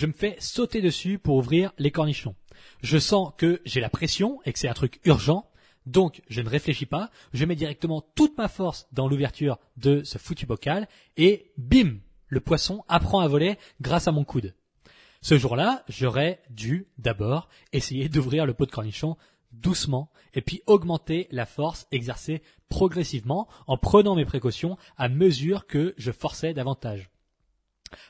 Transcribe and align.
Je 0.00 0.06
me 0.06 0.14
fais 0.14 0.36
sauter 0.38 0.80
dessus 0.80 1.18
pour 1.18 1.36
ouvrir 1.36 1.74
les 1.76 1.90
cornichons. 1.90 2.34
Je 2.82 2.96
sens 2.96 3.34
que 3.36 3.60
j'ai 3.66 3.82
la 3.82 3.90
pression 3.90 4.40
et 4.46 4.52
que 4.54 4.58
c'est 4.58 4.66
un 4.66 4.72
truc 4.72 4.98
urgent. 5.04 5.50
Donc, 5.84 6.22
je 6.30 6.40
ne 6.40 6.48
réfléchis 6.48 6.86
pas. 6.86 7.10
Je 7.34 7.44
mets 7.44 7.54
directement 7.54 8.00
toute 8.14 8.38
ma 8.38 8.48
force 8.48 8.88
dans 8.92 9.08
l'ouverture 9.08 9.58
de 9.76 10.02
ce 10.02 10.16
foutu 10.16 10.46
bocal 10.46 10.88
et 11.18 11.52
bim! 11.58 11.98
Le 12.28 12.40
poisson 12.40 12.82
apprend 12.88 13.20
à 13.20 13.28
voler 13.28 13.58
grâce 13.82 14.08
à 14.08 14.12
mon 14.12 14.24
coude. 14.24 14.54
Ce 15.20 15.36
jour-là, 15.36 15.84
j'aurais 15.86 16.40
dû 16.48 16.86
d'abord 16.96 17.50
essayer 17.74 18.08
d'ouvrir 18.08 18.46
le 18.46 18.54
pot 18.54 18.64
de 18.64 18.70
cornichon 18.70 19.18
doucement 19.52 20.10
et 20.32 20.40
puis 20.40 20.62
augmenter 20.66 21.28
la 21.30 21.44
force 21.44 21.86
exercée 21.92 22.40
progressivement 22.70 23.48
en 23.66 23.76
prenant 23.76 24.14
mes 24.14 24.24
précautions 24.24 24.78
à 24.96 25.10
mesure 25.10 25.66
que 25.66 25.92
je 25.98 26.10
forçais 26.10 26.54
davantage. 26.54 27.10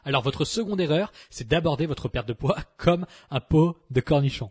Alors 0.04 0.22
votre 0.22 0.44
seconde 0.44 0.80
erreur, 0.80 1.12
c'est 1.30 1.48
d'aborder 1.48 1.86
votre 1.86 2.08
perte 2.08 2.28
de 2.28 2.32
poids 2.32 2.58
comme 2.76 3.06
un 3.30 3.40
pot 3.40 3.76
de 3.90 4.00
cornichon. 4.00 4.50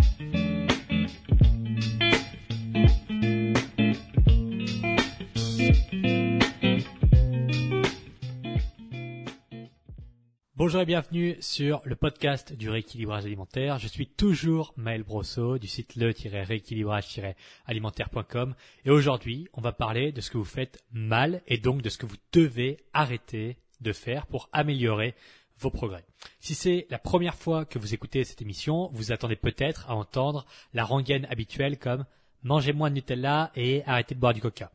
Bonjour 10.63 10.81
et 10.81 10.85
bienvenue 10.85 11.37
sur 11.39 11.81
le 11.85 11.95
podcast 11.95 12.53
du 12.53 12.69
rééquilibrage 12.69 13.25
alimentaire. 13.25 13.79
Je 13.79 13.87
suis 13.87 14.05
toujours 14.05 14.75
Maël 14.77 15.01
Brosso 15.01 15.57
du 15.57 15.65
site 15.65 15.95
le-rééquilibrage-alimentaire.com 15.95 18.53
et 18.85 18.91
aujourd'hui 18.91 19.47
on 19.53 19.61
va 19.61 19.71
parler 19.71 20.11
de 20.11 20.21
ce 20.21 20.29
que 20.29 20.37
vous 20.37 20.45
faites 20.45 20.83
mal 20.91 21.41
et 21.47 21.57
donc 21.57 21.81
de 21.81 21.89
ce 21.89 21.97
que 21.97 22.05
vous 22.05 22.17
devez 22.31 22.77
arrêter 22.93 23.57
de 23.79 23.91
faire 23.91 24.27
pour 24.27 24.49
améliorer 24.53 25.15
vos 25.57 25.71
progrès. 25.71 26.05
Si 26.39 26.53
c'est 26.53 26.85
la 26.91 26.99
première 26.99 27.33
fois 27.33 27.65
que 27.65 27.79
vous 27.79 27.95
écoutez 27.95 28.23
cette 28.23 28.43
émission, 28.43 28.91
vous 28.93 29.11
attendez 29.11 29.37
peut-être 29.37 29.89
à 29.89 29.95
entendre 29.95 30.45
la 30.75 30.85
rengaine 30.85 31.25
habituelle 31.31 31.79
comme 31.79 32.05
mangez 32.43 32.73
moins 32.73 32.91
de 32.91 32.95
Nutella 32.97 33.51
et 33.55 33.81
arrêtez 33.87 34.13
de 34.13 34.19
boire 34.19 34.35
du 34.35 34.41
coca. 34.41 34.71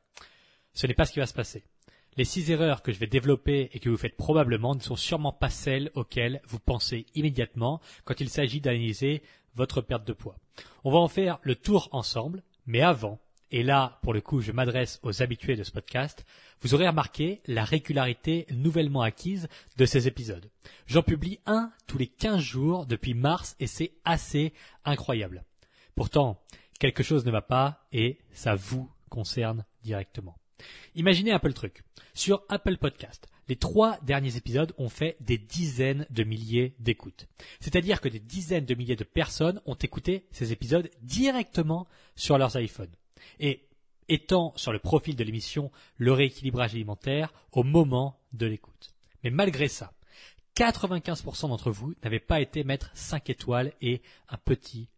Ce 0.72 0.88
n'est 0.88 0.94
pas 0.94 1.04
ce 1.04 1.12
qui 1.12 1.20
va 1.20 1.26
se 1.26 1.32
passer. 1.32 1.62
Les 2.16 2.24
six 2.24 2.50
erreurs 2.50 2.82
que 2.82 2.92
je 2.92 2.98
vais 2.98 3.06
développer 3.06 3.68
et 3.72 3.78
que 3.78 3.90
vous 3.90 3.96
faites 3.98 4.16
probablement 4.16 4.74
ne 4.74 4.80
sont 4.80 4.96
sûrement 4.96 5.32
pas 5.32 5.50
celles 5.50 5.90
auxquelles 5.94 6.40
vous 6.46 6.58
pensez 6.58 7.04
immédiatement 7.14 7.80
quand 8.04 8.20
il 8.20 8.30
s'agit 8.30 8.62
d'analyser 8.62 9.22
votre 9.54 9.82
perte 9.82 10.06
de 10.06 10.14
poids. 10.14 10.38
On 10.84 10.90
va 10.90 10.98
en 10.98 11.08
faire 11.08 11.38
le 11.42 11.56
tour 11.56 11.88
ensemble, 11.92 12.42
mais 12.66 12.80
avant, 12.80 13.20
et 13.50 13.62
là, 13.62 13.98
pour 14.02 14.14
le 14.14 14.22
coup, 14.22 14.40
je 14.40 14.52
m'adresse 14.52 14.98
aux 15.02 15.22
habitués 15.22 15.56
de 15.56 15.62
ce 15.62 15.70
podcast, 15.70 16.24
vous 16.62 16.74
aurez 16.74 16.88
remarqué 16.88 17.42
la 17.46 17.64
régularité 17.64 18.46
nouvellement 18.50 19.02
acquise 19.02 19.48
de 19.76 19.84
ces 19.84 20.08
épisodes. 20.08 20.50
J'en 20.86 21.02
publie 21.02 21.40
un 21.44 21.70
tous 21.86 21.98
les 21.98 22.06
15 22.06 22.40
jours 22.40 22.86
depuis 22.86 23.12
mars 23.12 23.56
et 23.60 23.66
c'est 23.66 23.92
assez 24.04 24.54
incroyable. 24.84 25.44
Pourtant, 25.94 26.42
quelque 26.80 27.02
chose 27.02 27.26
ne 27.26 27.30
va 27.30 27.42
pas 27.42 27.86
et 27.92 28.18
ça 28.32 28.54
vous 28.54 28.90
concerne 29.10 29.64
directement. 29.82 30.36
Imaginez 30.94 31.32
un 31.32 31.38
peu 31.38 31.48
le 31.48 31.54
truc. 31.54 31.82
Sur 32.14 32.42
Apple 32.48 32.78
Podcast, 32.78 33.28
les 33.48 33.56
trois 33.56 33.98
derniers 34.02 34.36
épisodes 34.36 34.72
ont 34.78 34.88
fait 34.88 35.16
des 35.20 35.38
dizaines 35.38 36.06
de 36.10 36.24
milliers 36.24 36.74
d'écoutes. 36.78 37.28
C'est-à-dire 37.60 38.00
que 38.00 38.08
des 38.08 38.18
dizaines 38.18 38.64
de 38.64 38.74
milliers 38.74 38.96
de 38.96 39.04
personnes 39.04 39.60
ont 39.66 39.74
écouté 39.74 40.26
ces 40.30 40.52
épisodes 40.52 40.90
directement 41.02 41.86
sur 42.14 42.38
leurs 42.38 42.56
iPhones. 42.56 42.94
Et 43.38 43.68
étant 44.08 44.52
sur 44.56 44.72
le 44.72 44.78
profil 44.78 45.16
de 45.16 45.24
l'émission 45.24 45.70
le 45.96 46.12
rééquilibrage 46.12 46.74
alimentaire 46.74 47.32
au 47.52 47.62
moment 47.62 48.18
de 48.32 48.46
l'écoute. 48.46 48.94
Mais 49.24 49.30
malgré 49.30 49.68
ça, 49.68 49.92
95% 50.56 51.48
d'entre 51.48 51.70
vous 51.70 51.94
n'avaient 52.02 52.20
pas 52.20 52.40
été 52.40 52.64
mettre 52.64 52.90
5 52.94 53.28
étoiles 53.30 53.72
et 53.80 54.00
un 54.28 54.38
petit 54.38 54.88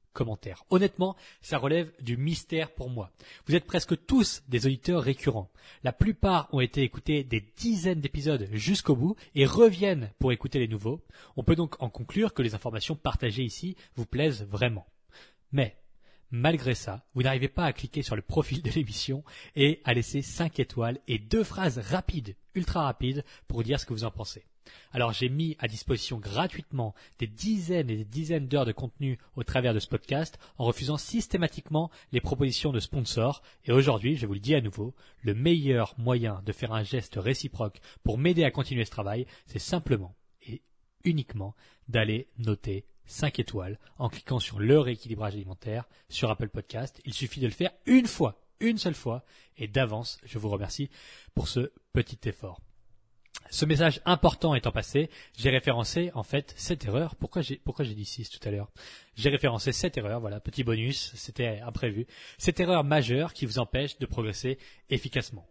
Honnêtement, 0.71 1.17
ça 1.41 1.59
relève 1.59 1.91
du 2.01 2.17
mystère 2.17 2.71
pour 2.71 2.91
moi. 2.91 3.11
Vous 3.47 3.55
êtes 3.55 3.67
presque 3.67 4.07
tous 4.07 4.43
des 4.49 4.67
auditeurs 4.67 5.03
récurrents. 5.03 5.51
La 5.83 5.93
plupart 5.93 6.49
ont 6.53 6.61
été 6.61 6.83
écoutés 6.83 7.25
des 7.25 7.45
dizaines 7.57 8.01
d'épisodes 8.01 8.49
jusqu'au 8.53 8.97
bout 8.97 9.17
et 9.35 9.47
reviennent 9.47 10.11
pour 10.19 10.33
écouter 10.33 10.59
les 10.59 10.69
nouveaux. 10.69 11.01
On 11.37 11.45
peut 11.45 11.57
donc 11.57 11.81
en 11.83 11.91
conclure 11.91 12.35
que 12.35 12.43
les 12.43 12.55
informations 12.55 12.97
partagées 12.97 13.45
ici 13.45 13.77
vous 13.97 14.07
plaisent 14.07 14.47
vraiment. 14.51 14.87
Mais, 15.53 15.77
malgré 16.31 16.75
ça, 16.75 17.05
vous 17.15 17.23
n'arrivez 17.23 17.49
pas 17.49 17.65
à 17.65 17.73
cliquer 17.73 18.03
sur 18.03 18.17
le 18.17 18.23
profil 18.23 18.63
de 18.63 18.71
l'émission 18.71 19.25
et 19.57 19.81
à 19.85 19.95
laisser 19.95 20.23
5 20.23 20.59
étoiles 20.61 21.01
et 21.07 21.19
deux 21.19 21.45
phrases 21.45 21.79
rapides, 21.79 22.37
ultra 22.55 22.83
rapides, 22.85 23.25
pour 23.47 23.63
dire 23.63 23.81
ce 23.81 23.87
que 23.87 23.93
vous 23.93 24.05
en 24.05 24.11
pensez. 24.11 24.45
Alors 24.93 25.13
j'ai 25.13 25.29
mis 25.29 25.57
à 25.59 25.69
disposition 25.69 26.19
gratuitement 26.19 26.95
des 27.19 27.27
dizaines 27.27 27.91
et 27.91 27.97
des 27.97 28.05
dizaines 28.05 28.49
d'heures 28.49 28.67
de 28.67 28.73
contenu 28.73 29.19
au 29.37 29.45
travers 29.45 29.75
de 29.75 29.79
ce 29.79 29.89
podcast 29.89 30.39
en 30.59 30.65
refusant 30.65 30.97
systématiquement 30.97 31.91
les 32.13 32.21
propositions 32.21 32.73
de 32.73 32.81
sponsors 32.81 33.43
et 33.65 33.73
aujourd'hui, 33.73 34.17
je 34.17 34.27
vous 34.27 34.35
le 34.35 34.41
dis 34.41 34.55
à 34.55 34.61
nouveau, 34.61 34.95
le 35.23 35.35
meilleur 35.35 35.95
moyen 35.99 36.43
de 36.45 36.53
faire 36.53 36.73
un 36.73 36.83
geste 36.83 37.17
réciproque 37.17 37.81
pour 38.03 38.19
m'aider 38.19 38.45
à 38.45 38.51
continuer 38.51 38.85
ce 38.85 38.91
travail, 38.91 39.27
c'est 39.47 39.59
simplement 39.59 40.15
et 40.43 40.63
uniquement 41.05 41.55
d'aller 41.89 42.29
noter 42.39 42.87
5 43.07 43.39
étoiles 43.39 43.79
en 43.99 44.09
cliquant 44.09 44.39
sur 44.39 44.59
le 44.59 44.79
rééquilibrage 44.79 45.35
alimentaire 45.35 45.89
sur 46.09 46.31
Apple 46.31 46.49
Podcast. 46.49 47.01
Il 47.05 47.15
suffit 47.15 47.41
de 47.41 47.47
le 47.47 47.53
faire 47.53 47.73
une 47.87 48.07
fois, 48.07 48.41
une 48.61 48.79
seule 48.79 48.95
fois 48.95 49.25
et 49.57 49.69
d'avance, 49.69 50.19
je 50.25 50.39
vous 50.39 50.51
remercie 50.51 50.91
pour 51.35 51.49
ce 51.49 51.73
petit 51.93 52.29
effort. 52.29 52.61
Ce 53.51 53.65
message 53.65 54.01
important 54.05 54.55
étant 54.55 54.73
passé, 54.73 55.09
j'ai 55.37 55.51
référencé 55.51 56.11
en 56.15 56.23
fait 56.23 56.53
cette 56.57 56.85
erreur. 56.85 57.17
Pourquoi 57.17 57.43
j'ai 57.43 57.57
pourquoi 57.57 57.85
dit 57.85 58.05
6 58.05 58.31
tout 58.31 58.47
à 58.47 58.51
l'heure? 58.51 58.71
J'ai 59.17 59.31
référencé 59.31 59.73
cette 59.73 59.97
erreur, 59.97 60.21
voilà, 60.21 60.39
petit 60.41 60.65
bonus, 60.65 61.13
c'était 61.15 61.61
imprévu. 61.61 62.07
Cette 62.37 62.61
erreur 62.61 62.85
majeure 62.85 63.33
qui 63.33 63.47
vous 63.47 63.59
empêche 63.59 63.99
de 63.99 64.07
progresser 64.07 64.59
efficacement. 64.91 65.47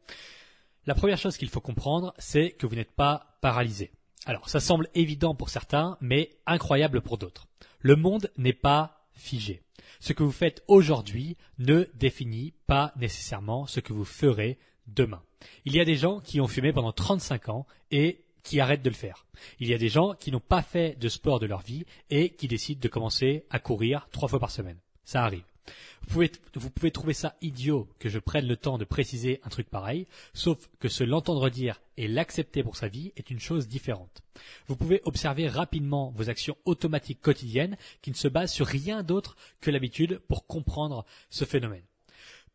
La 0.86 0.96
première 0.96 1.18
chose 1.18 1.38
qu'il 1.38 1.50
faut 1.50 1.60
comprendre, 1.60 2.14
c'est 2.18 2.52
que 2.52 2.68
vous 2.68 2.76
n'êtes 2.76 2.92
pas 2.92 3.38
paralysé. 3.42 3.92
Alors, 4.26 4.48
ça 4.48 4.60
semble 4.60 4.90
évident 4.94 5.36
pour 5.36 5.50
certains, 5.50 5.98
mais 6.00 6.30
incroyable 6.46 7.02
pour 7.02 7.18
d'autres. 7.18 7.48
Le 7.80 7.96
monde 7.96 8.32
n'est 8.38 8.54
pas 8.54 9.08
figé. 9.14 9.62
Ce 10.00 10.14
que 10.14 10.24
vous 10.24 10.32
faites 10.32 10.64
aujourd'hui 10.68 11.36
ne 11.58 11.86
définit 11.96 12.54
pas 12.68 12.94
nécessairement 12.98 13.66
ce 13.66 13.80
que 13.80 13.94
vous 13.94 14.06
ferez 14.06 14.60
demain. 14.88 15.22
Il 15.66 15.76
y 15.76 15.80
a 15.80 15.86
des 15.86 15.96
gens 15.96 16.20
qui 16.20 16.42
ont 16.42 16.48
fumé 16.48 16.74
pendant 16.74 16.92
35 16.92 17.50
ans 17.50 17.68
et 17.92 18.22
qui 18.44 18.60
arrêtent 18.60 18.84
de 18.84 18.90
le 18.90 18.96
faire. 18.96 19.26
Il 19.60 19.68
y 19.68 19.74
a 19.74 19.78
des 19.78 19.90
gens 19.90 20.14
qui 20.14 20.32
n'ont 20.32 20.40
pas 20.40 20.62
fait 20.62 20.98
de 21.00 21.10
sport 21.10 21.40
de 21.40 21.46
leur 21.46 21.62
vie 21.62 21.86
et 22.10 22.30
qui 22.30 22.48
décident 22.48 22.80
de 22.80 22.88
commencer 22.88 23.46
à 23.50 23.60
courir 23.60 24.08
trois 24.12 24.30
fois 24.30 24.40
par 24.40 24.52
semaine. 24.52 24.78
Ça 25.04 25.24
arrive. 25.24 25.44
Vous 26.02 26.14
pouvez, 26.14 26.32
vous 26.56 26.70
pouvez 26.70 26.92
trouver 26.92 27.14
ça 27.14 27.36
idiot 27.42 27.90
que 28.00 28.08
je 28.08 28.20
prenne 28.20 28.48
le 28.48 28.56
temps 28.56 28.78
de 28.78 28.86
préciser 28.86 29.42
un 29.44 29.50
truc 29.50 29.70
pareil, 29.70 30.08
sauf 30.34 30.70
que 30.80 30.88
se 30.88 31.04
l'entendre 31.04 31.50
dire 31.50 31.82
et 31.98 32.08
l'accepter 32.08 32.64
pour 32.64 32.78
sa 32.78 32.88
vie 32.88 33.12
est 33.18 33.30
une 33.30 33.40
chose 33.40 33.68
différente. 33.68 34.24
Vous 34.68 34.78
pouvez 34.78 35.02
observer 35.04 35.48
rapidement 35.48 36.14
vos 36.16 36.30
actions 36.30 36.58
automatiques 36.66 37.22
quotidiennes 37.22 37.78
qui 38.02 38.12
ne 38.12 38.16
se 38.16 38.30
basent 38.30 38.54
sur 38.54 38.68
rien 38.68 39.04
d'autre 39.04 39.36
que 39.60 39.72
l'habitude 39.72 40.20
pour 40.28 40.48
comprendre 40.48 41.06
ce 41.30 41.44
phénomène. 41.44 41.84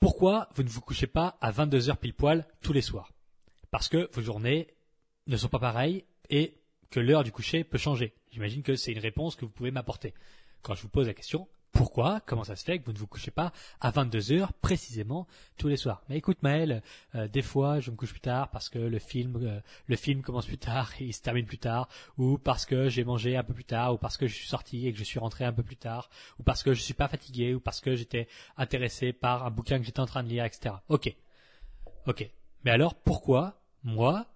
Pourquoi 0.02 0.48
vous 0.56 0.64
ne 0.64 0.68
vous 0.68 0.80
couchez 0.80 1.06
pas 1.06 1.38
à 1.40 1.52
22 1.52 1.88
heures 1.88 1.96
pile 1.96 2.12
poil 2.12 2.44
tous 2.60 2.72
les 2.72 2.82
soirs? 2.82 3.12
Parce 3.70 3.88
que 3.88 4.10
vos 4.14 4.20
journées 4.20 4.66
ne 5.28 5.36
sont 5.36 5.46
pas 5.46 5.60
pareilles 5.60 6.04
et 6.28 6.60
que 6.90 6.98
l'heure 6.98 7.22
du 7.22 7.30
coucher 7.30 7.62
peut 7.62 7.78
changer. 7.78 8.12
J'imagine 8.32 8.64
que 8.64 8.74
c'est 8.74 8.90
une 8.90 8.98
réponse 8.98 9.36
que 9.36 9.44
vous 9.44 9.52
pouvez 9.52 9.70
m'apporter. 9.70 10.12
Quand 10.62 10.74
je 10.74 10.82
vous 10.82 10.88
pose 10.88 11.06
la 11.06 11.14
question, 11.14 11.46
pourquoi 11.72 12.20
Comment 12.26 12.44
ça 12.44 12.56
se 12.56 12.64
fait 12.64 12.78
que 12.78 12.84
vous 12.84 12.92
ne 12.92 12.98
vous 12.98 13.06
couchez 13.06 13.30
pas 13.30 13.52
à 13.80 13.90
22 13.90 14.32
heures 14.32 14.52
précisément 14.52 15.26
tous 15.56 15.68
les 15.68 15.76
soirs 15.76 16.02
Mais 16.08 16.16
écoute 16.18 16.38
Maël, 16.42 16.82
euh, 17.14 17.28
des 17.28 17.42
fois 17.42 17.80
je 17.80 17.90
me 17.90 17.96
couche 17.96 18.12
plus 18.12 18.20
tard 18.20 18.50
parce 18.50 18.68
que 18.68 18.78
le 18.78 18.98
film 18.98 19.36
euh, 19.42 19.60
le 19.86 19.96
film 19.96 20.22
commence 20.22 20.46
plus 20.46 20.58
tard 20.58 20.92
et 21.00 21.04
il 21.06 21.12
se 21.12 21.22
termine 21.22 21.46
plus 21.46 21.58
tard, 21.58 21.88
ou 22.18 22.38
parce 22.38 22.66
que 22.66 22.88
j'ai 22.88 23.04
mangé 23.04 23.36
un 23.36 23.42
peu 23.42 23.54
plus 23.54 23.64
tard, 23.64 23.94
ou 23.94 23.98
parce 23.98 24.16
que 24.16 24.26
je 24.26 24.34
suis 24.34 24.48
sorti 24.48 24.86
et 24.86 24.92
que 24.92 24.98
je 24.98 25.04
suis 25.04 25.18
rentré 25.18 25.44
un 25.44 25.52
peu 25.52 25.62
plus 25.62 25.76
tard, 25.76 26.10
ou 26.38 26.42
parce 26.42 26.62
que 26.62 26.74
je 26.74 26.80
suis 26.80 26.94
pas 26.94 27.08
fatigué, 27.08 27.54
ou 27.54 27.60
parce 27.60 27.80
que 27.80 27.94
j'étais 27.94 28.28
intéressé 28.56 29.12
par 29.12 29.44
un 29.46 29.50
bouquin 29.50 29.78
que 29.78 29.84
j'étais 29.84 30.00
en 30.00 30.06
train 30.06 30.22
de 30.22 30.28
lire, 30.28 30.44
etc. 30.44 30.76
Ok, 30.88 31.14
ok. 32.06 32.28
Mais 32.64 32.70
alors 32.70 32.94
pourquoi 32.94 33.60
moi, 33.82 34.26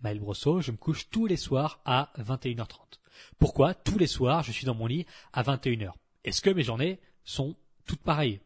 Maël 0.00 0.20
Brosso, 0.20 0.60
je 0.60 0.72
me 0.72 0.76
couche 0.76 1.08
tous 1.10 1.26
les 1.26 1.36
soirs 1.36 1.80
à 1.84 2.12
21h30 2.18 3.00
Pourquoi 3.38 3.74
tous 3.74 3.98
les 3.98 4.06
soirs 4.06 4.42
je 4.42 4.52
suis 4.52 4.66
dans 4.66 4.74
mon 4.74 4.86
lit 4.86 5.06
à 5.32 5.42
21h 5.42 5.92
est-ce 6.26 6.42
que 6.42 6.50
mes 6.50 6.62
journées 6.62 6.98
sont 7.24 7.56
toutes 7.86 8.02
pareilles? 8.02 8.40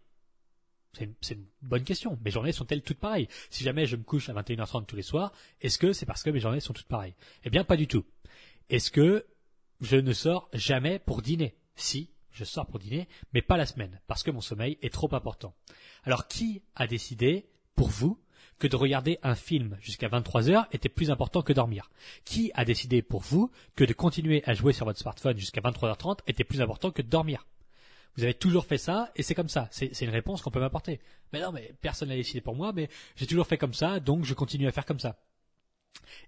C'est 0.93 1.35
une, 1.35 1.47
bonne 1.63 1.85
question. 1.85 2.19
Mes 2.25 2.31
journées 2.31 2.53
sont-elles 2.53 2.83
toutes 2.83 2.99
pareilles? 2.99 3.29
Si 3.49 3.65
jamais 3.65 3.87
je 3.87 3.97
me 3.97 4.03
couche 4.03 4.29
à 4.29 4.35
21h30 4.35 4.87
tous 4.87 4.97
les 4.97 5.03
soirs, 5.03 5.33
est-ce 5.61 5.79
que 5.79 5.93
c'est 5.93 6.07
parce 6.07 6.23
que 6.23 6.31
mes 6.31 6.41
journées 6.41 6.61
sont 6.61 6.73
toutes 6.73 6.89
pareilles? 6.89 7.15
Eh 7.45 7.51
bien, 7.51 7.65
pas 7.65 7.77
du 7.77 7.87
tout. 7.87 8.05
Est-ce 8.69 8.91
que 8.91 9.27
je 9.81 9.97
ne 9.97 10.13
sors 10.13 10.49
jamais 10.53 10.99
pour 10.99 11.23
dîner? 11.23 11.55
Si, 11.75 12.11
je 12.33 12.45
sors 12.45 12.67
pour 12.67 12.81
dîner, 12.81 13.09
mais 13.33 13.41
pas 13.41 13.57
la 13.57 13.67
semaine, 13.67 14.01
parce 14.07 14.23
que 14.23 14.31
mon 14.31 14.41
sommeil 14.41 14.79
est 14.83 14.93
trop 14.93 15.13
important. 15.15 15.55
Alors, 16.05 16.29
qui 16.29 16.63
a 16.75 16.87
décidé, 16.87 17.49
pour 17.77 17.89
vous, 17.89 18.21
que 18.59 18.67
de 18.67 18.77
regarder 18.77 19.19
un 19.23 19.35
film 19.35 19.79
jusqu'à 19.81 20.09
23 20.09 20.51
heures 20.51 20.67
était 20.73 20.89
plus 20.89 21.11
important 21.11 21.43
que 21.43 21.53
dormir? 21.53 21.91
Qui 22.25 22.51
a 22.55 22.65
décidé 22.65 23.01
pour 23.01 23.23
vous 23.23 23.51
que 23.75 23.85
de 23.85 23.93
continuer 23.93 24.43
à 24.45 24.55
jouer 24.55 24.73
sur 24.73 24.85
votre 24.85 24.99
smartphone 24.99 25.39
jusqu'à 25.39 25.63
23h30 25.63 26.19
était 26.27 26.45
plus 26.45 26.61
important 26.61 26.91
que 26.91 27.01
de 27.01 27.09
dormir? 27.09 27.47
Vous 28.17 28.25
avez 28.25 28.35
toujours 28.35 28.67
fait 28.67 28.79
ça 28.79 29.11
et 29.17 29.23
c'est 29.23 29.35
comme 29.35 29.49
ça. 29.49 29.69
C'est 29.71 30.01
une 30.01 30.11
réponse 30.11 30.43
qu'on 30.43 30.51
peut 30.51 30.61
m'apporter. 30.61 31.01
Mais 31.33 31.41
non, 31.41 31.53
mais 31.53 31.75
personne 31.81 32.09
n'a 32.09 32.17
décidé 32.17 32.41
pour 32.41 32.57
moi, 32.57 32.73
mais 32.73 32.89
j'ai 33.17 33.27
toujours 33.27 33.47
fait 33.47 33.59
comme 33.59 33.75
ça, 33.75 34.01
donc 34.01 34.25
je 34.25 34.35
continue 34.35 34.67
à 34.67 34.73
faire 34.73 34.87
comme 34.87 34.99
ça. 34.99 35.17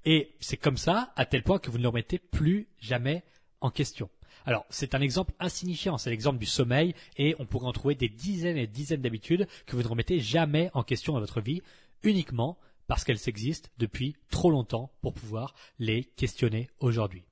Et 0.04 0.34
c'est 0.40 0.56
comme 0.56 0.76
ça, 0.76 1.12
à 1.16 1.26
tel 1.26 1.42
point 1.42 1.58
que 1.58 1.70
vous 1.70 1.78
ne 1.78 1.82
le 1.82 1.88
remettez 1.88 2.18
plus 2.18 2.68
jamais 2.78 3.24
en 3.60 3.70
question. 3.70 4.08
Alors, 4.44 4.64
c'est 4.70 4.94
un 4.94 5.00
exemple 5.00 5.34
insignifiant, 5.38 5.98
c'est 5.98 6.10
l'exemple 6.10 6.38
du 6.38 6.46
sommeil, 6.46 6.94
et 7.16 7.36
on 7.38 7.46
pourrait 7.46 7.66
en 7.66 7.72
trouver 7.72 7.94
des 7.94 8.08
dizaines 8.08 8.56
et 8.56 8.66
des 8.66 8.72
dizaines 8.72 9.02
d'habitudes 9.02 9.46
que 9.66 9.76
vous 9.76 9.82
ne 9.82 9.88
remettez 9.88 10.18
jamais 10.20 10.70
en 10.74 10.82
question 10.82 11.12
dans 11.12 11.20
votre 11.20 11.40
vie, 11.40 11.62
uniquement 12.02 12.58
parce 12.88 13.04
qu'elles 13.04 13.28
existent 13.28 13.70
depuis 13.78 14.16
trop 14.30 14.50
longtemps 14.50 14.92
pour 15.00 15.14
pouvoir 15.14 15.54
les 15.78 16.04
questionner 16.04 16.68
aujourd'hui. 16.80 17.24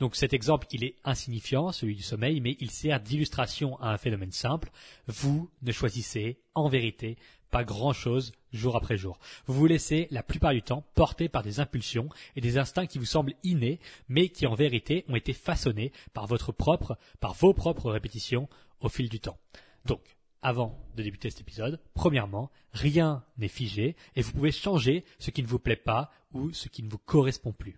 Donc 0.00 0.14
cet 0.14 0.32
exemple, 0.32 0.66
il 0.70 0.84
est 0.84 0.96
insignifiant, 1.04 1.72
celui 1.72 1.96
du 1.96 2.02
sommeil, 2.02 2.40
mais 2.40 2.56
il 2.60 2.70
sert 2.70 3.00
d'illustration 3.00 3.80
à 3.80 3.92
un 3.92 3.98
phénomène 3.98 4.32
simple. 4.32 4.70
Vous 5.06 5.50
ne 5.62 5.72
choisissez, 5.72 6.38
en 6.54 6.68
vérité, 6.68 7.16
pas 7.50 7.64
grand-chose 7.64 8.32
jour 8.52 8.76
après 8.76 8.96
jour. 8.96 9.18
Vous 9.46 9.54
vous 9.54 9.66
laissez 9.66 10.06
la 10.10 10.22
plupart 10.22 10.52
du 10.52 10.62
temps 10.62 10.84
porter 10.94 11.28
par 11.28 11.42
des 11.42 11.60
impulsions 11.60 12.08
et 12.36 12.40
des 12.40 12.58
instincts 12.58 12.86
qui 12.86 12.98
vous 12.98 13.06
semblent 13.06 13.34
innés, 13.42 13.80
mais 14.08 14.28
qui 14.28 14.46
en 14.46 14.54
vérité 14.54 15.04
ont 15.08 15.16
été 15.16 15.32
façonnés 15.32 15.92
par 16.12 16.26
votre 16.26 16.52
propre, 16.52 16.98
par 17.20 17.34
vos 17.34 17.54
propres 17.54 17.90
répétitions 17.90 18.48
au 18.80 18.88
fil 18.88 19.08
du 19.08 19.20
temps. 19.20 19.38
Donc, 19.84 20.00
avant 20.42 20.78
de 20.96 21.02
débuter 21.02 21.30
cet 21.30 21.40
épisode, 21.40 21.80
premièrement, 21.94 22.50
rien 22.72 23.24
n'est 23.38 23.48
figé 23.48 23.96
et 24.14 24.22
vous 24.22 24.32
pouvez 24.32 24.52
changer 24.52 25.04
ce 25.18 25.30
qui 25.30 25.42
ne 25.42 25.48
vous 25.48 25.58
plaît 25.58 25.76
pas 25.76 26.10
ou 26.32 26.52
ce 26.52 26.68
qui 26.68 26.82
ne 26.82 26.90
vous 26.90 26.98
correspond 26.98 27.52
plus. 27.52 27.76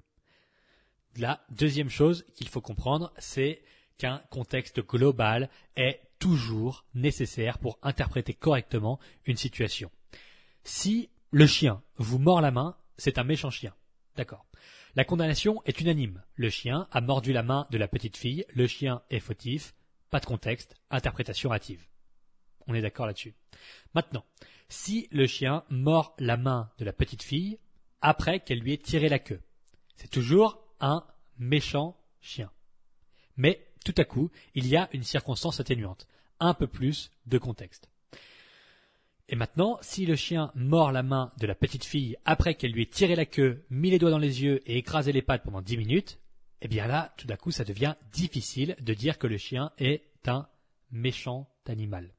La 1.17 1.45
deuxième 1.51 1.91
chose 1.91 2.25
qu'il 2.35 2.49
faut 2.49 2.61
comprendre, 2.61 3.13
c'est 3.19 3.63
qu'un 3.99 4.23
contexte 4.31 4.81
global 4.81 5.51
est 5.77 6.01
toujours 6.19 6.85
nécessaire 6.95 7.59
pour 7.59 7.79
interpréter 7.83 8.35
correctement 8.35 8.99
une 9.27 9.37
situation. 9.37 9.91
Si 10.65 11.11
le 11.31 11.47
chien 11.47 11.83
vous 11.97 12.19
mord 12.19 12.41
la 12.41 12.51
main, 12.51 12.77
c'est 12.97 13.19
un 13.19 13.25
méchant 13.25 13.51
chien. 13.51 13.75
D'accord. 14.17 14.47
La 14.97 15.05
condamnation 15.05 15.63
est 15.67 15.81
unanime. 15.81 16.23
Le 16.35 16.51
chien 16.51 16.89
a 16.91 17.01
mordu 17.01 17.33
la 17.33 17.43
main 17.43 17.67
de 17.71 17.79
la 17.79 17.89
petite 17.89 18.17
fille, 18.17 18.45
le 18.53 18.67
chien 18.67 19.03
est 19.11 19.21
fautif, 19.21 19.75
pas 20.11 20.21
de 20.21 20.27
contexte, 20.27 20.75
interprétation 20.91 21.53
hâtive. 21.53 21.87
On 22.67 22.75
est 22.75 22.83
d'accord 22.83 23.07
là-dessus. 23.07 23.35
Maintenant, 23.95 24.25
si 24.69 25.09
le 25.11 25.27
chien 25.27 25.65
mord 25.71 26.15
la 26.19 26.37
main 26.37 26.71
de 26.79 26.85
la 26.85 26.93
petite 26.93 27.23
fille 27.23 27.59
après 28.01 28.41
qu'elle 28.41 28.61
lui 28.61 28.73
ait 28.73 28.79
tiré 28.79 29.09
la 29.09 29.19
queue, 29.19 29.41
c'est 29.97 30.11
toujours 30.11 30.61
un 30.81 31.05
méchant 31.39 31.97
chien. 32.21 32.51
Mais 33.37 33.67
tout 33.85 33.95
à 33.97 34.05
coup, 34.05 34.31
il 34.55 34.67
y 34.67 34.77
a 34.77 34.89
une 34.93 35.03
circonstance 35.03 35.61
atténuante, 35.61 36.07
un 36.39 36.55
peu 36.55 36.67
plus 36.67 37.11
de 37.27 37.39
contexte. 37.39 37.89
Et 39.29 39.37
maintenant, 39.37 39.79
si 39.81 40.07
le 40.07 40.17
chien 40.17 40.51
mord 40.55 40.91
la 40.91 41.05
main 41.05 41.33
de 41.39 41.47
la 41.47 41.55
petite 41.55 41.85
fille 41.85 42.17
après 42.25 42.55
qu'elle 42.55 42.73
lui 42.73 42.83
ait 42.83 42.87
tiré 42.87 43.15
la 43.15 43.27
queue, 43.27 43.65
mis 43.71 43.91
les 43.91 43.99
doigts 43.99 44.11
dans 44.11 44.19
les 44.19 44.43
yeux 44.43 44.61
et 44.69 44.77
écrasé 44.77 45.13
les 45.13 45.23
pattes 45.23 45.45
pendant 45.45 45.63
dix 45.63 45.77
minutes, 45.77 46.19
eh 46.63 46.69
bien 46.69 46.87
là, 46.87 47.15
tout 47.17 47.29
à 47.31 47.37
coup, 47.37 47.53
ça 47.53 47.65
devient 47.65 47.95
difficile 48.13 48.77
de 48.81 48.93
dire 48.93 49.19
que 49.19 49.29
le 49.29 49.39
chien 49.39 49.71
est 49.79 50.03
un 50.27 50.49
méchant 50.91 51.49
animal. 51.67 52.13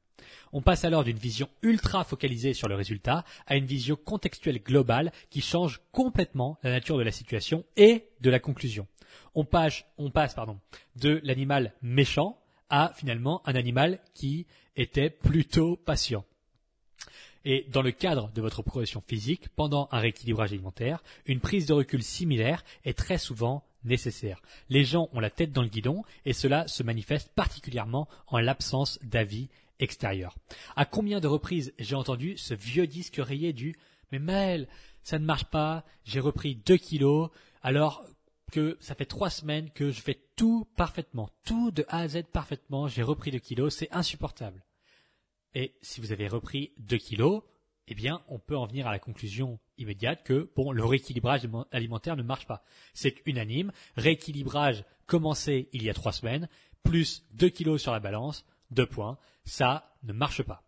On 0.52 0.62
passe 0.62 0.84
alors 0.84 1.04
d'une 1.04 1.16
vision 1.16 1.48
ultra 1.62 2.04
focalisée 2.04 2.54
sur 2.54 2.68
le 2.68 2.74
résultat 2.74 3.24
à 3.46 3.56
une 3.56 3.66
vision 3.66 3.96
contextuelle 3.96 4.62
globale 4.62 5.12
qui 5.30 5.40
change 5.40 5.80
complètement 5.92 6.58
la 6.62 6.70
nature 6.70 6.98
de 6.98 7.02
la 7.02 7.12
situation 7.12 7.64
et 7.76 8.06
de 8.20 8.30
la 8.30 8.38
conclusion. 8.38 8.86
On 9.34 9.44
passe, 9.44 9.84
de 10.96 11.20
l'animal 11.22 11.74
méchant 11.82 12.38
à 12.68 12.92
finalement 12.94 13.42
un 13.46 13.54
animal 13.54 14.00
qui 14.14 14.46
était 14.76 15.10
plutôt 15.10 15.76
patient. 15.76 16.24
Et 17.44 17.66
dans 17.70 17.82
le 17.82 17.90
cadre 17.90 18.30
de 18.34 18.40
votre 18.40 18.62
progression 18.62 19.02
physique, 19.06 19.48
pendant 19.56 19.88
un 19.90 19.98
rééquilibrage 19.98 20.52
alimentaire, 20.52 21.02
une 21.26 21.40
prise 21.40 21.66
de 21.66 21.72
recul 21.72 22.02
similaire 22.02 22.64
est 22.84 22.96
très 22.96 23.18
souvent 23.18 23.64
nécessaire. 23.84 24.40
Les 24.68 24.84
gens 24.84 25.08
ont 25.12 25.20
la 25.20 25.30
tête 25.30 25.52
dans 25.52 25.62
le 25.62 25.68
guidon 25.68 26.04
et 26.24 26.32
cela 26.32 26.68
se 26.68 26.82
manifeste 26.82 27.32
particulièrement 27.34 28.08
en 28.28 28.38
l'absence 28.38 28.98
d'avis 29.02 29.48
À 30.76 30.84
combien 30.84 31.20
de 31.20 31.26
reprises 31.26 31.74
j'ai 31.78 31.96
entendu 31.96 32.36
ce 32.36 32.54
vieux 32.54 32.86
disque 32.86 33.16
rayé 33.18 33.52
du 33.52 33.76
Mais 34.12 34.18
Maël, 34.18 34.68
ça 35.02 35.18
ne 35.18 35.24
marche 35.24 35.46
pas, 35.46 35.84
j'ai 36.04 36.20
repris 36.20 36.54
2 36.54 36.76
kilos, 36.76 37.30
alors 37.62 38.04
que 38.52 38.76
ça 38.80 38.94
fait 38.94 39.06
trois 39.06 39.30
semaines 39.30 39.70
que 39.70 39.90
je 39.90 40.00
fais 40.00 40.20
tout 40.36 40.66
parfaitement, 40.76 41.30
tout 41.44 41.70
de 41.70 41.84
A 41.88 42.00
à 42.00 42.08
Z 42.08 42.24
parfaitement, 42.32 42.86
j'ai 42.86 43.02
repris 43.02 43.30
2 43.30 43.38
kilos, 43.38 43.74
c'est 43.74 43.92
insupportable. 43.92 44.64
Et 45.54 45.74
si 45.82 46.00
vous 46.00 46.12
avez 46.12 46.28
repris 46.28 46.72
2 46.78 46.96
kilos, 46.98 47.42
eh 47.88 47.94
bien, 47.94 48.22
on 48.28 48.38
peut 48.38 48.56
en 48.56 48.66
venir 48.66 48.86
à 48.86 48.92
la 48.92 48.98
conclusion 48.98 49.58
immédiate 49.76 50.22
que, 50.22 50.50
bon, 50.54 50.70
le 50.70 50.84
rééquilibrage 50.84 51.48
alimentaire 51.72 52.16
ne 52.16 52.22
marche 52.22 52.46
pas. 52.46 52.64
C'est 52.94 53.20
unanime. 53.26 53.72
Rééquilibrage 53.96 54.84
commencé 55.06 55.68
il 55.72 55.82
y 55.82 55.90
a 55.90 55.94
trois 55.94 56.12
semaines, 56.12 56.48
plus 56.84 57.24
2 57.32 57.48
kilos 57.48 57.82
sur 57.82 57.92
la 57.92 58.00
balance, 58.00 58.44
deux 58.72 58.86
points, 58.86 59.18
ça 59.44 59.94
ne 60.02 60.12
marche 60.12 60.42
pas. 60.42 60.64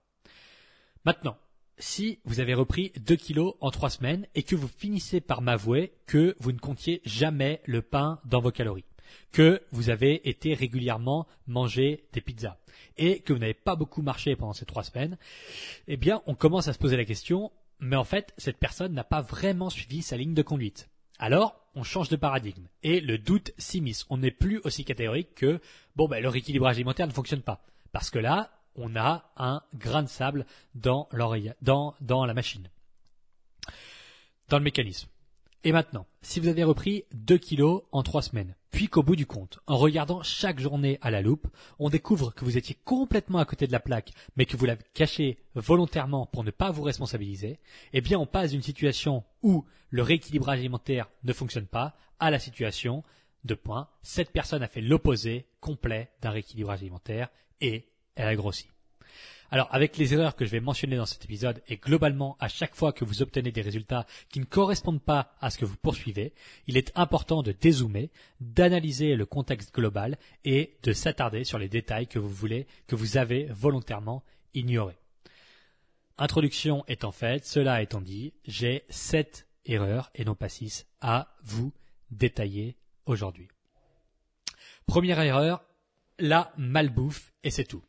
Maintenant, 1.04 1.36
si 1.78 2.20
vous 2.24 2.40
avez 2.40 2.54
repris 2.54 2.92
2 3.00 3.16
kilos 3.16 3.54
en 3.60 3.70
3 3.70 3.90
semaines 3.90 4.26
et 4.34 4.42
que 4.42 4.56
vous 4.56 4.68
finissez 4.68 5.20
par 5.20 5.42
m'avouer 5.42 5.92
que 6.06 6.36
vous 6.38 6.52
ne 6.52 6.58
comptiez 6.58 7.02
jamais 7.04 7.60
le 7.66 7.82
pain 7.82 8.20
dans 8.24 8.40
vos 8.40 8.52
calories, 8.52 8.84
que 9.32 9.62
vous 9.72 9.90
avez 9.90 10.28
été 10.28 10.54
régulièrement 10.54 11.26
manger 11.46 12.06
des 12.12 12.20
pizzas 12.20 12.58
et 12.96 13.20
que 13.20 13.32
vous 13.32 13.38
n'avez 13.38 13.54
pas 13.54 13.76
beaucoup 13.76 14.02
marché 14.02 14.36
pendant 14.36 14.52
ces 14.52 14.66
3 14.66 14.84
semaines, 14.84 15.18
eh 15.88 15.96
bien, 15.96 16.22
on 16.26 16.34
commence 16.34 16.68
à 16.68 16.72
se 16.72 16.78
poser 16.78 16.96
la 16.96 17.04
question, 17.04 17.52
mais 17.80 17.96
en 17.96 18.04
fait, 18.04 18.32
cette 18.38 18.58
personne 18.58 18.94
n'a 18.94 19.04
pas 19.04 19.20
vraiment 19.20 19.70
suivi 19.70 20.02
sa 20.02 20.16
ligne 20.16 20.34
de 20.34 20.42
conduite. 20.42 20.88
Alors, 21.18 21.60
on 21.74 21.82
change 21.82 22.08
de 22.08 22.16
paradigme 22.16 22.68
et 22.82 23.00
le 23.00 23.18
doute 23.18 23.52
s'immisce. 23.58 24.06
On 24.10 24.18
n'est 24.18 24.30
plus 24.30 24.60
aussi 24.64 24.84
catégorique 24.84 25.34
que, 25.34 25.60
bon, 25.96 26.08
ben, 26.08 26.22
le 26.22 26.28
rééquilibrage 26.28 26.76
alimentaire 26.76 27.06
ne 27.06 27.12
fonctionne 27.12 27.42
pas. 27.42 27.64
Parce 27.94 28.10
que 28.10 28.18
là, 28.18 28.50
on 28.74 28.96
a 28.96 29.30
un 29.36 29.62
grain 29.72 30.02
de 30.02 30.08
sable 30.08 30.46
dans 30.74 31.08
l'oreille, 31.12 31.54
dans, 31.62 31.94
la 32.00 32.34
machine. 32.34 32.68
Dans 34.48 34.58
le 34.58 34.64
mécanisme. 34.64 35.08
Et 35.62 35.70
maintenant, 35.70 36.04
si 36.20 36.40
vous 36.40 36.48
avez 36.48 36.64
repris 36.64 37.04
2 37.14 37.38
kilos 37.38 37.84
en 37.92 38.02
3 38.02 38.22
semaines, 38.22 38.56
puis 38.72 38.88
qu'au 38.88 39.04
bout 39.04 39.14
du 39.14 39.26
compte, 39.26 39.60
en 39.68 39.76
regardant 39.76 40.24
chaque 40.24 40.58
journée 40.58 40.98
à 41.02 41.12
la 41.12 41.22
loupe, 41.22 41.46
on 41.78 41.88
découvre 41.88 42.34
que 42.34 42.44
vous 42.44 42.58
étiez 42.58 42.76
complètement 42.84 43.38
à 43.38 43.44
côté 43.44 43.68
de 43.68 43.72
la 43.72 43.78
plaque, 43.78 44.10
mais 44.34 44.44
que 44.44 44.56
vous 44.56 44.66
l'avez 44.66 44.82
caché 44.92 45.38
volontairement 45.54 46.26
pour 46.26 46.42
ne 46.42 46.50
pas 46.50 46.72
vous 46.72 46.82
responsabiliser, 46.82 47.60
eh 47.92 48.00
bien 48.00 48.18
on 48.18 48.26
passe 48.26 48.50
d'une 48.50 48.62
situation 48.62 49.22
où 49.42 49.64
le 49.90 50.02
rééquilibrage 50.02 50.58
alimentaire 50.58 51.08
ne 51.22 51.32
fonctionne 51.32 51.68
pas 51.68 51.94
à 52.18 52.32
la 52.32 52.40
situation 52.40 53.04
de 53.44 53.54
point, 53.54 53.88
cette 54.02 54.32
personne 54.32 54.62
a 54.62 54.68
fait 54.68 54.80
l'opposé 54.80 55.46
complet 55.60 56.10
d'un 56.22 56.30
rééquilibrage 56.30 56.80
alimentaire 56.80 57.28
et 57.60 57.88
elle 58.16 58.28
a 58.28 58.36
grossi. 58.36 58.68
Alors 59.50 59.68
avec 59.72 59.98
les 59.98 60.12
erreurs 60.14 60.34
que 60.34 60.44
je 60.44 60.50
vais 60.50 60.60
mentionner 60.60 60.96
dans 60.96 61.06
cet 61.06 61.24
épisode 61.24 61.62
et 61.68 61.76
globalement 61.76 62.36
à 62.40 62.48
chaque 62.48 62.74
fois 62.74 62.92
que 62.92 63.04
vous 63.04 63.22
obtenez 63.22 63.52
des 63.52 63.60
résultats 63.60 64.06
qui 64.28 64.40
ne 64.40 64.44
correspondent 64.44 65.02
pas 65.02 65.34
à 65.40 65.50
ce 65.50 65.58
que 65.58 65.64
vous 65.64 65.76
poursuivez, 65.76 66.32
il 66.66 66.76
est 66.76 66.90
important 66.96 67.42
de 67.42 67.52
dézoomer, 67.52 68.10
d'analyser 68.40 69.14
le 69.14 69.26
contexte 69.26 69.72
global 69.72 70.18
et 70.44 70.76
de 70.82 70.92
s'attarder 70.92 71.44
sur 71.44 71.58
les 71.58 71.68
détails 71.68 72.08
que 72.08 72.18
vous 72.18 72.28
voulez, 72.28 72.66
que 72.86 72.96
vous 72.96 73.16
avez 73.16 73.44
volontairement 73.44 74.24
ignorés. 74.54 74.98
Introduction 76.18 76.84
étant 76.88 77.12
faite, 77.12 77.46
cela 77.46 77.82
étant 77.82 78.00
dit, 78.00 78.34
j'ai 78.44 78.84
sept 78.88 79.46
erreurs 79.66 80.10
et 80.14 80.24
non 80.24 80.34
pas 80.34 80.48
six 80.48 80.86
à 81.00 81.34
vous 81.44 81.72
détailler 82.10 82.76
aujourd'hui. 83.06 83.48
Première 84.86 85.20
erreur, 85.20 85.64
la 86.18 86.52
malbouffe 86.56 87.32
et 87.42 87.50
c'est 87.50 87.64
tout. 87.64 87.82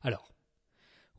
Alors, 0.00 0.34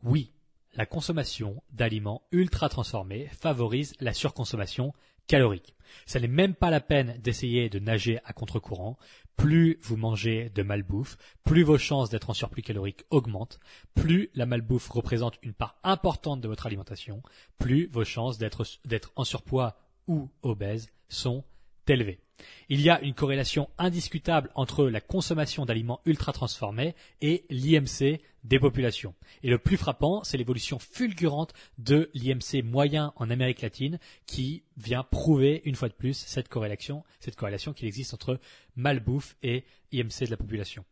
oui, 0.04 0.32
la 0.74 0.86
consommation 0.86 1.64
d'aliments 1.72 2.24
ultra 2.32 2.70
transformés 2.70 3.28
favorise 3.28 3.96
la 4.00 4.14
surconsommation 4.14 4.94
calorique. 5.28 5.76
Ça 6.06 6.20
n'est 6.20 6.28
même 6.28 6.56
pas 6.56 6.70
la 6.70 6.82
peine 6.82 7.18
d'essayer 7.20 7.70
de 7.70 7.80
nager 7.80 8.20
à 8.26 8.34
contre-courant. 8.34 8.98
Plus 9.38 9.80
vous 9.82 9.98
mangez 9.98 10.50
de 10.50 10.64
malbouffe, 10.64 11.18
plus 11.44 11.64
vos 11.64 11.78
chances 11.78 12.10
d'être 12.10 12.30
en 12.30 12.34
surplus 12.34 12.62
calorique 12.62 13.04
augmentent, 13.10 13.60
plus 13.94 14.30
la 14.34 14.46
malbouffe 14.46 14.90
représente 14.90 15.40
une 15.42 15.54
part 15.54 15.80
importante 15.84 16.42
de 16.42 16.48
votre 16.48 16.66
alimentation, 16.66 17.22
plus 17.58 17.88
vos 17.88 18.06
chances 18.06 18.38
d'être 18.38 19.12
en 19.16 19.24
surpoids 19.24 19.78
ou 20.08 20.30
obèse 20.42 20.90
sont 21.10 21.44
élevées. 21.88 22.25
Il 22.70 22.82
y 22.82 22.90
a 22.90 23.02
une 23.02 23.14
corrélation 23.14 23.70
indiscutable 23.78 24.50
entre 24.56 24.86
la 24.88 25.02
consommation 25.02 25.66
d'aliments 25.66 26.02
ultra 26.06 26.34
transformés 26.34 26.96
et 27.22 27.46
l'IMC 27.50 28.20
des 28.44 28.60
populations. 28.60 29.16
Et 29.44 29.50
le 29.50 29.58
plus 29.58 29.78
frappant, 29.78 30.24
c'est 30.24 30.38
l'évolution 30.38 30.80
fulgurante 30.80 31.54
de 31.78 32.10
l'IMC 32.14 32.64
moyen 32.64 33.14
en 33.16 33.30
Amérique 33.30 33.62
latine 33.62 34.00
qui 34.26 34.64
vient 34.78 35.04
prouver 35.04 35.62
une 35.66 35.76
fois 35.76 35.90
de 35.90 35.94
plus 35.94 36.16
cette 36.16 36.50
corrélation, 36.50 37.04
cette 37.20 37.36
corrélation 37.36 37.74
qu'il 37.74 37.88
existe 37.88 38.14
entre 38.14 38.40
malbouffe 38.76 39.36
et 39.42 39.64
IMC 39.92 40.26
de 40.26 40.32
la 40.32 40.38
population. 40.38 40.86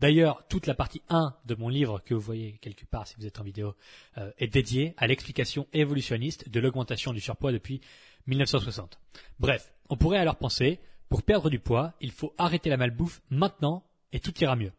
D'ailleurs, 0.00 0.46
toute 0.48 0.66
la 0.66 0.74
partie 0.74 1.02
1 1.08 1.34
de 1.44 1.54
mon 1.54 1.68
livre 1.68 2.02
que 2.04 2.14
vous 2.14 2.20
voyez 2.20 2.58
quelque 2.60 2.84
part 2.84 3.06
si 3.06 3.14
vous 3.18 3.26
êtes 3.26 3.40
en 3.40 3.44
vidéo 3.44 3.74
euh, 4.18 4.30
est 4.38 4.48
dédiée 4.48 4.94
à 4.96 5.06
l'explication 5.06 5.66
évolutionniste 5.72 6.48
de 6.48 6.60
l'augmentation 6.60 7.12
du 7.12 7.20
surpoids 7.20 7.52
depuis 7.52 7.80
1960. 8.26 8.98
Bref, 9.38 9.72
on 9.88 9.96
pourrait 9.96 10.18
alors 10.18 10.36
penser 10.36 10.80
pour 11.10 11.22
perdre 11.22 11.50
du 11.50 11.58
poids, 11.58 11.92
il 12.00 12.12
faut 12.12 12.32
arrêter 12.38 12.70
la 12.70 12.76
malbouffe 12.78 13.20
maintenant 13.30 13.84
et 14.12 14.20
tout 14.20 14.32
ira 14.40 14.56
mieux. 14.56 14.72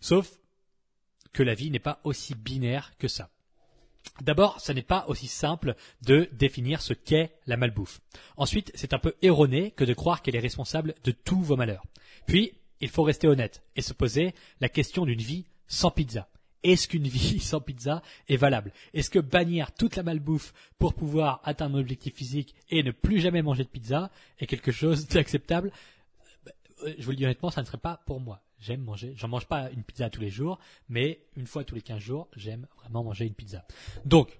Sauf 0.00 0.28
que 1.32 1.42
la 1.42 1.54
vie 1.54 1.70
n'est 1.70 1.78
pas 1.78 2.00
aussi 2.04 2.34
binaire 2.34 2.96
que 2.98 3.06
ça. 3.06 3.30
D'abord, 4.22 4.60
ce 4.60 4.72
n'est 4.72 4.82
pas 4.82 5.04
aussi 5.08 5.28
simple 5.28 5.76
de 6.02 6.28
définir 6.32 6.80
ce 6.80 6.94
qu'est 6.94 7.38
la 7.46 7.56
malbouffe. 7.56 8.00
Ensuite, 8.36 8.72
c'est 8.74 8.94
un 8.94 8.98
peu 8.98 9.14
erroné 9.22 9.70
que 9.72 9.84
de 9.84 9.94
croire 9.94 10.22
qu'elle 10.22 10.36
est 10.36 10.40
responsable 10.40 10.94
de 11.04 11.10
tous 11.12 11.40
vos 11.40 11.56
malheurs. 11.56 11.84
Puis, 12.26 12.52
il 12.80 12.88
faut 12.88 13.02
rester 13.02 13.28
honnête 13.28 13.62
et 13.76 13.82
se 13.82 13.92
poser 13.92 14.34
la 14.60 14.68
question 14.68 15.04
d'une 15.04 15.20
vie 15.20 15.46
sans 15.66 15.90
pizza. 15.90 16.28
Est-ce 16.64 16.88
qu'une 16.88 17.06
vie 17.06 17.38
sans 17.40 17.60
pizza 17.60 18.02
est 18.28 18.36
valable? 18.36 18.72
Est-ce 18.94 19.10
que 19.10 19.18
bannir 19.20 19.72
toute 19.72 19.96
la 19.96 20.02
malbouffe 20.02 20.52
pour 20.78 20.94
pouvoir 20.94 21.40
atteindre 21.44 21.76
un 21.76 21.80
objectif 21.80 22.14
physique 22.14 22.54
et 22.70 22.82
ne 22.82 22.90
plus 22.90 23.20
jamais 23.20 23.42
manger 23.42 23.62
de 23.64 23.68
pizza 23.68 24.10
est 24.38 24.46
quelque 24.46 24.72
chose 24.72 25.06
d'acceptable? 25.08 25.70
Euh, 26.84 26.94
Je 26.98 27.04
vous 27.04 27.10
le 27.10 27.16
dis 27.16 27.24
honnêtement, 27.24 27.50
ça 27.50 27.60
ne 27.60 27.66
serait 27.66 27.78
pas 27.78 28.02
pour 28.06 28.18
moi. 28.20 28.40
J'aime 28.58 28.80
manger, 28.80 29.12
j'en 29.14 29.28
mange 29.28 29.46
pas 29.46 29.70
une 29.70 29.82
pizza 29.84 30.08
tous 30.08 30.22
les 30.22 30.30
jours, 30.30 30.58
mais 30.88 31.20
une 31.36 31.46
fois 31.46 31.64
tous 31.64 31.74
les 31.74 31.82
15 31.82 31.98
jours, 31.98 32.28
j'aime 32.34 32.66
vraiment 32.78 33.04
manger 33.04 33.26
une 33.26 33.34
pizza. 33.34 33.66
Donc, 34.06 34.38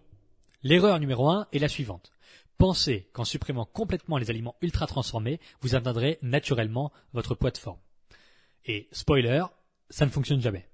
l'erreur 0.62 0.98
numéro 0.98 1.28
un 1.28 1.46
est 1.52 1.58
la 1.58 1.68
suivante. 1.68 2.10
Pensez 2.56 3.10
qu'en 3.12 3.24
supprimant 3.24 3.66
complètement 3.66 4.16
les 4.16 4.30
aliments 4.30 4.56
ultra 4.62 4.86
transformés, 4.86 5.40
vous 5.60 5.74
atteindrez 5.74 6.18
naturellement 6.22 6.90
votre 7.12 7.34
poids 7.34 7.50
de 7.50 7.58
forme. 7.58 7.80
Et 8.64 8.88
spoiler, 8.92 9.44
ça 9.90 10.06
ne 10.06 10.10
fonctionne 10.10 10.40
jamais. 10.40 10.66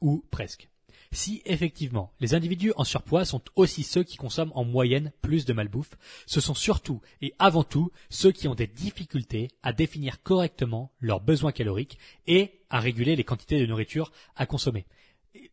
Ou 0.00 0.24
presque 0.32 0.68
si 1.12 1.42
effectivement 1.44 2.12
les 2.20 2.34
individus 2.34 2.72
en 2.76 2.84
surpoids 2.84 3.24
sont 3.24 3.42
aussi 3.54 3.82
ceux 3.82 4.02
qui 4.02 4.16
consomment 4.16 4.52
en 4.54 4.64
moyenne 4.64 5.12
plus 5.20 5.44
de 5.44 5.52
malbouffe, 5.52 5.96
ce 6.26 6.40
sont 6.40 6.54
surtout 6.54 7.00
et 7.20 7.34
avant 7.38 7.64
tout 7.64 7.92
ceux 8.10 8.32
qui 8.32 8.48
ont 8.48 8.54
des 8.54 8.66
difficultés 8.66 9.48
à 9.62 9.72
définir 9.72 10.22
correctement 10.22 10.92
leurs 11.00 11.20
besoins 11.20 11.52
caloriques 11.52 11.98
et 12.26 12.60
à 12.70 12.80
réguler 12.80 13.16
les 13.16 13.24
quantités 13.24 13.60
de 13.60 13.66
nourriture 13.66 14.10
à 14.36 14.46
consommer. 14.46 14.86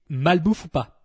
Malbouffe 0.09 0.65
ou 0.65 0.69
pas, 0.69 0.98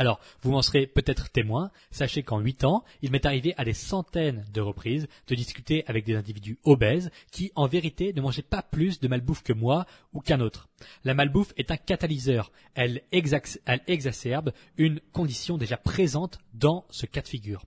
alors, 0.00 0.18
vous 0.40 0.50
m'en 0.50 0.62
serez 0.62 0.86
peut-être 0.86 1.28
témoin. 1.28 1.70
Sachez 1.90 2.22
qu'en 2.22 2.40
huit 2.40 2.64
ans, 2.64 2.84
il 3.02 3.10
m'est 3.10 3.26
arrivé 3.26 3.52
à 3.58 3.66
des 3.66 3.74
centaines 3.74 4.46
de 4.50 4.62
reprises 4.62 5.08
de 5.26 5.34
discuter 5.34 5.84
avec 5.86 6.06
des 6.06 6.16
individus 6.16 6.58
obèses 6.64 7.10
qui, 7.30 7.52
en 7.54 7.66
vérité, 7.66 8.14
ne 8.14 8.22
mangeaient 8.22 8.40
pas 8.40 8.62
plus 8.62 8.98
de 9.00 9.08
malbouffe 9.08 9.42
que 9.42 9.52
moi 9.52 9.84
ou 10.14 10.20
qu'un 10.20 10.40
autre. 10.40 10.70
La 11.04 11.12
malbouffe 11.12 11.52
est 11.58 11.70
un 11.70 11.76
catalyseur. 11.76 12.50
Elle 12.74 13.02
exacerbe 13.12 14.54
une 14.78 15.00
condition 15.12 15.58
déjà 15.58 15.76
présente 15.76 16.38
dans 16.54 16.86
ce 16.88 17.04
cas 17.04 17.20
de 17.20 17.28
figure. 17.28 17.66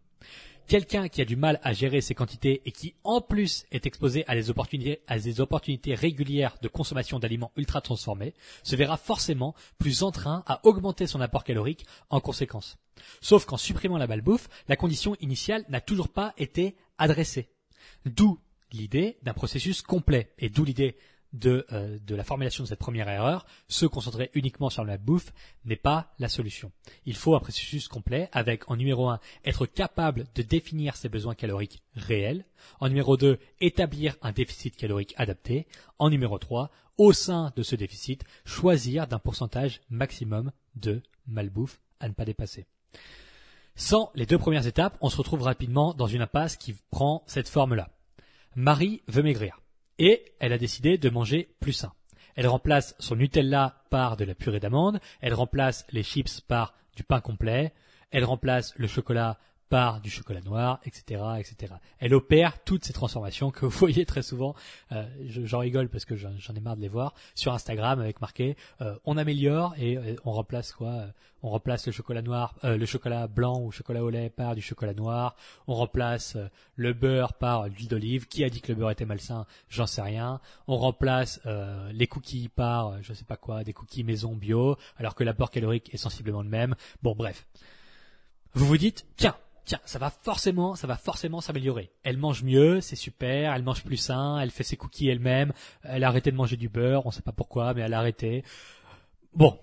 Quelqu'un 0.68 1.10
qui 1.10 1.22
a 1.22 1.26
du 1.26 1.36
mal 1.36 1.60
à 1.64 1.74
gérer 1.74 2.02
ses 2.02 2.16
quantités 2.16 2.62
et 2.66 2.72
qui 2.72 2.96
en 3.04 3.22
plus 3.22 3.66
est 3.72 3.86
exposé 3.86 4.24
à 4.28 4.36
des 4.36 4.50
opportunités, 4.50 5.96
régulières 5.96 6.58
de 6.62 6.68
consommation 6.68 7.20
d'aliments 7.20 7.52
ultra 7.58 7.82
transformés 7.82 8.34
se 8.64 8.76
verra 8.76 8.98
forcément 8.98 9.56
plus 9.78 10.04
entrain 10.04 10.44
à 10.48 10.66
augmenter 10.66 11.06
son 11.06 11.22
apport 11.22 11.44
calorique 11.44 11.86
en 12.10 12.20
conséquence. 12.20 12.78
Sauf 13.22 13.46
qu'en 13.46 13.58
supprimant 13.58 13.98
la 13.98 14.08
malbouffe, 14.08 14.50
la 14.68 14.76
condition 14.76 15.16
initiale 15.20 15.66
n'a 15.70 15.82
toujours 15.82 16.10
pas 16.10 16.34
été 16.38 16.76
adressée. 16.98 17.50
D'où 18.06 18.40
l'idée 18.72 19.18
d'un 19.24 19.34
processus 19.34 19.82
complet 19.82 20.34
et 20.40 20.50
d'où 20.50 20.64
l'idée 20.64 20.96
euh, 21.46 21.98
de, 22.06 22.16
la 22.16 22.24
formulation 22.24 22.64
de 22.64 22.70
cette 22.70 22.80
première 22.80 23.10
erreur, 23.10 23.46
se 23.68 23.88
concentrer 23.88 24.30
uniquement 24.36 24.70
sur 24.70 24.84
la 24.84 24.98
bouffe 24.98 25.34
n'est 25.66 25.76
pas 25.76 26.14
la 26.20 26.30
solution. 26.30 26.72
Il 27.06 27.16
faut 27.16 27.36
un 27.36 27.40
processus 27.40 27.88
complet 27.88 28.30
avec, 28.34 28.70
en 28.70 28.76
numéro 28.76 29.10
1, 29.10 29.20
être 29.44 29.66
capable 29.66 30.28
de 30.36 30.44
définir 30.44 30.96
ses 30.96 31.10
besoins 31.10 31.34
caloriques 31.34 31.82
réels. 31.96 32.46
En 32.80 32.88
numéro 32.88 33.18
2, 33.18 33.40
établir 33.62 34.16
un 34.22 34.32
déficit 34.32 34.76
calorique 34.76 35.16
adapté. 35.18 35.66
En 35.98 36.12
numéro 36.12 36.38
3, 36.38 36.70
au 36.98 37.14
sein 37.14 37.52
de 37.56 37.64
ce 37.64 37.76
déficit, 37.76 38.24
choisir 38.46 39.08
d'un 39.08 39.20
pourcentage 39.20 39.82
maximum 39.90 40.52
de 40.76 41.02
malbouffe 41.26 41.82
à 42.00 42.10
ne 42.10 42.14
pas 42.14 42.26
dépasser. 42.26 42.68
Sans 43.76 44.12
les 44.14 44.28
deux 44.28 44.38
premières 44.38 44.68
étapes, 44.68 44.98
on 45.02 45.10
se 45.10 45.18
retrouve 45.18 45.42
rapidement 45.42 45.96
dans 45.96 46.06
une 46.06 46.22
impasse 46.22 46.58
qui 46.58 46.76
prend 46.92 47.24
cette 47.26 47.50
forme-là. 47.50 47.90
Marie 48.56 49.02
veut 49.08 49.24
maigrir. 49.24 49.63
Et 50.00 50.34
elle 50.40 50.54
a 50.54 50.58
décidé 50.58 50.98
de 50.98 51.10
manger 51.10 51.56
plus 51.60 51.74
sain. 51.74 51.94
Elle 52.36 52.48
remplace 52.48 52.96
son 53.00 53.16
Nutella 53.16 53.84
par 53.90 54.18
de 54.18 54.26
la 54.26 54.36
purée 54.36 54.60
d'amande, 54.60 55.00
elle 55.22 55.34
remplace 55.34 55.86
les 55.92 56.04
chips 56.04 56.42
par 56.42 56.74
du 56.96 57.04
pain 57.04 57.22
complet, 57.22 57.74
elle 58.12 58.26
remplace 58.26 58.74
le 58.78 58.88
chocolat 58.88 59.38
par 59.74 60.02
du 60.02 60.12
chocolat 60.12 60.42
noir, 60.42 60.80
etc., 60.86 61.20
etc. 61.40 61.74
Elle 61.98 62.14
opère 62.14 62.64
toutes 62.64 62.86
ces 62.86 62.94
transformations 62.94 63.50
que 63.50 63.66
vous 63.66 63.72
voyez 63.80 64.06
très 64.06 64.22
souvent. 64.22 64.54
Euh, 64.92 65.04
j'en 65.26 65.58
rigole 65.58 65.90
parce 65.90 66.06
que 66.06 66.16
j'en 66.16 66.54
ai 66.56 66.60
marre 66.60 66.76
de 66.76 66.82
les 66.82 66.90
voir 66.90 67.16
sur 67.34 67.56
Instagram 67.56 68.00
avec 68.00 68.22
marqué 68.22 68.56
euh, 68.82 68.96
on 69.04 69.18
améliore 69.18 69.74
et 69.80 69.98
euh, 69.98 70.16
on 70.26 70.32
remplace 70.32 70.74
quoi 70.74 71.06
On 71.42 71.50
remplace 71.50 71.88
le 71.88 71.92
chocolat 71.92 72.22
noir, 72.22 72.54
le 72.62 72.86
chocolat 72.86 73.26
blanc 73.26 73.62
ou 73.62 73.72
chocolat 73.72 74.04
au 74.04 74.12
lait 74.12 74.30
par 74.30 74.54
du 74.54 74.62
chocolat 74.62 74.94
noir. 74.94 75.36
On 75.66 75.74
remplace 75.74 76.38
le 76.76 76.94
beurre 76.94 77.34
par 77.34 77.68
l'huile 77.68 77.88
d'olive. 77.88 78.28
Qui 78.28 78.44
a 78.44 78.52
dit 78.52 78.62
que 78.62 78.72
le 78.72 78.78
beurre 78.78 78.92
était 78.92 79.06
malsain? 79.06 79.48
J'en 79.70 79.88
sais 79.88 80.04
rien. 80.04 80.40
On 80.68 80.78
remplace 80.78 81.42
les 81.92 82.06
cookies 82.06 82.48
par 82.48 83.02
je 83.02 83.12
sais 83.14 83.26
pas 83.26 83.38
quoi, 83.38 83.64
des 83.64 83.74
cookies 83.74 84.04
maison 84.04 84.36
bio, 84.36 84.78
alors 84.98 85.16
que 85.16 85.24
l'apport 85.24 85.50
calorique 85.50 85.92
est 85.96 85.98
sensiblement 85.98 86.44
le 86.44 86.50
même. 86.50 86.76
Bon, 87.02 87.16
bref. 87.16 87.48
Vous 88.54 88.68
vous 88.68 88.78
dites, 88.78 89.08
tiens, 89.18 89.36
tiens, 89.66 89.80
ça 89.86 90.00
va 90.00 90.10
forcément, 90.10 90.76
ça 90.76 90.88
va 90.88 90.98
forcément 90.98 91.42
s'améliorer. 91.42 91.92
Elle 92.04 92.18
mange 92.18 92.44
mieux, 92.44 92.82
c'est 92.82 92.96
super, 92.96 93.54
elle 93.54 93.64
mange 93.64 93.84
plus 93.84 93.98
sain, 93.98 94.40
elle 94.40 94.52
fait 94.52 94.64
ses 94.64 94.78
cookies 94.78 95.08
elle-même, 95.08 95.54
elle 95.84 96.04
a 96.04 96.08
arrêté 96.08 96.32
de 96.32 96.36
manger 96.36 96.58
du 96.58 96.70
beurre, 96.70 97.06
on 97.06 97.12
sait 97.12 97.22
pas 97.22 97.32
pourquoi, 97.32 97.74
mais 97.74 97.82
elle 97.82 97.94
a 97.94 98.00
arrêté. 98.00 98.44
Bon. 99.34 99.60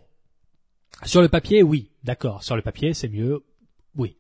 Sur 1.05 1.23
le 1.23 1.29
papier, 1.29 1.63
oui, 1.63 1.91
d'accord, 2.03 2.43
sur 2.43 2.57
le 2.57 2.63
papier, 2.63 2.93
c'est 2.95 3.09
mieux, 3.09 3.45
oui. 3.95 4.19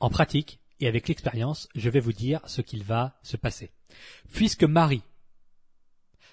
En 0.00 0.10
pratique, 0.10 0.58
et 0.80 0.88
avec 0.88 1.06
l'expérience, 1.06 1.68
je 1.76 1.90
vais 1.90 2.00
vous 2.00 2.12
dire 2.12 2.40
ce 2.46 2.60
qu'il 2.60 2.82
va 2.82 3.18
se 3.22 3.36
passer. 3.36 3.70
Puisque 4.32 4.64
Marie 4.64 5.02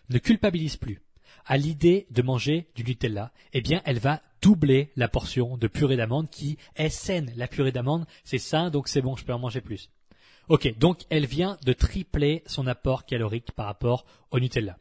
ne 0.09 0.17
culpabilise 0.17 0.77
plus 0.77 1.01
à 1.45 1.57
l'idée 1.57 2.07
de 2.09 2.21
manger 2.21 2.67
du 2.75 2.83
Nutella, 2.83 3.31
eh 3.53 3.61
bien, 3.61 3.81
elle 3.85 3.99
va 3.99 4.21
doubler 4.41 4.91
la 4.95 5.07
portion 5.07 5.57
de 5.57 5.67
purée 5.67 5.97
d'amande 5.97 6.29
qui 6.29 6.57
est 6.75 6.89
saine. 6.89 7.31
La 7.35 7.47
purée 7.47 7.71
d'amande, 7.71 8.05
c'est 8.23 8.37
sain, 8.37 8.69
donc 8.69 8.87
c'est 8.87 9.01
bon, 9.01 9.15
je 9.15 9.25
peux 9.25 9.33
en 9.33 9.39
manger 9.39 9.61
plus. 9.61 9.89
Ok, 10.47 10.77
donc 10.77 11.01
elle 11.09 11.25
vient 11.25 11.57
de 11.63 11.73
tripler 11.73 12.43
son 12.47 12.65
apport 12.67 13.05
calorique 13.05 13.51
par 13.51 13.67
rapport 13.67 14.05
au 14.31 14.39
Nutella. 14.39 14.77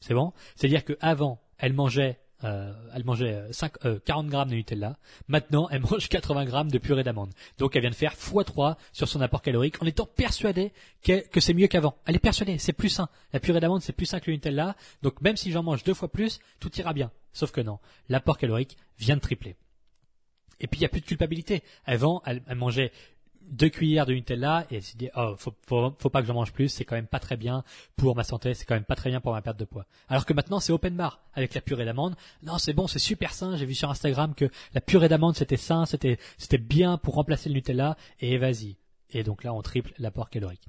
C'est 0.00 0.14
bon? 0.14 0.32
C'est-à-dire 0.56 0.84
qu'avant, 0.84 1.40
elle 1.58 1.72
mangeait 1.72 2.18
euh, 2.42 2.72
elle 2.94 3.04
mangeait 3.04 3.44
5, 3.50 3.84
euh, 3.84 3.98
40 4.04 4.26
euh, 4.26 4.30
grammes 4.30 4.48
de 4.48 4.54
Nutella. 4.54 4.98
Maintenant, 5.28 5.68
elle 5.70 5.80
mange 5.90 6.08
80 6.08 6.44
grammes 6.46 6.70
de 6.70 6.78
purée 6.78 7.02
d'amande. 7.02 7.30
Donc, 7.58 7.76
elle 7.76 7.82
vient 7.82 7.90
de 7.90 7.94
faire 7.94 8.14
x3 8.14 8.76
sur 8.92 9.08
son 9.08 9.20
apport 9.20 9.42
calorique 9.42 9.82
en 9.82 9.86
étant 9.86 10.06
persuadée 10.06 10.72
que 11.02 11.40
c'est 11.40 11.54
mieux 11.54 11.66
qu'avant. 11.66 11.96
Elle 12.06 12.16
est 12.16 12.20
persuadée, 12.20 12.58
c'est 12.58 12.72
plus 12.72 12.88
sain. 12.88 13.08
La 13.32 13.40
purée 13.40 13.60
d'amande, 13.60 13.82
c'est 13.82 13.92
plus 13.92 14.06
sain 14.06 14.20
que 14.20 14.30
le 14.30 14.36
Nutella. 14.36 14.74
Donc, 15.02 15.20
même 15.20 15.36
si 15.36 15.50
j'en 15.50 15.62
mange 15.62 15.84
deux 15.84 15.94
fois 15.94 16.08
plus, 16.08 16.40
tout 16.60 16.74
ira 16.78 16.92
bien. 16.94 17.10
Sauf 17.32 17.52
que 17.52 17.60
non, 17.60 17.78
l'apport 18.08 18.38
calorique 18.38 18.76
vient 18.98 19.16
de 19.16 19.20
tripler. 19.20 19.56
Et 20.60 20.66
puis 20.66 20.78
il 20.78 20.82
n'y 20.82 20.86
a 20.86 20.90
plus 20.90 21.00
de 21.00 21.06
culpabilité. 21.06 21.62
Avant, 21.84 22.22
elle 22.26 22.42
mangeait 22.54 22.92
deux 23.50 23.68
cuillères 23.68 24.06
de 24.06 24.12
Nutella 24.12 24.66
et 24.70 24.76
elle 24.76 24.82
s'est 24.82 24.98
dit 24.98 25.08
oh 25.16 25.34
faut, 25.36 25.54
faut, 25.66 26.10
pas 26.10 26.20
que 26.20 26.26
j'en 26.26 26.34
mange 26.34 26.52
plus 26.52 26.68
c'est 26.68 26.84
quand 26.84 26.94
même 26.94 27.06
pas 27.06 27.18
très 27.18 27.36
bien 27.36 27.64
pour 27.96 28.14
ma 28.14 28.22
santé 28.22 28.54
c'est 28.54 28.64
quand 28.64 28.74
même 28.74 28.84
pas 28.84 28.94
très 28.94 29.10
bien 29.10 29.20
pour 29.20 29.32
ma 29.32 29.42
perte 29.42 29.58
de 29.58 29.64
poids 29.64 29.86
alors 30.08 30.24
que 30.24 30.32
maintenant 30.32 30.60
c'est 30.60 30.72
open 30.72 30.94
bar 30.94 31.20
avec 31.34 31.54
la 31.54 31.60
purée 31.60 31.84
d'amande 31.84 32.14
non 32.42 32.58
c'est 32.58 32.74
bon 32.74 32.86
c'est 32.86 33.00
super 33.00 33.32
sain 33.32 33.56
j'ai 33.56 33.66
vu 33.66 33.74
sur 33.74 33.90
Instagram 33.90 34.34
que 34.34 34.48
la 34.74 34.80
purée 34.80 35.08
d'amande 35.08 35.34
c'était 35.34 35.56
sain 35.56 35.84
c'était 35.84 36.18
c'était 36.38 36.58
bien 36.58 36.96
pour 36.96 37.14
remplacer 37.14 37.48
le 37.48 37.56
Nutella 37.56 37.96
et 38.20 38.38
vas-y 38.38 38.76
et 39.12 39.22
donc 39.22 39.44
là 39.44 39.52
on 39.52 39.62
triple 39.62 39.92
l'apport 39.98 40.30
calorique. 40.30 40.62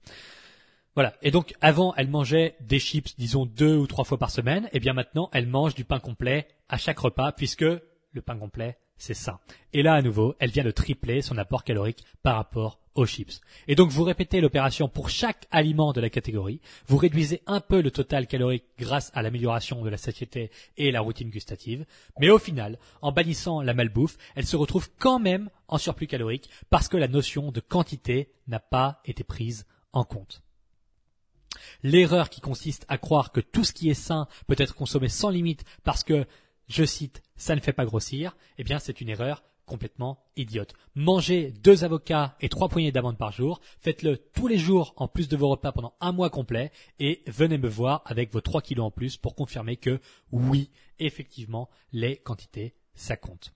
Voilà. 0.95 1.13
Et 1.21 1.31
donc 1.31 1.53
avant, 1.61 1.93
elle 1.95 2.09
mangeait 2.09 2.55
des 2.59 2.79
chips, 2.79 3.17
disons 3.17 3.45
deux 3.45 3.77
ou 3.77 3.87
trois 3.87 4.03
fois 4.03 4.17
par 4.17 4.31
semaine. 4.31 4.69
Et 4.73 4.79
bien 4.79 4.93
maintenant, 4.93 5.29
elle 5.33 5.47
mange 5.47 5.75
du 5.75 5.85
pain 5.85 5.99
complet 5.99 6.47
à 6.69 6.77
chaque 6.77 6.99
repas, 6.99 7.31
puisque 7.31 7.61
le 7.61 8.21
pain 8.21 8.37
complet, 8.37 8.77
c'est 8.97 9.13
ça. 9.13 9.39
Et 9.73 9.83
là, 9.83 9.93
à 9.95 10.01
nouveau, 10.01 10.35
elle 10.39 10.51
vient 10.51 10.63
de 10.63 10.71
tripler 10.71 11.21
son 11.21 11.37
apport 11.37 11.63
calorique 11.63 12.03
par 12.21 12.35
rapport 12.35 12.79
aux 12.93 13.05
chips. 13.05 13.41
Et 13.67 13.75
donc, 13.75 13.89
vous 13.89 14.03
répétez 14.03 14.41
l'opération 14.41 14.89
pour 14.89 15.09
chaque 15.09 15.47
aliment 15.49 15.93
de 15.93 16.01
la 16.01 16.09
catégorie. 16.09 16.61
Vous 16.87 16.97
réduisez 16.97 17.41
un 17.47 17.61
peu 17.61 17.81
le 17.81 17.89
total 17.89 18.27
calorique 18.27 18.65
grâce 18.77 19.11
à 19.15 19.21
l'amélioration 19.21 19.81
de 19.81 19.89
la 19.89 19.97
satiété 19.97 20.51
et 20.77 20.91
la 20.91 21.01
routine 21.01 21.29
gustative. 21.29 21.85
Mais 22.19 22.29
au 22.29 22.37
final, 22.37 22.77
en 23.01 23.11
bannissant 23.11 23.61
la 23.61 23.73
malbouffe, 23.73 24.17
elle 24.35 24.45
se 24.45 24.57
retrouve 24.57 24.89
quand 24.99 25.19
même 25.19 25.49
en 25.67 25.77
surplus 25.77 26.07
calorique 26.07 26.49
parce 26.69 26.87
que 26.89 26.97
la 26.97 27.07
notion 27.07 27.51
de 27.51 27.61
quantité 27.61 28.29
n'a 28.47 28.59
pas 28.59 29.01
été 29.05 29.23
prise 29.23 29.65
en 29.93 30.03
compte. 30.03 30.43
L'erreur 31.83 32.29
qui 32.29 32.41
consiste 32.41 32.85
à 32.87 32.97
croire 32.97 33.31
que 33.31 33.41
tout 33.41 33.63
ce 33.63 33.73
qui 33.73 33.89
est 33.89 33.95
sain 33.95 34.27
peut 34.47 34.55
être 34.57 34.75
consommé 34.75 35.09
sans 35.09 35.29
limite 35.29 35.63
parce 35.83 36.03
que, 36.03 36.25
je 36.67 36.85
cite, 36.85 37.21
ça 37.35 37.55
ne 37.55 37.61
fait 37.61 37.73
pas 37.73 37.85
grossir, 37.85 38.37
eh 38.57 38.63
bien 38.63 38.79
c'est 38.79 39.01
une 39.01 39.09
erreur 39.09 39.43
complètement 39.65 40.19
idiote. 40.35 40.73
Mangez 40.95 41.53
deux 41.63 41.83
avocats 41.85 42.35
et 42.41 42.49
trois 42.49 42.67
poignées 42.67 42.91
d'amandes 42.91 43.17
par 43.17 43.31
jour, 43.31 43.61
faites-le 43.79 44.17
tous 44.17 44.47
les 44.47 44.57
jours 44.57 44.93
en 44.97 45.07
plus 45.07 45.29
de 45.29 45.37
vos 45.37 45.49
repas 45.49 45.71
pendant 45.71 45.93
un 46.01 46.11
mois 46.11 46.29
complet 46.29 46.71
et 46.99 47.23
venez 47.27 47.57
me 47.57 47.69
voir 47.69 48.01
avec 48.05 48.33
vos 48.33 48.41
trois 48.41 48.61
kilos 48.61 48.85
en 48.85 48.91
plus 48.91 49.15
pour 49.15 49.33
confirmer 49.33 49.77
que 49.77 50.01
oui, 50.31 50.71
effectivement, 50.99 51.69
les 51.93 52.17
quantités, 52.17 52.73
ça 52.95 53.15
compte. 53.15 53.53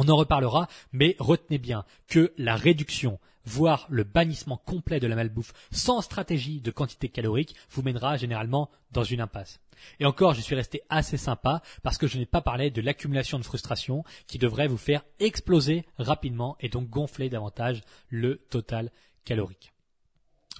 On 0.00 0.08
en 0.08 0.16
reparlera, 0.16 0.68
mais 0.92 1.16
retenez 1.18 1.58
bien 1.58 1.84
que 2.06 2.32
la 2.38 2.54
réduction, 2.54 3.18
voire 3.44 3.86
le 3.90 4.04
bannissement 4.04 4.56
complet 4.56 5.00
de 5.00 5.08
la 5.08 5.16
malbouffe 5.16 5.52
sans 5.72 6.02
stratégie 6.02 6.60
de 6.60 6.70
quantité 6.70 7.08
calorique 7.08 7.56
vous 7.70 7.82
mènera 7.82 8.16
généralement 8.16 8.70
dans 8.92 9.02
une 9.02 9.20
impasse. 9.20 9.60
Et 9.98 10.06
encore, 10.06 10.34
je 10.34 10.40
suis 10.40 10.54
resté 10.54 10.82
assez 10.88 11.16
sympa 11.16 11.62
parce 11.82 11.98
que 11.98 12.06
je 12.06 12.16
n'ai 12.16 12.26
pas 12.26 12.40
parlé 12.40 12.70
de 12.70 12.80
l'accumulation 12.80 13.40
de 13.40 13.44
frustration 13.44 14.04
qui 14.28 14.38
devrait 14.38 14.68
vous 14.68 14.76
faire 14.76 15.04
exploser 15.18 15.84
rapidement 15.98 16.56
et 16.60 16.68
donc 16.68 16.88
gonfler 16.88 17.28
davantage 17.28 17.82
le 18.08 18.36
total 18.50 18.92
calorique. 19.24 19.72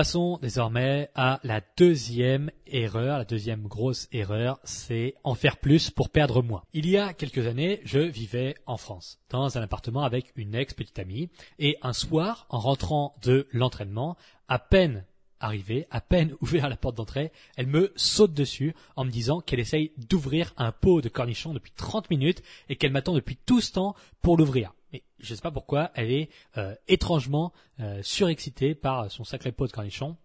Passons 0.00 0.38
désormais 0.40 1.10
à 1.14 1.40
la 1.44 1.60
deuxième 1.76 2.50
erreur, 2.66 3.18
la 3.18 3.26
deuxième 3.26 3.64
grosse 3.64 4.08
erreur, 4.12 4.58
c'est 4.64 5.14
en 5.24 5.34
faire 5.34 5.58
plus 5.58 5.90
pour 5.90 6.08
perdre 6.08 6.40
moins. 6.40 6.62
Il 6.72 6.88
y 6.88 6.96
a 6.96 7.12
quelques 7.12 7.46
années, 7.46 7.82
je 7.84 7.98
vivais 7.98 8.54
en 8.64 8.78
France, 8.78 9.20
dans 9.28 9.58
un 9.58 9.60
appartement 9.60 10.02
avec 10.02 10.32
une 10.36 10.54
ex-petite 10.54 10.98
amie, 10.98 11.28
et 11.58 11.76
un 11.82 11.92
soir, 11.92 12.46
en 12.48 12.60
rentrant 12.60 13.14
de 13.20 13.46
l'entraînement, 13.52 14.16
à 14.48 14.58
peine 14.58 15.04
arrivée, 15.38 15.86
à 15.90 16.00
peine 16.00 16.34
ouvert 16.40 16.70
la 16.70 16.78
porte 16.78 16.96
d'entrée, 16.96 17.30
elle 17.58 17.66
me 17.66 17.92
saute 17.94 18.32
dessus 18.32 18.74
en 18.96 19.04
me 19.04 19.10
disant 19.10 19.42
qu'elle 19.42 19.60
essaye 19.60 19.92
d'ouvrir 19.98 20.54
un 20.56 20.72
pot 20.72 21.02
de 21.02 21.10
cornichons 21.10 21.52
depuis 21.52 21.72
30 21.76 22.08
minutes 22.08 22.42
et 22.70 22.76
qu'elle 22.76 22.92
m'attend 22.92 23.12
depuis 23.12 23.36
tout 23.36 23.60
ce 23.60 23.72
temps 23.72 23.94
pour 24.22 24.38
l'ouvrir 24.38 24.72
mais 24.92 25.02
je 25.18 25.32
ne 25.32 25.36
sais 25.36 25.42
pas 25.42 25.50
pourquoi, 25.50 25.90
elle 25.94 26.10
est 26.10 26.30
euh, 26.56 26.74
étrangement 26.88 27.52
euh, 27.80 28.02
surexcitée 28.02 28.74
par 28.74 29.10
son 29.10 29.24
sacré 29.24 29.52
pot 29.52 29.66
de 29.66 29.72
cornichon. 29.72 30.16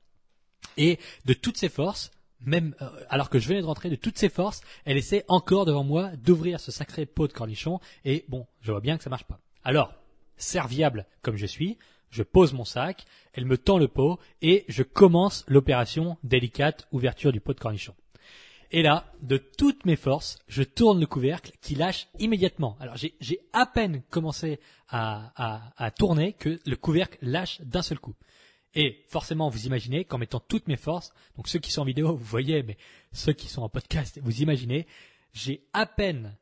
Et 0.78 1.00
de 1.26 1.34
toutes 1.34 1.58
ses 1.58 1.70
forces, 1.70 2.12
même 2.42 2.76
euh, 2.82 2.90
alors 3.10 3.30
que 3.30 3.40
je 3.40 3.48
venais 3.48 3.62
de 3.62 3.66
rentrer, 3.66 3.90
de 3.90 3.96
toutes 3.96 4.18
ses 4.18 4.30
forces, 4.30 4.62
elle 4.86 4.98
essaie 4.98 5.24
encore 5.28 5.66
devant 5.66 5.84
moi 5.84 6.12
d'ouvrir 6.18 6.60
ce 6.60 6.72
sacré 6.72 7.06
pot 7.06 7.28
de 7.28 7.34
cornichon. 7.34 7.80
Et 8.04 8.26
bon, 8.28 8.48
je 8.62 8.72
vois 8.72 8.82
bien 8.82 8.98
que 8.98 9.04
ça 9.04 9.10
marche 9.10 9.26
pas. 9.26 9.40
Alors, 9.64 9.94
serviable 10.38 11.06
comme 11.22 11.38
je 11.38 11.46
suis, 11.46 11.78
je 12.10 12.24
pose 12.24 12.54
mon 12.54 12.66
sac, 12.66 13.06
elle 13.34 13.46
me 13.46 13.58
tend 13.58 13.78
le 13.78 13.88
pot 13.88 14.20
et 14.42 14.66
je 14.68 14.84
commence 14.84 15.44
l'opération 15.48 16.18
délicate 16.24 16.88
ouverture 16.92 17.32
du 17.32 17.42
pot 17.42 17.54
de 17.54 17.60
cornichon. 17.60 17.96
Et 18.72 18.82
là, 18.82 19.12
de 19.22 19.38
toutes 19.38 19.86
mes 19.86 19.96
forces, 19.96 20.40
je 20.48 20.64
tourne 20.64 21.00
le 21.00 21.06
couvercle 21.06 21.52
qui 21.62 21.76
lâche 21.76 22.08
immédiatement. 22.20 22.78
Alors 22.80 22.96
j'ai 22.98 23.40
à 23.54 23.66
peine 23.66 24.02
commencé 24.10 24.60
à, 24.90 25.92
tourner 25.98 26.34
que 26.34 26.60
le 26.66 26.76
couvercle 26.76 27.18
lâche 27.22 27.62
d'un 27.62 27.82
seul 27.82 28.00
coup. 28.00 28.16
Et 28.74 29.04
forcément, 29.08 29.50
vous 29.50 29.66
imaginez 29.66 30.04
qu'en 30.04 30.18
mettant 30.18 30.42
toutes 30.42 30.68
mes 30.68 30.76
forces, 30.76 31.14
donc 31.38 31.48
ceux 31.48 31.60
qui 31.60 31.72
sont 31.72 31.82
en 31.82 31.86
vidéo, 31.86 32.16
vous 32.16 32.24
voyez, 32.24 32.62
mais 32.64 32.78
ceux 33.14 33.32
qui 33.32 33.48
sont 33.48 33.62
en 33.62 33.70
podcast, 33.70 34.20
vous 34.22 34.42
imaginez, 34.42 34.86
j'ai 35.32 35.66
à 35.72 35.86
peine 35.86 36.38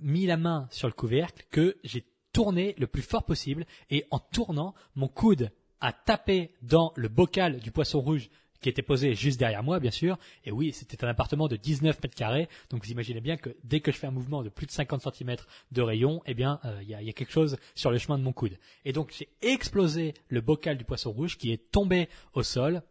mis 0.00 0.26
la 0.26 0.36
main 0.36 0.66
sur 0.70 0.88
le 0.88 0.94
couvercle 0.94 1.46
que 1.50 1.76
j'ai 1.84 2.04
tourné 2.32 2.74
le 2.78 2.86
plus 2.86 3.02
fort 3.02 3.24
possible 3.24 3.64
et 3.88 4.04
en 4.10 4.18
tournant, 4.18 4.74
mon 4.94 5.08
coude 5.08 5.50
a 5.80 5.92
tapé 5.92 6.52
dans 6.62 6.92
le 6.96 7.08
bocal 7.08 7.60
du 7.60 7.70
poisson 7.70 8.00
rouge 8.00 8.28
qui 8.60 8.68
était 8.68 8.82
posé 8.82 9.14
juste 9.14 9.38
derrière 9.38 9.62
moi, 9.62 9.80
bien 9.80 9.90
sûr. 9.90 10.18
Et 10.44 10.52
oui, 10.52 10.72
c'était 10.72 11.04
un 11.04 11.08
appartement 11.08 11.48
de 11.48 11.56
19 11.56 12.02
mètres 12.02 12.16
carrés. 12.16 12.48
Donc 12.70 12.84
vous 12.84 12.90
imaginez 12.90 13.20
bien 13.20 13.36
que 13.36 13.50
dès 13.64 13.80
que 13.80 13.92
je 13.92 13.96
fais 13.96 14.06
un 14.06 14.12
mouvement 14.12 14.42
de 14.42 14.48
plus 14.48 14.66
de 14.66 14.72
50 14.72 15.02
cm 15.14 15.36
de 15.72 15.82
rayon, 15.82 16.22
eh 16.26 16.34
bien, 16.34 16.60
euh, 16.64 16.78
il 16.82 16.88
y, 16.88 16.94
a, 16.94 17.12
quelque 17.12 17.32
chose 17.32 17.56
sur 17.74 17.90
le 17.90 17.98
chemin 17.98 18.18
de 18.18 18.22
mon 18.22 18.32
coude. 18.32 18.58
Et 18.84 18.92
donc 18.92 19.12
j'ai 19.16 19.28
explosé 19.42 20.14
le 20.28 20.40
bocal 20.40 20.76
du 20.76 20.84
poisson 20.84 21.12
rouge 21.12 21.38
qui 21.38 21.52
est 21.52 21.70
tombé 21.70 22.08
au 22.34 22.42
sol. 22.42 22.82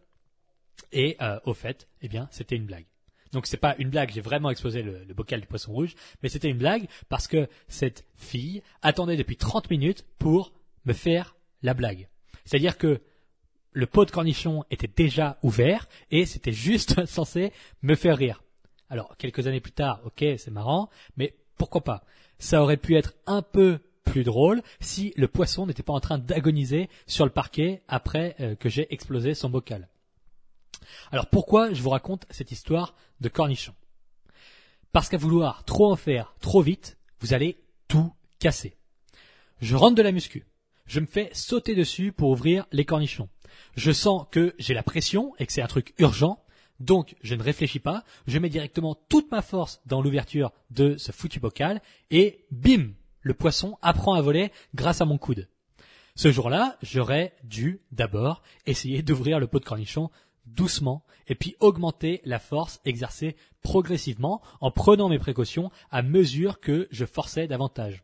Et 0.91 1.17
euh, 1.21 1.39
au 1.45 1.53
fait, 1.53 1.87
eh 2.01 2.07
bien, 2.07 2.27
c'était 2.31 2.55
une 2.55 2.65
blague. 2.65 2.85
Donc 3.31 3.47
c'est 3.47 3.57
pas 3.57 3.75
une 3.79 3.89
blague, 3.89 4.11
j'ai 4.13 4.21
vraiment 4.21 4.49
explosé 4.49 4.81
le, 4.81 5.13
bocal 5.13 5.41
du 5.41 5.47
poisson 5.47 5.73
rouge, 5.73 5.95
mais 6.23 6.29
c'était 6.29 6.49
une 6.49 6.57
blague 6.57 6.87
parce 7.09 7.27
que 7.27 7.49
cette 7.67 8.05
fille 8.15 8.61
attendait 8.81 9.17
depuis 9.17 9.35
30 9.35 9.69
minutes 9.69 10.05
pour 10.19 10.53
me 10.85 10.93
faire 10.93 11.35
la 11.61 11.73
blague. 11.73 12.07
C'est-à-dire 12.45 12.77
que 12.77 13.01
le 13.75 13.85
pot 13.87 14.05
de 14.05 14.11
cornichon 14.11 14.63
était 14.71 14.87
déjà 14.87 15.37
ouvert 15.43 15.87
et 16.09 16.25
c'était 16.25 16.53
juste 16.53 17.05
censé 17.07 17.51
me 17.83 17.95
faire 17.95 18.17
rire. 18.17 18.41
Alors, 18.89 19.17
quelques 19.17 19.47
années 19.47 19.59
plus 19.59 19.73
tard, 19.73 20.01
ok, 20.05 20.23
c'est 20.37 20.51
marrant, 20.51 20.89
mais 21.17 21.35
pourquoi 21.57 21.83
pas? 21.83 22.03
Ça 22.39 22.63
aurait 22.63 22.77
pu 22.77 22.95
être 22.95 23.13
un 23.27 23.41
peu 23.41 23.79
plus 24.05 24.23
drôle 24.23 24.61
si 24.79 25.13
le 25.17 25.27
poisson 25.27 25.65
n'était 25.65 25.83
pas 25.83 25.93
en 25.93 25.99
train 25.99 26.17
d'agoniser 26.17 26.89
sur 27.05 27.25
le 27.25 27.31
parquet 27.31 27.83
après 27.87 28.35
euh, 28.39 28.55
que 28.55 28.69
j'ai 28.69 28.91
explosé 28.93 29.33
son 29.33 29.49
bocal. 29.49 29.89
Alors 31.11 31.27
pourquoi 31.27 31.73
je 31.73 31.81
vous 31.81 31.89
raconte 31.89 32.25
cette 32.29 32.51
histoire 32.51 32.95
de 33.19 33.27
cornichon? 33.27 33.73
Parce 34.93 35.09
qu'à 35.09 35.17
vouloir 35.17 35.65
trop 35.65 35.91
en 35.91 35.95
faire 35.95 36.35
trop 36.39 36.61
vite, 36.61 36.97
vous 37.19 37.33
allez 37.33 37.57
tout 37.87 38.13
casser. 38.39 38.77
Je 39.59 39.75
rentre 39.75 39.95
de 39.95 40.01
la 40.01 40.11
muscu. 40.11 40.45
Je 40.85 40.99
me 40.99 41.07
fais 41.07 41.29
sauter 41.33 41.75
dessus 41.75 42.11
pour 42.11 42.29
ouvrir 42.29 42.67
les 42.71 42.85
cornichons 42.85 43.27
je 43.75 43.91
sens 43.91 44.25
que 44.31 44.53
j'ai 44.57 44.73
la 44.73 44.83
pression 44.83 45.33
et 45.39 45.45
que 45.45 45.53
c'est 45.53 45.61
un 45.61 45.67
truc 45.67 45.93
urgent, 45.97 46.43
donc 46.79 47.15
je 47.21 47.35
ne 47.35 47.43
réfléchis 47.43 47.79
pas, 47.79 48.03
je 48.27 48.39
mets 48.39 48.49
directement 48.49 48.95
toute 49.09 49.31
ma 49.31 49.41
force 49.41 49.81
dans 49.85 50.01
l'ouverture 50.01 50.51
de 50.71 50.97
ce 50.97 51.11
foutu 51.11 51.39
bocal 51.39 51.81
et 52.11 52.45
bim, 52.51 52.91
le 53.21 53.33
poisson 53.33 53.77
apprend 53.81 54.13
à 54.13 54.21
voler 54.21 54.51
grâce 54.73 55.01
à 55.01 55.05
mon 55.05 55.17
coude. 55.17 55.47
Ce 56.15 56.31
jour-là, 56.31 56.77
j'aurais 56.81 57.33
dû 57.43 57.81
d'abord 57.91 58.41
essayer 58.65 59.01
d'ouvrir 59.03 59.39
le 59.39 59.47
pot 59.47 59.59
de 59.59 59.65
cornichon 59.65 60.09
doucement 60.45 61.03
et 61.27 61.35
puis 61.35 61.55
augmenter 61.59 62.21
la 62.23 62.39
force 62.39 62.79
exercée 62.85 63.35
progressivement 63.63 64.41
en 64.61 64.69
prenant 64.69 65.09
mes 65.09 65.17
précautions 65.17 65.71
à 65.89 66.03
mesure 66.03 66.59
que 66.59 66.87
je 66.91 67.05
forçais 67.05 67.47
davantage. 67.47 68.03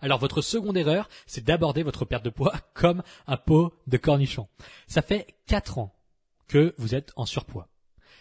Alors 0.00 0.18
votre 0.18 0.42
seconde 0.42 0.76
erreur, 0.76 1.08
c'est 1.26 1.44
d'aborder 1.44 1.82
votre 1.82 2.04
perte 2.04 2.24
de 2.24 2.30
poids 2.30 2.54
comme 2.74 3.02
un 3.26 3.36
pot 3.36 3.72
de 3.86 3.96
cornichon. 3.96 4.48
Ça 4.86 5.02
fait 5.02 5.34
4 5.46 5.78
ans 5.78 5.94
que 6.46 6.74
vous 6.78 6.94
êtes 6.94 7.12
en 7.16 7.26
surpoids. 7.26 7.68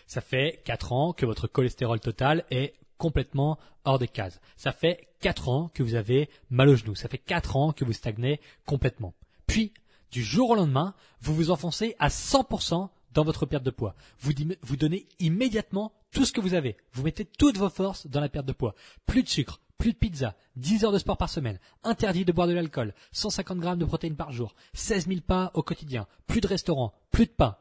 Ça 0.05 0.21
fait 0.21 0.61
4 0.65 0.93
ans 0.93 1.13
que 1.13 1.25
votre 1.25 1.47
cholestérol 1.47 1.99
total 1.99 2.45
est 2.51 2.73
complètement 2.97 3.57
hors 3.85 3.99
des 3.99 4.07
cases. 4.07 4.39
Ça 4.55 4.71
fait 4.71 5.07
4 5.21 5.49
ans 5.49 5.71
que 5.73 5.83
vous 5.83 5.95
avez 5.95 6.29
mal 6.49 6.69
au 6.69 6.75
genou. 6.75 6.95
Ça 6.95 7.09
fait 7.09 7.17
4 7.17 7.55
ans 7.55 7.73
que 7.73 7.85
vous 7.85 7.93
stagnez 7.93 8.39
complètement. 8.65 9.13
Puis, 9.45 9.73
du 10.11 10.23
jour 10.23 10.51
au 10.51 10.55
lendemain, 10.55 10.93
vous 11.21 11.35
vous 11.35 11.51
enfoncez 11.51 11.95
à 11.99 12.07
100% 12.07 12.89
dans 13.13 13.23
votre 13.23 13.45
perte 13.45 13.63
de 13.63 13.71
poids. 13.71 13.95
Vous 14.19 14.77
donnez 14.77 15.07
immédiatement 15.19 15.91
tout 16.11 16.25
ce 16.25 16.31
que 16.31 16.41
vous 16.41 16.53
avez. 16.53 16.77
Vous 16.93 17.03
mettez 17.03 17.25
toutes 17.25 17.57
vos 17.57 17.69
forces 17.69 18.07
dans 18.07 18.21
la 18.21 18.29
perte 18.29 18.45
de 18.45 18.53
poids. 18.53 18.75
Plus 19.05 19.23
de 19.23 19.29
sucre, 19.29 19.59
plus 19.77 19.93
de 19.93 19.97
pizza, 19.97 20.35
10 20.55 20.85
heures 20.85 20.91
de 20.91 20.97
sport 20.97 21.17
par 21.17 21.29
semaine, 21.29 21.59
interdit 21.83 22.25
de 22.25 22.31
boire 22.31 22.47
de 22.47 22.53
l'alcool, 22.53 22.93
150 23.11 23.59
grammes 23.59 23.79
de 23.79 23.85
protéines 23.85 24.15
par 24.15 24.31
jour, 24.31 24.55
16 24.73 25.07
000 25.07 25.21
pas 25.21 25.51
au 25.53 25.63
quotidien, 25.63 26.07
plus 26.25 26.41
de 26.41 26.47
restaurants, 26.47 26.93
plus 27.11 27.25
de 27.25 27.31
pain. 27.31 27.57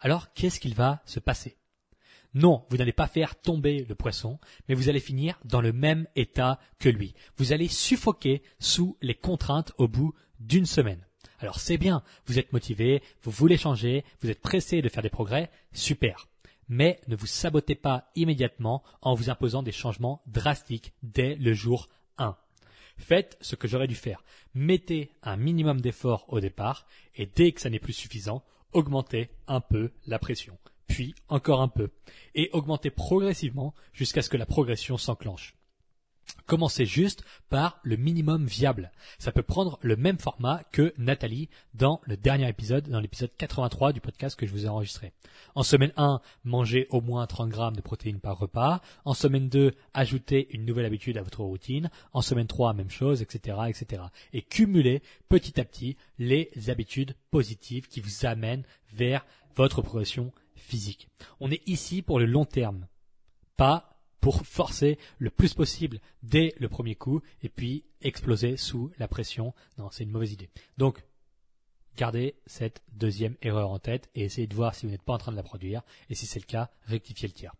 Alors, 0.00 0.32
qu'est-ce 0.34 0.60
qu'il 0.60 0.74
va 0.74 1.02
se 1.06 1.20
passer? 1.20 1.56
Non, 2.34 2.66
vous 2.68 2.76
n'allez 2.76 2.92
pas 2.92 3.06
faire 3.06 3.40
tomber 3.40 3.86
le 3.88 3.94
poisson, 3.94 4.38
mais 4.68 4.74
vous 4.74 4.90
allez 4.90 5.00
finir 5.00 5.38
dans 5.44 5.62
le 5.62 5.72
même 5.72 6.06
état 6.16 6.60
que 6.78 6.90
lui. 6.90 7.14
Vous 7.38 7.52
allez 7.52 7.68
suffoquer 7.68 8.42
sous 8.58 8.98
les 9.00 9.14
contraintes 9.14 9.72
au 9.78 9.88
bout 9.88 10.12
d'une 10.38 10.66
semaine. 10.66 11.06
Alors 11.38 11.60
c'est 11.60 11.78
bien, 11.78 12.02
vous 12.26 12.38
êtes 12.38 12.52
motivé, 12.52 13.02
vous 13.22 13.30
voulez 13.30 13.56
changer, 13.56 14.04
vous 14.20 14.30
êtes 14.30 14.40
pressé 14.40 14.82
de 14.82 14.88
faire 14.88 15.02
des 15.02 15.10
progrès, 15.10 15.50
super. 15.72 16.28
Mais 16.68 17.00
ne 17.08 17.16
vous 17.16 17.26
sabotez 17.26 17.74
pas 17.74 18.10
immédiatement 18.14 18.82
en 19.02 19.14
vous 19.14 19.30
imposant 19.30 19.62
des 19.62 19.72
changements 19.72 20.22
drastiques 20.26 20.92
dès 21.02 21.36
le 21.36 21.52
jour 21.54 21.88
1. 22.18 22.36
Faites 22.98 23.36
ce 23.40 23.56
que 23.56 23.68
j'aurais 23.68 23.88
dû 23.88 23.94
faire. 23.94 24.24
Mettez 24.54 25.12
un 25.22 25.36
minimum 25.36 25.80
d'effort 25.80 26.24
au 26.28 26.40
départ 26.40 26.86
et 27.14 27.26
dès 27.26 27.52
que 27.52 27.60
ça 27.60 27.70
n'est 27.70 27.78
plus 27.78 27.92
suffisant, 27.92 28.42
augmentez 28.72 29.30
un 29.46 29.60
peu 29.60 29.92
la 30.06 30.18
pression 30.18 30.58
puis 30.86 31.14
encore 31.28 31.60
un 31.60 31.68
peu, 31.68 31.90
et 32.34 32.50
augmenter 32.52 32.90
progressivement 32.90 33.74
jusqu'à 33.92 34.22
ce 34.22 34.30
que 34.30 34.36
la 34.36 34.46
progression 34.46 34.96
s'enclenche. 34.96 35.55
Commencez 36.46 36.86
juste 36.86 37.24
par 37.48 37.80
le 37.82 37.96
minimum 37.96 38.46
viable. 38.46 38.92
Ça 39.18 39.32
peut 39.32 39.42
prendre 39.42 39.78
le 39.82 39.96
même 39.96 40.18
format 40.18 40.62
que 40.70 40.94
Nathalie 40.96 41.48
dans 41.74 42.00
le 42.04 42.16
dernier 42.16 42.48
épisode, 42.48 42.88
dans 42.88 43.00
l'épisode 43.00 43.32
83 43.36 43.92
du 43.92 44.00
podcast 44.00 44.38
que 44.38 44.46
je 44.46 44.52
vous 44.52 44.64
ai 44.64 44.68
enregistré. 44.68 45.12
En 45.56 45.64
semaine 45.64 45.92
1, 45.96 46.20
mangez 46.44 46.86
au 46.90 47.00
moins 47.00 47.26
30 47.26 47.50
grammes 47.50 47.76
de 47.76 47.80
protéines 47.80 48.20
par 48.20 48.38
repas. 48.38 48.80
En 49.04 49.12
semaine 49.12 49.48
2, 49.48 49.74
ajoutez 49.92 50.48
une 50.54 50.64
nouvelle 50.64 50.86
habitude 50.86 51.18
à 51.18 51.22
votre 51.22 51.42
routine. 51.42 51.90
En 52.12 52.22
semaine 52.22 52.46
3, 52.46 52.74
même 52.74 52.90
chose, 52.90 53.22
etc., 53.22 53.58
etc. 53.68 54.02
Et 54.32 54.42
cumulez 54.42 55.02
petit 55.28 55.60
à 55.60 55.64
petit 55.64 55.96
les 56.18 56.50
habitudes 56.68 57.16
positives 57.32 57.88
qui 57.88 58.00
vous 58.00 58.24
amènent 58.24 58.64
vers 58.92 59.26
votre 59.56 59.82
progression 59.82 60.32
physique. 60.54 61.08
On 61.40 61.50
est 61.50 61.66
ici 61.66 62.02
pour 62.02 62.20
le 62.20 62.26
long 62.26 62.44
terme, 62.44 62.86
pas 63.56 63.95
pour 64.26 64.44
forcer 64.44 64.98
le 65.18 65.30
plus 65.30 65.54
possible 65.54 66.00
dès 66.24 66.52
le 66.58 66.68
premier 66.68 66.96
coup 66.96 67.22
et 67.44 67.48
puis 67.48 67.84
exploser 68.02 68.56
sous 68.56 68.90
la 68.98 69.06
pression. 69.06 69.54
Non, 69.78 69.88
c'est 69.92 70.02
une 70.02 70.10
mauvaise 70.10 70.32
idée. 70.32 70.50
Donc, 70.78 71.04
gardez 71.96 72.34
cette 72.44 72.82
deuxième 72.92 73.36
erreur 73.40 73.70
en 73.70 73.78
tête 73.78 74.10
et 74.16 74.24
essayez 74.24 74.48
de 74.48 74.54
voir 74.56 74.74
si 74.74 74.84
vous 74.84 74.90
n'êtes 74.90 75.04
pas 75.04 75.12
en 75.12 75.18
train 75.18 75.30
de 75.30 75.36
la 75.36 75.44
produire 75.44 75.82
et 76.10 76.16
si 76.16 76.26
c'est 76.26 76.40
le 76.40 76.44
cas, 76.44 76.70
rectifiez 76.86 77.28
le 77.28 77.34
tir. 77.34 77.54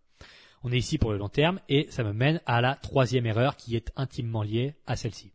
On 0.64 0.72
est 0.72 0.78
ici 0.78 0.98
pour 0.98 1.12
le 1.12 1.18
long 1.18 1.28
terme 1.28 1.60
et 1.68 1.86
ça 1.90 2.02
me 2.02 2.12
mène 2.12 2.40
à 2.46 2.60
la 2.60 2.74
troisième 2.74 3.26
erreur 3.26 3.56
qui 3.56 3.76
est 3.76 3.92
intimement 3.94 4.42
liée 4.42 4.74
à 4.88 4.96
celle-ci. 4.96 5.30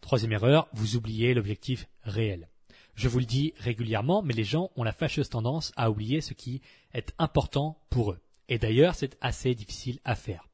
Troisième 0.00 0.32
erreur, 0.32 0.66
vous 0.72 0.96
oubliez 0.96 1.34
l'objectif 1.34 1.86
réel. 2.02 2.48
Je 2.96 3.06
vous 3.06 3.20
le 3.20 3.26
dis 3.26 3.54
régulièrement, 3.58 4.22
mais 4.22 4.34
les 4.34 4.42
gens 4.42 4.72
ont 4.74 4.82
la 4.82 4.92
fâcheuse 4.92 5.28
tendance 5.28 5.70
à 5.76 5.88
oublier 5.88 6.20
ce 6.20 6.34
qui 6.34 6.62
est 6.94 7.14
important 7.20 7.78
pour 7.90 8.10
eux. 8.10 8.18
Et 8.52 8.58
d'ailleurs, 8.58 8.94
c'est 8.94 9.16
assez 9.22 9.54
difficile 9.54 9.98
à 10.04 10.14
faire. 10.14 10.46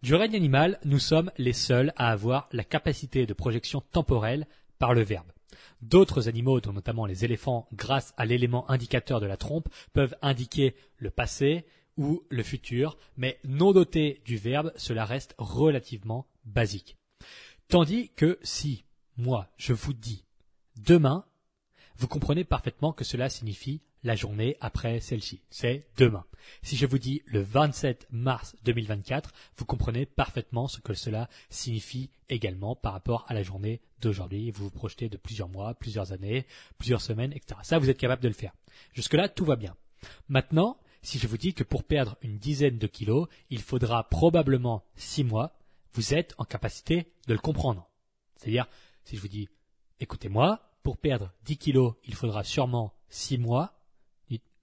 Du 0.00 0.14
règne 0.14 0.36
animal, 0.36 0.80
nous 0.86 0.98
sommes 0.98 1.30
les 1.36 1.52
seuls 1.52 1.92
à 1.96 2.10
avoir 2.10 2.48
la 2.50 2.64
capacité 2.64 3.26
de 3.26 3.34
projection 3.34 3.82
temporelle 3.82 4.46
par 4.78 4.94
le 4.94 5.02
verbe. 5.02 5.30
D'autres 5.82 6.30
animaux, 6.30 6.62
dont 6.62 6.72
notamment 6.72 7.04
les 7.04 7.26
éléphants, 7.26 7.68
grâce 7.74 8.14
à 8.16 8.24
l'élément 8.24 8.70
indicateur 8.70 9.20
de 9.20 9.26
la 9.26 9.36
trompe, 9.36 9.68
peuvent 9.92 10.16
indiquer 10.22 10.74
le 10.96 11.10
passé 11.10 11.66
ou 11.98 12.22
le 12.30 12.42
futur, 12.42 12.96
mais 13.18 13.38
non 13.44 13.72
dotés 13.72 14.22
du 14.24 14.38
verbe, 14.38 14.72
cela 14.76 15.04
reste 15.04 15.34
relativement 15.36 16.26
basique. 16.46 16.96
Tandis 17.68 18.08
que 18.16 18.38
si, 18.42 18.86
moi, 19.18 19.50
je 19.58 19.74
vous 19.74 19.92
dis 19.92 20.24
demain, 20.78 21.26
vous 21.98 22.08
comprenez 22.08 22.44
parfaitement 22.44 22.94
que 22.94 23.04
cela 23.04 23.28
signifie 23.28 23.82
la 24.06 24.14
journée 24.14 24.56
après 24.60 25.00
celle-ci. 25.00 25.42
C'est 25.50 25.88
demain. 25.96 26.24
Si 26.62 26.76
je 26.76 26.86
vous 26.86 26.98
dis 26.98 27.22
le 27.26 27.42
27 27.42 28.06
mars 28.10 28.54
2024, 28.64 29.32
vous 29.56 29.64
comprenez 29.64 30.06
parfaitement 30.06 30.68
ce 30.68 30.80
que 30.80 30.94
cela 30.94 31.28
signifie 31.50 32.10
également 32.28 32.76
par 32.76 32.92
rapport 32.92 33.24
à 33.28 33.34
la 33.34 33.42
journée 33.42 33.80
d'aujourd'hui. 34.00 34.52
Vous 34.52 34.64
vous 34.64 34.70
projetez 34.70 35.08
de 35.08 35.16
plusieurs 35.16 35.48
mois, 35.48 35.74
plusieurs 35.74 36.12
années, 36.12 36.46
plusieurs 36.78 37.00
semaines, 37.00 37.32
etc. 37.32 37.60
Ça, 37.64 37.78
vous 37.78 37.90
êtes 37.90 37.98
capable 37.98 38.22
de 38.22 38.28
le 38.28 38.34
faire. 38.34 38.54
Jusque-là, 38.94 39.28
tout 39.28 39.44
va 39.44 39.56
bien. 39.56 39.74
Maintenant, 40.28 40.78
si 41.02 41.18
je 41.18 41.26
vous 41.26 41.38
dis 41.38 41.52
que 41.52 41.64
pour 41.64 41.82
perdre 41.82 42.16
une 42.22 42.38
dizaine 42.38 42.78
de 42.78 42.86
kilos, 42.86 43.28
il 43.50 43.60
faudra 43.60 44.08
probablement 44.08 44.84
six 44.94 45.24
mois, 45.24 45.58
vous 45.94 46.14
êtes 46.14 46.34
en 46.38 46.44
capacité 46.44 47.12
de 47.26 47.32
le 47.32 47.40
comprendre. 47.40 47.90
C'est-à-dire, 48.36 48.68
si 49.04 49.16
je 49.16 49.20
vous 49.20 49.28
dis, 49.28 49.48
écoutez-moi, 49.98 50.60
pour 50.84 50.96
perdre 50.96 51.32
10 51.44 51.56
kilos, 51.56 51.94
il 52.04 52.14
faudra 52.14 52.44
sûrement 52.44 52.94
6 53.08 53.38
mois. 53.38 53.75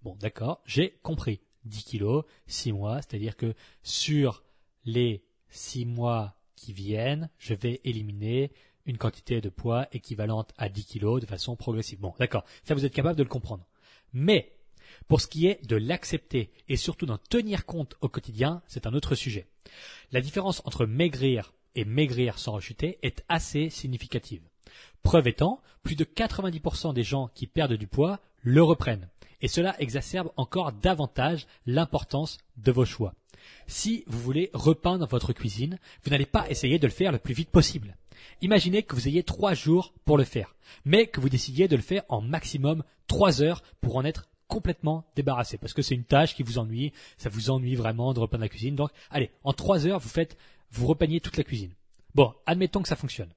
Bon, 0.04 0.16
d'accord, 0.20 0.62
j'ai 0.66 1.00
compris. 1.02 1.40
10 1.66 1.84
kilos, 1.86 2.26
6 2.48 2.74
mois, 2.74 3.02
c'est-à-dire 3.02 3.38
que 3.38 3.54
sur 3.84 4.44
les 4.84 5.24
6 5.50 5.86
mois 5.86 6.36
qui 6.58 6.74
viennent, 6.74 7.30
je 7.38 7.54
vais 7.54 7.80
éliminer 7.86 8.52
une 8.86 8.98
quantité 8.98 9.40
de 9.40 9.48
poids 9.48 9.88
équivalente 9.94 10.54
à 10.58 10.68
10 10.68 10.86
kilos 10.86 11.22
de 11.22 11.26
façon 11.26 11.56
progressive. 11.56 12.00
Bon, 12.00 12.14
d'accord, 12.20 12.44
ça 12.66 12.74
vous 12.74 12.84
êtes 12.84 12.94
capable 12.94 13.18
de 13.18 13.24
le 13.24 13.30
comprendre. 13.30 13.66
Mais, 14.12 14.52
pour 15.08 15.22
ce 15.22 15.28
qui 15.28 15.48
est 15.48 15.66
de 15.66 15.78
l'accepter 15.78 16.52
et 16.68 16.76
surtout 16.76 17.06
d'en 17.06 17.18
tenir 17.18 17.66
compte 17.66 17.96
au 18.02 18.10
quotidien, 18.10 18.62
c'est 18.68 18.86
un 18.86 18.94
autre 18.94 19.16
sujet. 19.16 19.48
La 20.12 20.20
différence 20.20 20.62
entre 20.66 20.86
maigrir 20.86 21.54
et 21.76 21.86
maigrir 21.86 22.40
sans 22.40 22.52
rechuter 22.52 23.00
est 23.04 23.24
assez 23.30 23.70
significative. 23.70 24.44
Preuve 25.02 25.28
étant, 25.28 25.62
plus 25.82 25.96
de 25.96 26.04
90% 26.04 26.94
des 26.94 27.04
gens 27.04 27.30
qui 27.34 27.48
perdent 27.48 27.74
du 27.74 27.88
poids 27.88 28.20
le 28.42 28.62
reprennent. 28.62 29.10
Et 29.44 29.50
cela 29.50 29.76
exacerbe 29.80 30.32
encore 30.38 30.72
davantage 30.72 31.46
l'importance 31.66 32.40
de 32.58 32.72
vos 32.72 32.86
choix. 32.86 33.14
Si 33.68 34.06
vous 34.08 34.20
voulez 34.20 34.50
repeindre 34.54 35.06
votre 35.06 35.34
cuisine, 35.34 35.78
vous 36.04 36.12
n'allez 36.12 36.26
pas 36.26 36.50
essayer 36.50 36.80
de 36.80 36.88
le 36.88 36.94
faire 36.94 37.12
le 37.12 37.20
plus 37.20 37.34
vite 37.34 37.50
possible. 37.50 37.98
Imaginez 38.42 38.84
que 38.84 38.96
vous 38.96 39.10
ayez 39.10 39.22
trois 39.22 39.54
jours 39.54 39.94
pour 40.06 40.18
le 40.18 40.24
faire, 40.24 40.56
mais 40.86 41.08
que 41.08 41.20
vous 41.20 41.28
décidiez 41.28 41.68
de 41.68 41.76
le 41.76 41.82
faire 41.82 42.04
en 42.08 42.22
maximum 42.22 42.84
trois 43.08 43.42
heures 43.42 43.62
pour 43.82 43.98
en 43.98 44.06
être 44.06 44.30
complètement 44.48 45.06
débarrassé, 45.16 45.58
parce 45.58 45.74
que 45.74 45.82
c'est 45.82 45.96
une 45.96 46.06
tâche 46.06 46.36
qui 46.36 46.44
vous 46.44 46.58
ennuie, 46.58 46.94
ça 47.18 47.30
vous 47.30 47.50
ennuie 47.50 47.76
vraiment 47.76 48.14
de 48.14 48.22
repeindre 48.22 48.44
la 48.44 48.50
cuisine. 48.50 48.76
Donc, 48.76 48.92
allez, 49.10 49.30
en 49.44 49.52
trois 49.52 49.86
heures, 49.86 50.00
vous 50.00 50.10
faites, 50.10 50.38
vous 50.72 50.88
repeignez 50.88 51.20
toute 51.20 51.38
la 51.38 51.44
cuisine. 51.44 51.74
Bon, 52.16 52.34
admettons 52.46 52.82
que 52.82 52.88
ça 52.88 52.96
fonctionne 52.96 53.34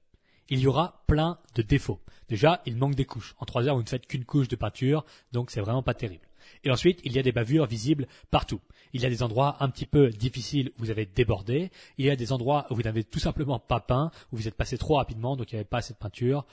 il 0.49 0.59
y 0.59 0.67
aura 0.67 1.03
plein 1.07 1.37
de 1.55 1.61
défauts. 1.61 1.99
Déjà, 2.29 2.61
il 2.65 2.75
manque 2.75 2.95
des 2.95 3.05
couches. 3.05 3.35
En 3.39 3.45
trois 3.45 3.67
heures, 3.67 3.75
vous 3.75 3.83
ne 3.83 3.87
faites 3.87 4.07
qu'une 4.07 4.25
couche 4.25 4.47
de 4.47 4.55
peinture, 4.55 5.05
donc 5.31 5.51
c'est 5.51 5.61
vraiment 5.61 5.83
pas 5.83 5.93
terrible. 5.93 6.27
Et 6.63 6.71
ensuite, 6.71 6.99
il 7.03 7.13
y 7.13 7.19
a 7.19 7.23
des 7.23 7.31
bavures 7.31 7.65
visibles 7.65 8.07
partout. 8.31 8.61
Il 8.93 9.01
y 9.01 9.05
a 9.05 9.09
des 9.09 9.23
endroits 9.23 9.57
un 9.59 9.69
petit 9.69 9.85
peu 9.85 10.09
difficiles 10.09 10.71
où 10.77 10.83
vous 10.83 10.91
avez 10.91 11.05
débordé. 11.05 11.71
Il 11.97 12.05
y 12.05 12.09
a 12.09 12.15
des 12.15 12.31
endroits 12.31 12.67
où 12.69 12.75
vous 12.75 12.83
n'avez 12.83 13.03
tout 13.03 13.19
simplement 13.19 13.59
pas 13.59 13.79
peint, 13.79 14.11
où 14.31 14.37
vous 14.37 14.47
êtes 14.47 14.55
passé 14.55 14.77
trop 14.77 14.95
rapidement, 14.95 15.35
donc 15.35 15.51
il 15.51 15.55
n'y 15.55 15.59
avait 15.59 15.65
pas 15.65 15.79
assez 15.79 15.93
de 15.93 15.99
peinture. 15.99 16.45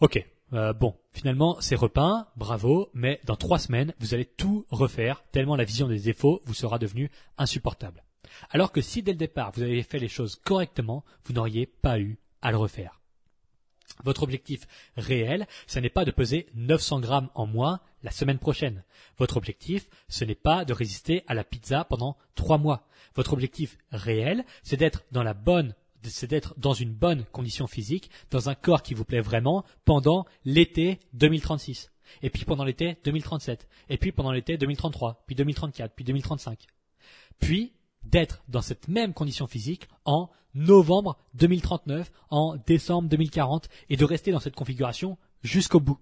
Ok. 0.00 0.24
Euh, 0.52 0.72
bon, 0.72 0.94
finalement, 1.12 1.56
c'est 1.60 1.74
repeint, 1.74 2.28
bravo, 2.36 2.90
mais 2.92 3.20
dans 3.24 3.34
trois 3.34 3.58
semaines, 3.58 3.94
vous 3.98 4.14
allez 4.14 4.26
tout 4.26 4.66
refaire, 4.70 5.24
tellement 5.32 5.56
la 5.56 5.64
vision 5.64 5.88
des 5.88 5.98
défauts 5.98 6.42
vous 6.44 6.54
sera 6.54 6.78
devenue 6.78 7.10
insupportable. 7.38 8.04
Alors 8.50 8.70
que 8.70 8.80
si 8.80 9.02
dès 9.02 9.12
le 9.12 9.18
départ, 9.18 9.52
vous 9.54 9.62
avez 9.62 9.82
fait 9.82 9.98
les 9.98 10.08
choses 10.08 10.36
correctement, 10.36 11.04
vous 11.24 11.32
n'auriez 11.32 11.66
pas 11.66 11.98
eu 11.98 12.18
à 12.42 12.50
le 12.50 12.58
refaire. 12.58 13.00
Votre 14.02 14.22
objectif 14.24 14.66
réel, 14.96 15.46
ce 15.66 15.78
n'est 15.78 15.90
pas 15.90 16.04
de 16.04 16.10
peser 16.10 16.46
900 16.54 17.00
grammes 17.00 17.30
en 17.34 17.46
moins 17.46 17.80
la 18.02 18.10
semaine 18.10 18.38
prochaine. 18.38 18.82
Votre 19.18 19.36
objectif, 19.36 19.88
ce 20.08 20.24
n'est 20.24 20.34
pas 20.34 20.64
de 20.64 20.72
résister 20.72 21.22
à 21.26 21.34
la 21.34 21.44
pizza 21.44 21.84
pendant 21.84 22.16
trois 22.34 22.58
mois. 22.58 22.86
Votre 23.14 23.32
objectif 23.32 23.78
réel, 23.92 24.44
c'est 24.62 24.76
d'être 24.76 25.04
dans 25.12 25.22
la 25.22 25.34
bonne, 25.34 25.74
c'est 26.02 26.28
d'être 26.28 26.54
dans 26.58 26.74
une 26.74 26.92
bonne 26.92 27.24
condition 27.26 27.66
physique, 27.66 28.10
dans 28.30 28.48
un 28.48 28.54
corps 28.54 28.82
qui 28.82 28.94
vous 28.94 29.04
plaît 29.04 29.20
vraiment 29.20 29.64
pendant 29.84 30.26
l'été 30.44 30.98
2036. 31.14 31.90
Et 32.22 32.30
puis 32.30 32.44
pendant 32.44 32.64
l'été 32.64 32.98
2037. 33.04 33.68
Et 33.88 33.96
puis 33.96 34.12
pendant 34.12 34.32
l'été 34.32 34.56
2033. 34.58 35.24
Puis 35.26 35.36
2034. 35.36 35.94
Puis 35.94 36.04
2035. 36.04 36.66
Puis 37.40 37.72
d'être 38.06 38.42
dans 38.48 38.62
cette 38.62 38.88
même 38.88 39.14
condition 39.14 39.46
physique 39.46 39.88
en 40.04 40.30
novembre 40.54 41.18
2039, 41.34 42.10
en 42.30 42.56
décembre 42.66 43.08
2040, 43.08 43.68
et 43.88 43.96
de 43.96 44.04
rester 44.04 44.32
dans 44.32 44.40
cette 44.40 44.54
configuration 44.54 45.18
jusqu'au 45.42 45.80
bout. 45.80 45.98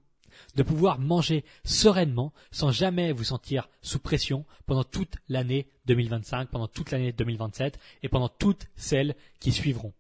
De 0.57 0.63
pouvoir 0.63 0.99
manger 0.99 1.45
sereinement 1.65 2.33
sans 2.51 2.71
jamais 2.71 3.13
vous 3.13 3.25
sentir 3.25 3.69
sous 3.83 3.99
pression 3.99 4.45
pendant 4.67 4.85
toute 4.85 5.17
l'année 5.29 5.69
2025, 5.87 6.51
pendant 6.51 6.69
toute 6.69 6.91
l'année 6.91 7.13
2027 7.13 7.79
et 8.03 8.09
pendant 8.09 8.29
toutes 8.29 8.67
celles 8.75 9.15
qui 9.41 9.53
suivront. 9.53 9.93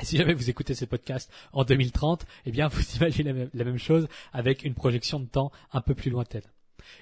Et 0.00 0.04
si 0.04 0.16
jamais 0.16 0.34
vous 0.34 0.50
écoutez 0.50 0.74
ce 0.74 0.84
podcast 0.84 1.30
en 1.52 1.64
2030, 1.64 2.26
eh 2.46 2.52
bien 2.52 2.68
vous 2.68 2.82
imaginez 2.96 3.32
la 3.32 3.38
même, 3.38 3.50
la 3.52 3.64
même 3.64 3.78
chose 3.78 4.08
avec 4.32 4.64
une 4.64 4.74
projection 4.74 5.20
de 5.20 5.26
temps 5.26 5.52
un 5.72 5.80
peu 5.80 5.94
plus 5.94 6.10
lointaine. 6.10 6.42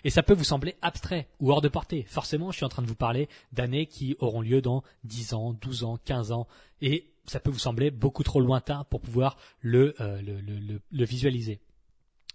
Et 0.04 0.10
ça 0.10 0.22
peut 0.22 0.34
vous 0.34 0.44
sembler 0.44 0.76
abstrait 0.82 1.28
ou 1.40 1.50
hors 1.50 1.60
de 1.60 1.68
portée. 1.68 2.04
Forcément, 2.08 2.50
je 2.50 2.56
suis 2.56 2.64
en 2.64 2.68
train 2.68 2.82
de 2.82 2.88
vous 2.88 2.94
parler 2.94 3.28
d'années 3.52 3.86
qui 3.86 4.16
auront 4.18 4.40
lieu 4.40 4.60
dans 4.60 4.82
10 5.04 5.34
ans, 5.34 5.52
12 5.52 5.84
ans, 5.84 5.98
15 6.04 6.32
ans. 6.32 6.46
Et 6.80 7.10
ça 7.26 7.40
peut 7.40 7.50
vous 7.50 7.58
sembler 7.58 7.90
beaucoup 7.90 8.22
trop 8.22 8.40
lointain 8.40 8.84
pour 8.90 9.00
pouvoir 9.00 9.36
le, 9.60 9.94
euh, 10.00 10.20
le, 10.22 10.80
le 10.90 11.04
visualiser. 11.04 11.60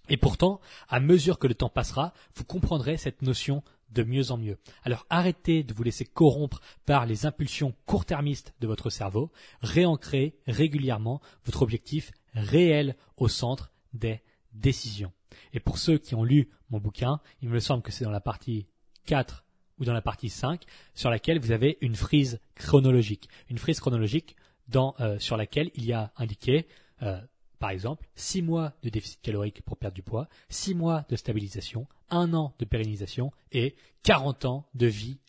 Et 0.10 0.18
pourtant, 0.18 0.60
à 0.90 1.00
mesure 1.00 1.40
que 1.40 1.48
le 1.48 1.56
temps 1.56 1.70
passera, 1.70 2.14
vous 2.36 2.44
comprendrez 2.44 2.98
cette 2.98 3.22
notion 3.22 3.64
de 3.94 4.04
mieux 4.04 4.32
en 4.32 4.38
mieux. 4.38 4.58
Alors 4.84 5.06
arrêtez 5.10 5.64
de 5.64 5.74
vous 5.74 5.84
laisser 5.84 6.06
corrompre 6.06 6.62
par 6.86 7.06
les 7.06 7.26
impulsions 7.26 7.74
court-termistes 7.86 8.54
de 8.60 8.68
votre 8.68 8.90
cerveau, 8.90 9.32
réancrez 9.62 10.36
régulièrement 10.48 11.22
votre 11.46 11.62
objectif 11.62 12.12
réel 12.34 12.96
au 13.18 13.28
centre 13.28 13.72
des 13.94 14.22
décisions. 14.54 15.12
Et 15.54 15.60
pour 15.60 15.78
ceux 15.78 15.98
qui 15.98 16.16
ont 16.16 16.24
lu 16.24 16.50
mon 16.70 16.80
bouquin, 16.80 17.20
il 17.42 17.50
me 17.50 17.60
semble 17.60 17.84
que 17.84 17.92
c'est 17.92 18.04
dans 18.04 18.12
la 18.12 18.22
partie 18.22 18.68
4 19.06 19.44
ou 19.80 19.86
dans 19.86 19.94
la 19.94 20.02
partie 20.02 20.30
5 20.30 20.64
sur 20.94 21.10
laquelle 21.10 21.40
vous 21.40 21.52
avez 21.52 21.78
une 21.82 21.96
frise 21.96 22.40
chronologique. 22.56 23.30
Une 23.50 23.58
frise 23.58 23.80
chronologique 23.80 24.36
euh, 24.76 25.20
sur 25.20 25.38
laquelle 25.38 25.72
il 25.76 25.86
y 25.86 25.94
a 25.94 26.12
indiqué 26.18 26.68
euh, 27.02 27.20
par 27.64 27.70
exemple, 27.70 28.10
6 28.16 28.42
mois 28.42 28.74
de 28.84 28.90
déficit 28.90 29.22
calorique 29.22 29.62
pour 29.62 29.78
perdre 29.78 29.96
du 29.96 30.04
poids, 30.04 30.28
6 30.50 30.76
mois 30.76 31.06
de 31.08 31.16
stabilisation, 31.16 31.88
1 32.10 32.34
an 32.34 32.54
de 32.60 32.66
pérennisation 32.66 33.32
et 33.54 33.78
40 34.04 34.44
ans 34.44 34.68
de 34.74 34.86
vie 34.86 35.20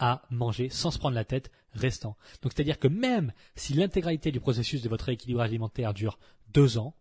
à 0.00 0.22
manger 0.28 0.68
sans 0.68 0.90
se 0.90 0.98
prendre 0.98 1.14
la 1.14 1.24
tête 1.24 1.52
restant. 1.74 2.16
Donc 2.42 2.52
c'est-à-dire 2.52 2.80
que 2.80 2.88
même 2.88 3.32
si 3.54 3.72
l'intégralité 3.72 4.32
du 4.32 4.40
processus 4.40 4.82
de 4.82 4.88
votre 4.88 5.04
rééquilibrage 5.04 5.48
alimentaire 5.48 5.94
dure 5.94 6.18
2 6.54 6.76
ans, 6.78 6.96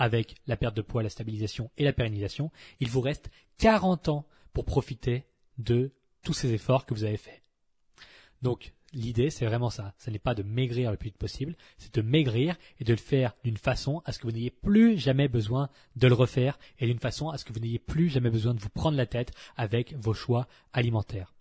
avec 0.00 0.34
la 0.46 0.56
perte 0.56 0.76
de 0.76 0.82
poids, 0.82 1.04
la 1.04 1.10
stabilisation 1.10 1.70
et 1.76 1.84
la 1.84 1.92
pérennisation, 1.92 2.50
il 2.80 2.88
vous 2.88 3.02
reste 3.02 3.30
40 3.58 4.08
ans 4.08 4.26
pour 4.52 4.64
profiter 4.64 5.26
de 5.58 5.92
tous 6.22 6.32
ces 6.32 6.52
efforts 6.52 6.86
que 6.86 6.94
vous 6.94 7.04
avez 7.04 7.16
faits. 7.16 7.42
Donc 8.42 8.72
L'idée, 8.92 9.30
c'est 9.30 9.46
vraiment 9.46 9.70
ça. 9.70 9.94
Ce 9.98 10.10
n'est 10.10 10.18
pas 10.18 10.34
de 10.34 10.42
maigrir 10.42 10.90
le 10.90 10.96
plus 10.96 11.10
vite 11.10 11.16
possible, 11.16 11.54
c'est 11.78 11.94
de 11.94 12.02
maigrir 12.02 12.56
et 12.80 12.84
de 12.84 12.92
le 12.92 12.98
faire 12.98 13.36
d'une 13.44 13.56
façon 13.56 14.02
à 14.04 14.10
ce 14.10 14.18
que 14.18 14.24
vous 14.24 14.32
n'ayez 14.32 14.50
plus 14.50 14.98
jamais 14.98 15.28
besoin 15.28 15.68
de 15.94 16.08
le 16.08 16.14
refaire 16.14 16.58
et 16.80 16.86
d'une 16.86 16.98
façon 16.98 17.28
à 17.28 17.38
ce 17.38 17.44
que 17.44 17.52
vous 17.52 17.60
n'ayez 17.60 17.78
plus 17.78 18.08
jamais 18.08 18.30
besoin 18.30 18.52
de 18.52 18.58
vous 18.58 18.68
prendre 18.68 18.96
la 18.96 19.06
tête 19.06 19.30
avec 19.56 19.94
vos 19.94 20.12
choix 20.12 20.48
alimentaires 20.72 21.34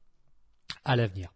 à 0.85 0.95
l'avenir. 0.95 1.33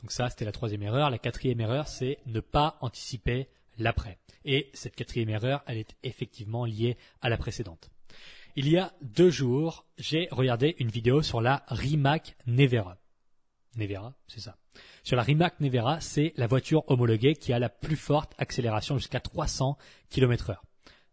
Donc 0.00 0.12
ça, 0.12 0.30
c'était 0.30 0.44
la 0.44 0.52
troisième 0.52 0.82
erreur. 0.82 1.10
La 1.10 1.18
quatrième 1.18 1.60
erreur, 1.60 1.88
c'est 1.88 2.18
ne 2.26 2.38
pas 2.38 2.78
anticiper 2.80 3.48
l'après. 3.78 4.18
Et 4.44 4.70
cette 4.74 4.96
quatrième 4.96 5.30
erreur, 5.30 5.62
elle 5.66 5.78
est 5.78 5.96
effectivement 6.02 6.64
liée 6.64 6.96
à 7.20 7.28
la 7.28 7.36
précédente. 7.36 7.90
Il 8.54 8.68
y 8.68 8.76
a 8.76 8.92
deux 9.00 9.30
jours, 9.30 9.86
j'ai 9.96 10.28
regardé 10.30 10.76
une 10.78 10.90
vidéo 10.90 11.22
sur 11.22 11.40
la 11.40 11.64
Rimac 11.68 12.36
Nevera. 12.46 12.98
Nevera, 13.76 14.14
c'est 14.26 14.40
ça. 14.40 14.58
Sur 15.02 15.16
la 15.16 15.22
Rimac 15.22 15.58
Nevera, 15.60 16.00
c'est 16.00 16.34
la 16.36 16.46
voiture 16.46 16.84
homologuée 16.90 17.34
qui 17.34 17.52
a 17.52 17.58
la 17.58 17.68
plus 17.68 17.96
forte 17.96 18.34
accélération 18.38 18.98
jusqu'à 18.98 19.20
300 19.20 19.78
km 20.10 20.50
heure. 20.50 20.64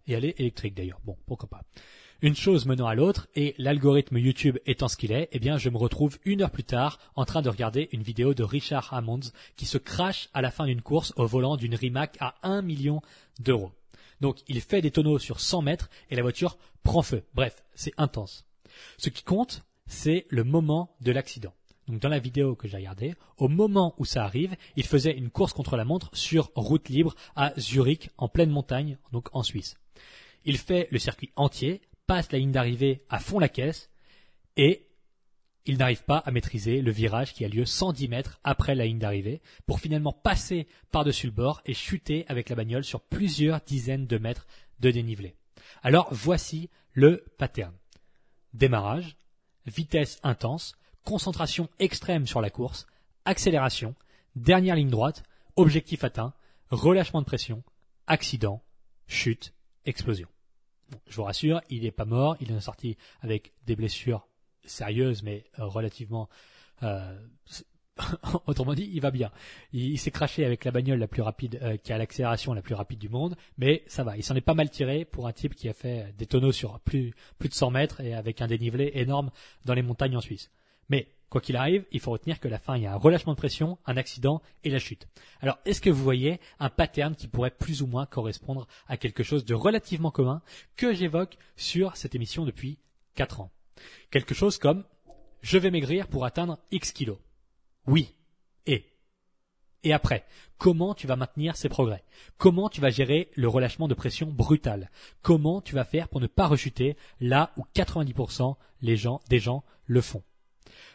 Et 0.10 0.14
elle 0.14 0.26
est 0.26 0.40
électrique 0.40 0.76
d'ailleurs. 0.76 1.00
Bon, 1.06 1.16
pourquoi 1.28 1.48
pas. 1.48 1.62
Une 2.22 2.36
chose 2.36 2.66
menant 2.66 2.88
à 2.88 2.96
l'autre, 2.96 3.28
et 3.36 3.54
l'algorithme 3.60 4.18
YouTube 4.18 4.58
étant 4.66 4.90
ce 4.90 4.98
qu'il 4.98 5.14
est, 5.14 5.30
eh 5.32 5.40
bien, 5.40 5.58
je 5.58 5.70
me 5.70 5.78
retrouve 5.78 6.18
une 6.26 6.42
heure 6.42 6.52
plus 6.52 6.66
tard 6.66 7.00
en 7.16 7.24
train 7.24 7.42
de 7.42 7.48
regarder 7.48 7.88
une 7.92 8.02
vidéo 8.02 8.34
de 8.34 8.44
Richard 8.44 8.92
Hammonds 8.92 9.32
qui 9.56 9.66
se 9.66 9.78
crache 9.78 10.30
à 10.34 10.42
la 10.42 10.52
fin 10.52 10.66
d'une 10.66 10.82
course 10.82 11.14
au 11.16 11.28
volant 11.28 11.56
d'une 11.56 11.76
Rimac 11.76 12.18
à 12.20 12.36
1 12.44 12.64
million 12.64 13.02
d'euros. 13.40 13.72
Donc, 14.20 14.40
il 14.48 14.60
fait 14.60 14.82
des 14.82 14.92
tonneaux 14.92 15.20
sur 15.20 15.40
100 15.40 15.62
mètres 15.62 15.90
et 16.10 16.16
la 16.16 16.24
voiture 16.24 16.58
prend 16.84 17.04
feu. 17.04 17.24
Bref, 17.36 17.64
c'est 17.76 17.94
intense. 17.98 18.46
Ce 18.98 19.10
qui 19.10 19.24
compte, 19.24 19.64
c'est 19.86 20.26
le 20.30 20.44
moment 20.44 20.96
de 21.02 21.12
l'accident. 21.12 21.54
Donc 21.90 22.00
dans 22.00 22.10
la 22.10 22.20
vidéo 22.20 22.56
que 22.56 22.68
j'ai 22.68 22.78
regardée, 22.78 23.16
au 23.38 23.48
moment 23.48 23.96
où 23.98 24.06
ça 24.06 24.24
arrive, 24.24 24.56
il 24.76 24.86
faisait 24.86 25.18
une 25.18 25.32
course 25.32 25.54
contre 25.54 25.76
la 25.76 25.86
montre 25.86 26.12
sur 26.14 26.52
route 26.54 26.88
libre 26.88 27.16
à 27.36 27.52
Zurich, 27.58 28.12
en 28.18 28.28
pleine 28.28 28.52
montagne, 28.52 29.00
donc 29.12 29.30
en 29.34 29.42
Suisse. 29.42 29.76
Il 30.46 30.58
fait 30.58 30.88
le 30.92 31.00
circuit 31.00 31.32
entier, 31.36 31.82
passe 32.08 32.32
la 32.32 32.40
ligne 32.40 32.52
d'arrivée 32.52 33.04
à 33.10 33.20
fond 33.20 33.40
la 33.40 33.50
caisse, 33.50 33.90
et 34.58 34.88
il 35.66 35.78
n'arrive 35.78 36.04
pas 36.04 36.18
à 36.18 36.32
maîtriser 36.32 36.82
le 36.82 36.92
virage 36.92 37.34
qui 37.34 37.46
a 37.46 37.48
lieu 37.48 37.66
110 37.66 38.08
mètres 38.08 38.40
après 38.44 38.76
la 38.76 38.86
ligne 38.86 39.00
d'arrivée, 39.00 39.42
pour 39.68 39.80
finalement 39.80 40.14
passer 40.14 40.68
par-dessus 40.92 41.28
le 41.28 41.34
bord 41.34 41.62
et 41.66 41.74
chuter 41.74 42.26
avec 42.28 42.50
la 42.50 42.56
bagnole 42.56 42.84
sur 42.84 43.02
plusieurs 43.02 43.62
dizaines 43.62 44.08
de 44.08 44.18
mètres 44.18 44.48
de 44.80 44.90
dénivelé. 44.92 45.36
Alors 45.84 46.08
voici 46.12 46.70
le 46.94 47.24
pattern. 47.38 47.74
Démarrage, 48.54 49.16
vitesse 49.68 50.20
intense, 50.24 50.76
concentration 51.04 51.70
extrême 51.80 52.26
sur 52.26 52.42
la 52.42 52.50
course, 52.50 52.88
accélération, 53.26 53.96
dernière 54.36 54.76
ligne 54.76 54.90
droite, 54.90 55.24
objectif 55.56 56.04
atteint, 56.04 56.34
relâchement 56.72 57.22
de 57.22 57.26
pression, 57.26 57.64
accident, 58.08 58.64
chute, 59.08 59.54
explosion. 59.86 60.28
je 61.08 61.16
vous 61.16 61.24
rassure, 61.24 61.62
il 61.70 61.84
n'est 61.84 61.92
pas 61.92 62.06
mort, 62.06 62.38
il 62.40 62.52
est 62.52 62.60
sorti 62.60 62.98
avec 63.22 63.54
des 63.66 63.76
blessures 63.76 64.28
sérieuses 64.66 65.24
mais 65.24 65.46
euh, 65.60 65.66
relativement 65.66 66.30
euh, 66.84 67.18
autrement 68.48 68.74
dit, 68.74 68.90
il 68.94 69.02
va 69.02 69.12
bien. 69.12 69.32
Il, 69.74 69.98
s'est 70.00 70.12
craché 70.12 70.46
avec 70.46 70.66
la 70.66 70.72
bagnole 70.72 71.00
la 71.00 71.08
plus 71.08 71.22
rapide, 71.22 71.60
euh, 71.62 71.78
qui 71.78 71.94
a 71.94 71.98
l'accélération 71.98 72.54
la 72.54 72.62
plus 72.62 72.76
rapide 72.76 73.00
du 73.00 73.10
monde, 73.10 73.36
mais 73.58 73.84
ça 73.88 74.04
va. 74.04 74.18
Il 74.18 74.24
s'en 74.24 74.36
est 74.36 74.42
pas 74.42 74.54
mal 74.54 74.70
tiré 74.70 75.06
pour 75.06 75.28
un 75.28 75.34
type 75.34 75.56
qui 75.56 75.70
a 75.70 75.74
fait 75.74 76.14
des 76.18 76.26
tonneaux 76.26 76.52
sur 76.52 76.80
plus, 76.80 77.14
plus 77.38 77.50
de 77.50 77.54
100 77.54 77.72
mètres 77.72 78.02
et 78.02 78.14
avec 78.14 78.42
un 78.42 78.48
dénivelé 78.48 78.92
énorme 78.96 79.32
dans 79.66 79.74
les 79.74 79.82
montagnes 79.82 80.16
en 80.16 80.22
Suisse. 80.22 80.52
Mais 80.90 81.08
quoi 81.30 81.42
qu'il 81.42 81.56
arrive, 81.56 81.86
il 81.92 82.00
faut 82.00 82.12
retenir 82.12 82.40
que 82.40 82.48
la 82.48 82.60
fin, 82.60 82.76
il 82.76 82.84
y 82.84 82.88
a 82.88 82.94
un 82.94 82.98
relâchement 82.98 83.34
de 83.34 83.38
pression, 83.38 83.78
un 83.86 83.98
accident 83.98 84.42
et 84.64 84.70
la 84.70 84.80
chute. 84.80 85.08
Alors, 85.42 85.60
est-ce 85.66 85.82
que 85.82 85.90
vous 85.90 86.04
voyez 86.04 86.40
un 86.60 86.70
pattern 86.70 87.16
qui 87.16 87.28
pourrait 87.28 87.52
plus 87.52 87.82
ou 87.82 87.88
moins 87.88 88.06
correspondre 88.06 88.68
à 88.88 88.98
quelque 88.98 89.24
chose 89.24 89.46
de 89.46 89.54
relativement 89.54 90.12
commun 90.12 90.42
que 90.76 90.94
j'évoque 90.94 91.38
sur 91.56 91.96
cette 91.96 92.16
émission 92.16 92.46
depuis 92.46 92.80
4 93.16 93.42
ans? 93.42 93.52
Quelque 94.12 94.34
chose 94.34 94.58
comme 94.58 94.84
je 95.42 95.58
vais 95.58 95.72
maigrir 95.72 96.08
pour 96.08 96.26
atteindre 96.26 96.60
X 96.72 96.92
kilos. 96.92 97.20
Oui. 97.88 98.16
Et 98.66 98.86
et 99.84 99.94
après, 99.94 100.26
comment 100.58 100.94
tu 100.94 101.08
vas 101.08 101.16
maintenir 101.16 101.56
ces 101.56 101.70
progrès? 101.70 102.04
Comment 102.38 102.70
tu 102.70 102.82
vas 102.82 102.90
gérer 102.90 103.32
le 103.36 103.48
relâchement 103.48 103.88
de 103.88 103.94
pression 103.94 104.28
brutal 104.28 104.92
Comment 105.22 105.62
tu 105.62 105.74
vas 105.74 105.86
faire 105.86 106.10
pour 106.10 106.20
ne 106.20 106.28
pas 106.28 106.48
rechuter 106.48 106.98
là 107.22 107.54
où 107.56 107.64
90% 107.76 108.56
les 108.82 108.98
gens, 108.98 109.22
des 109.30 109.40
gens 109.40 109.64
le 109.86 110.02
font? 110.02 110.24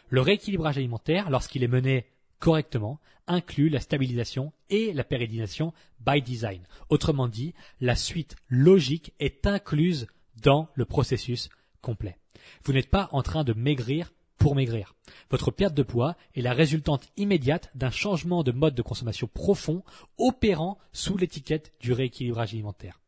Le 0.09 0.21
rééquilibrage 0.21 0.77
alimentaire, 0.77 1.29
lorsqu'il 1.29 1.63
est 1.63 1.67
mené 1.67 2.05
correctement, 2.39 2.99
inclut 3.27 3.69
la 3.69 3.79
stabilisation 3.79 4.53
et 4.69 4.93
la 4.93 5.03
pérennisation 5.03 5.73
by 6.05 6.21
design. 6.21 6.61
Autrement 6.89 7.27
dit, 7.27 7.53
la 7.81 7.95
suite 7.95 8.35
logique 8.49 9.13
est 9.19 9.47
incluse 9.47 10.07
dans 10.41 10.69
le 10.75 10.85
processus 10.85 11.49
complet. 11.81 12.17
Vous 12.63 12.73
n'êtes 12.73 12.89
pas 12.89 13.09
en 13.11 13.23
train 13.23 13.43
de 13.43 13.53
maigrir 13.53 14.11
pour 14.37 14.55
maigrir. 14.55 14.93
Votre 15.29 15.49
perte 15.49 15.73
de 15.73 15.83
poids 15.83 16.15
est 16.35 16.41
la 16.41 16.53
résultante 16.53 17.07
immédiate 17.17 17.71
d'un 17.73 17.89
changement 17.89 18.43
de 18.43 18.51
mode 18.51 18.75
de 18.75 18.81
consommation 18.81 19.27
profond 19.27 19.83
opérant 20.17 20.77
sous 20.91 21.17
l'étiquette 21.17 21.73
du 21.79 21.93
rééquilibrage 21.93 22.53
alimentaire. 22.53 22.99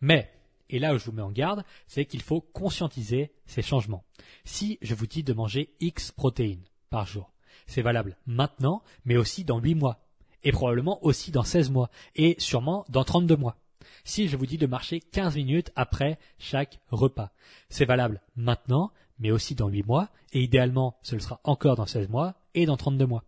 Mais 0.00 0.30
et 0.70 0.78
là 0.78 0.94
où 0.94 0.98
je 0.98 1.04
vous 1.04 1.12
mets 1.12 1.22
en 1.22 1.30
garde, 1.30 1.64
c'est 1.86 2.04
qu'il 2.04 2.22
faut 2.22 2.40
conscientiser 2.40 3.32
ces 3.46 3.62
changements. 3.62 4.04
Si 4.44 4.78
je 4.82 4.94
vous 4.94 5.06
dis 5.06 5.22
de 5.22 5.32
manger 5.32 5.74
X 5.80 6.12
protéines 6.12 6.64
par 6.90 7.06
jour, 7.06 7.32
c'est 7.66 7.82
valable 7.82 8.16
maintenant, 8.26 8.82
mais 9.04 9.16
aussi 9.16 9.44
dans 9.44 9.58
8 9.58 9.74
mois, 9.74 10.00
et 10.42 10.52
probablement 10.52 11.04
aussi 11.04 11.30
dans 11.30 11.42
16 11.42 11.70
mois, 11.70 11.90
et 12.16 12.36
sûrement 12.38 12.84
dans 12.88 13.04
32 13.04 13.36
mois. 13.36 13.56
Si 14.04 14.28
je 14.28 14.36
vous 14.36 14.46
dis 14.46 14.58
de 14.58 14.66
marcher 14.66 15.00
15 15.00 15.36
minutes 15.36 15.70
après 15.76 16.18
chaque 16.38 16.80
repas, 16.90 17.30
c'est 17.68 17.84
valable 17.84 18.20
maintenant, 18.36 18.92
mais 19.18 19.30
aussi 19.30 19.54
dans 19.54 19.68
8 19.68 19.86
mois, 19.86 20.10
et 20.32 20.42
idéalement 20.42 20.96
ce 21.02 21.14
le 21.14 21.20
sera 21.20 21.40
encore 21.44 21.76
dans 21.76 21.86
16 21.86 22.08
mois 22.08 22.34
et 22.54 22.66
dans 22.66 22.76
32 22.76 23.06
mois 23.06 23.24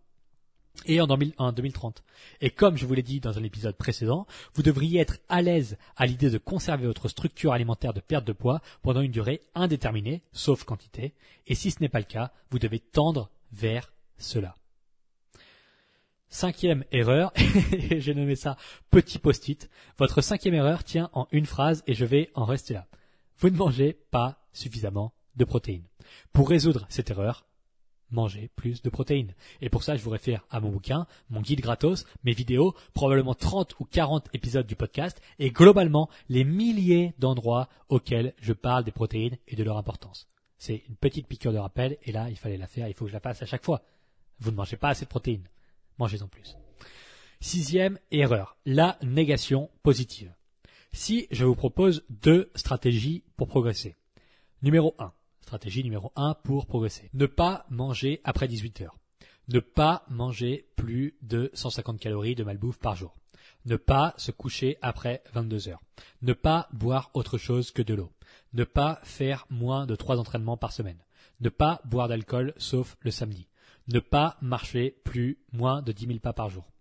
et 0.85 1.01
en 1.01 1.07
2030. 1.07 2.03
Et 2.41 2.49
comme 2.49 2.77
je 2.77 2.85
vous 2.85 2.93
l'ai 2.93 3.01
dit 3.01 3.19
dans 3.19 3.37
un 3.37 3.43
épisode 3.43 3.75
précédent, 3.75 4.27
vous 4.53 4.63
devriez 4.63 4.99
être 4.99 5.17
à 5.29 5.41
l'aise 5.41 5.77
à 5.95 6.05
l'idée 6.05 6.29
de 6.29 6.37
conserver 6.37 6.87
votre 6.87 7.07
structure 7.07 7.53
alimentaire 7.53 7.93
de 7.93 7.99
perte 7.99 8.25
de 8.25 8.33
poids 8.33 8.61
pendant 8.81 9.01
une 9.01 9.11
durée 9.11 9.41
indéterminée, 9.55 10.21
sauf 10.31 10.63
quantité, 10.63 11.13
et 11.47 11.55
si 11.55 11.71
ce 11.71 11.81
n'est 11.81 11.89
pas 11.89 11.99
le 11.99 12.05
cas, 12.05 12.31
vous 12.51 12.59
devez 12.59 12.79
tendre 12.79 13.29
vers 13.51 13.91
cela. 14.17 14.55
Cinquième 16.29 16.83
erreur, 16.91 17.31
j'ai 17.97 18.13
nommé 18.13 18.35
ça 18.35 18.57
petit 18.91 19.17
post-it. 19.17 19.69
Votre 19.97 20.21
cinquième 20.21 20.55
erreur 20.55 20.83
tient 20.83 21.09
en 21.13 21.27
une 21.31 21.45
phrase 21.45 21.83
et 21.87 21.93
je 21.93 22.03
vais 22.03 22.29
en 22.35 22.43
rester 22.43 22.73
là. 22.73 22.85
Vous 23.37 23.49
ne 23.49 23.55
mangez 23.55 23.93
pas 24.11 24.45
suffisamment 24.51 25.13
de 25.37 25.45
protéines. 25.45 25.87
Pour 26.33 26.49
résoudre 26.49 26.85
cette 26.89 27.11
erreur, 27.11 27.46
manger 28.11 28.49
plus 28.55 28.81
de 28.81 28.89
protéines. 28.89 29.33
Et 29.61 29.69
pour 29.69 29.83
ça, 29.83 29.95
je 29.95 30.03
vous 30.03 30.09
réfère 30.09 30.45
à 30.49 30.59
mon 30.59 30.69
bouquin, 30.69 31.07
mon 31.29 31.41
guide 31.41 31.61
gratos, 31.61 32.05
mes 32.23 32.33
vidéos, 32.33 32.75
probablement 32.93 33.33
30 33.33 33.79
ou 33.79 33.85
40 33.85 34.29
épisodes 34.33 34.67
du 34.67 34.75
podcast, 34.75 35.21
et 35.39 35.51
globalement 35.51 36.09
les 36.29 36.43
milliers 36.43 37.13
d'endroits 37.19 37.69
auxquels 37.89 38.33
je 38.41 38.53
parle 38.53 38.83
des 38.83 38.91
protéines 38.91 39.37
et 39.47 39.55
de 39.55 39.63
leur 39.63 39.77
importance. 39.77 40.27
C'est 40.57 40.83
une 40.89 40.95
petite 40.95 41.27
piqûre 41.27 41.53
de 41.53 41.57
rappel 41.57 41.97
et 42.03 42.11
là, 42.11 42.29
il 42.29 42.37
fallait 42.37 42.57
la 42.57 42.67
faire, 42.67 42.87
il 42.87 42.93
faut 42.93 43.05
que 43.05 43.11
je 43.11 43.15
la 43.15 43.19
fasse 43.19 43.41
à 43.41 43.45
chaque 43.45 43.65
fois. 43.65 43.83
Vous 44.39 44.51
ne 44.51 44.55
mangez 44.55 44.77
pas 44.77 44.89
assez 44.89 45.05
de 45.05 45.09
protéines. 45.09 45.47
Mangez-en 45.99 46.27
plus. 46.27 46.57
Sixième 47.39 47.99
erreur, 48.11 48.57
la 48.65 48.97
négation 49.03 49.69
positive. 49.83 50.33
Si 50.91 51.27
je 51.29 51.45
vous 51.45 51.55
propose 51.55 52.03
deux 52.09 52.51
stratégies 52.55 53.23
pour 53.35 53.47
progresser. 53.47 53.95
Numéro 54.63 54.95
1. 54.97 55.11
Stratégie 55.47 55.81
numéro 55.81 56.11
1 56.17 56.33
pour 56.43 56.65
progresser. 56.65 57.09
Ne 57.13 57.25
pas 57.25 57.65
manger 57.69 58.19
après 58.25 58.49
18 58.49 58.81
heures. 58.81 58.97
Ne 59.47 59.61
pas 59.61 60.03
manger 60.09 60.67
plus 60.75 61.15
de 61.21 61.51
150 61.53 62.01
calories 62.01 62.35
de 62.35 62.43
malbouffe 62.43 62.79
par 62.79 62.97
jour. 62.97 63.15
Ne 63.63 63.77
pas 63.77 64.13
se 64.17 64.31
coucher 64.31 64.77
après 64.81 65.23
22 65.31 65.69
heures. 65.69 65.81
Ne 66.21 66.33
pas 66.33 66.67
boire 66.73 67.11
autre 67.13 67.37
chose 67.37 67.71
que 67.71 67.81
de 67.81 67.93
l'eau. 67.93 68.11
Ne 68.51 68.65
pas 68.65 68.99
faire 69.03 69.45
moins 69.49 69.85
de 69.85 69.95
3 69.95 70.19
entraînements 70.19 70.57
par 70.57 70.73
semaine. 70.73 71.01
Ne 71.39 71.47
pas 71.47 71.79
boire 71.85 72.09
d'alcool 72.09 72.53
sauf 72.57 72.97
le 72.99 73.11
samedi. 73.11 73.47
Ne 73.87 74.01
pas 74.01 74.35
marcher 74.41 74.99
plus 75.05 75.39
moins 75.53 75.81
de 75.81 75.93
10 75.93 76.07
000 76.07 76.19
pas 76.19 76.33
par 76.33 76.49
jour. 76.49 76.73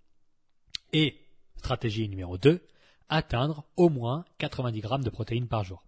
Et, 0.92 1.20
stratégie 1.54 2.08
numéro 2.08 2.36
2, 2.36 2.66
atteindre 3.08 3.64
au 3.76 3.90
moins 3.90 4.24
90 4.38 4.80
grammes 4.80 5.04
de 5.04 5.10
protéines 5.10 5.46
par 5.46 5.62
jour. 5.62 5.85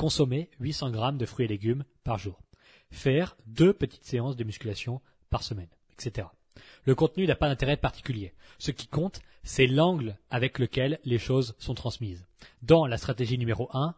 Consommer 0.00 0.48
800 0.60 0.92
grammes 0.92 1.18
de 1.18 1.26
fruits 1.26 1.44
et 1.44 1.48
légumes 1.48 1.84
par 2.04 2.16
jour. 2.16 2.40
Faire 2.90 3.36
deux 3.44 3.74
petites 3.74 4.06
séances 4.06 4.34
de 4.34 4.44
musculation 4.44 5.02
par 5.28 5.42
semaine, 5.42 5.68
etc. 5.92 6.26
Le 6.86 6.94
contenu 6.94 7.26
n'a 7.26 7.34
pas 7.34 7.50
d'intérêt 7.50 7.76
particulier. 7.76 8.32
Ce 8.58 8.70
qui 8.70 8.86
compte, 8.86 9.20
c'est 9.42 9.66
l'angle 9.66 10.16
avec 10.30 10.58
lequel 10.58 11.00
les 11.04 11.18
choses 11.18 11.54
sont 11.58 11.74
transmises. 11.74 12.24
Dans 12.62 12.86
la 12.86 12.96
stratégie 12.96 13.36
numéro 13.36 13.68
1, 13.74 13.94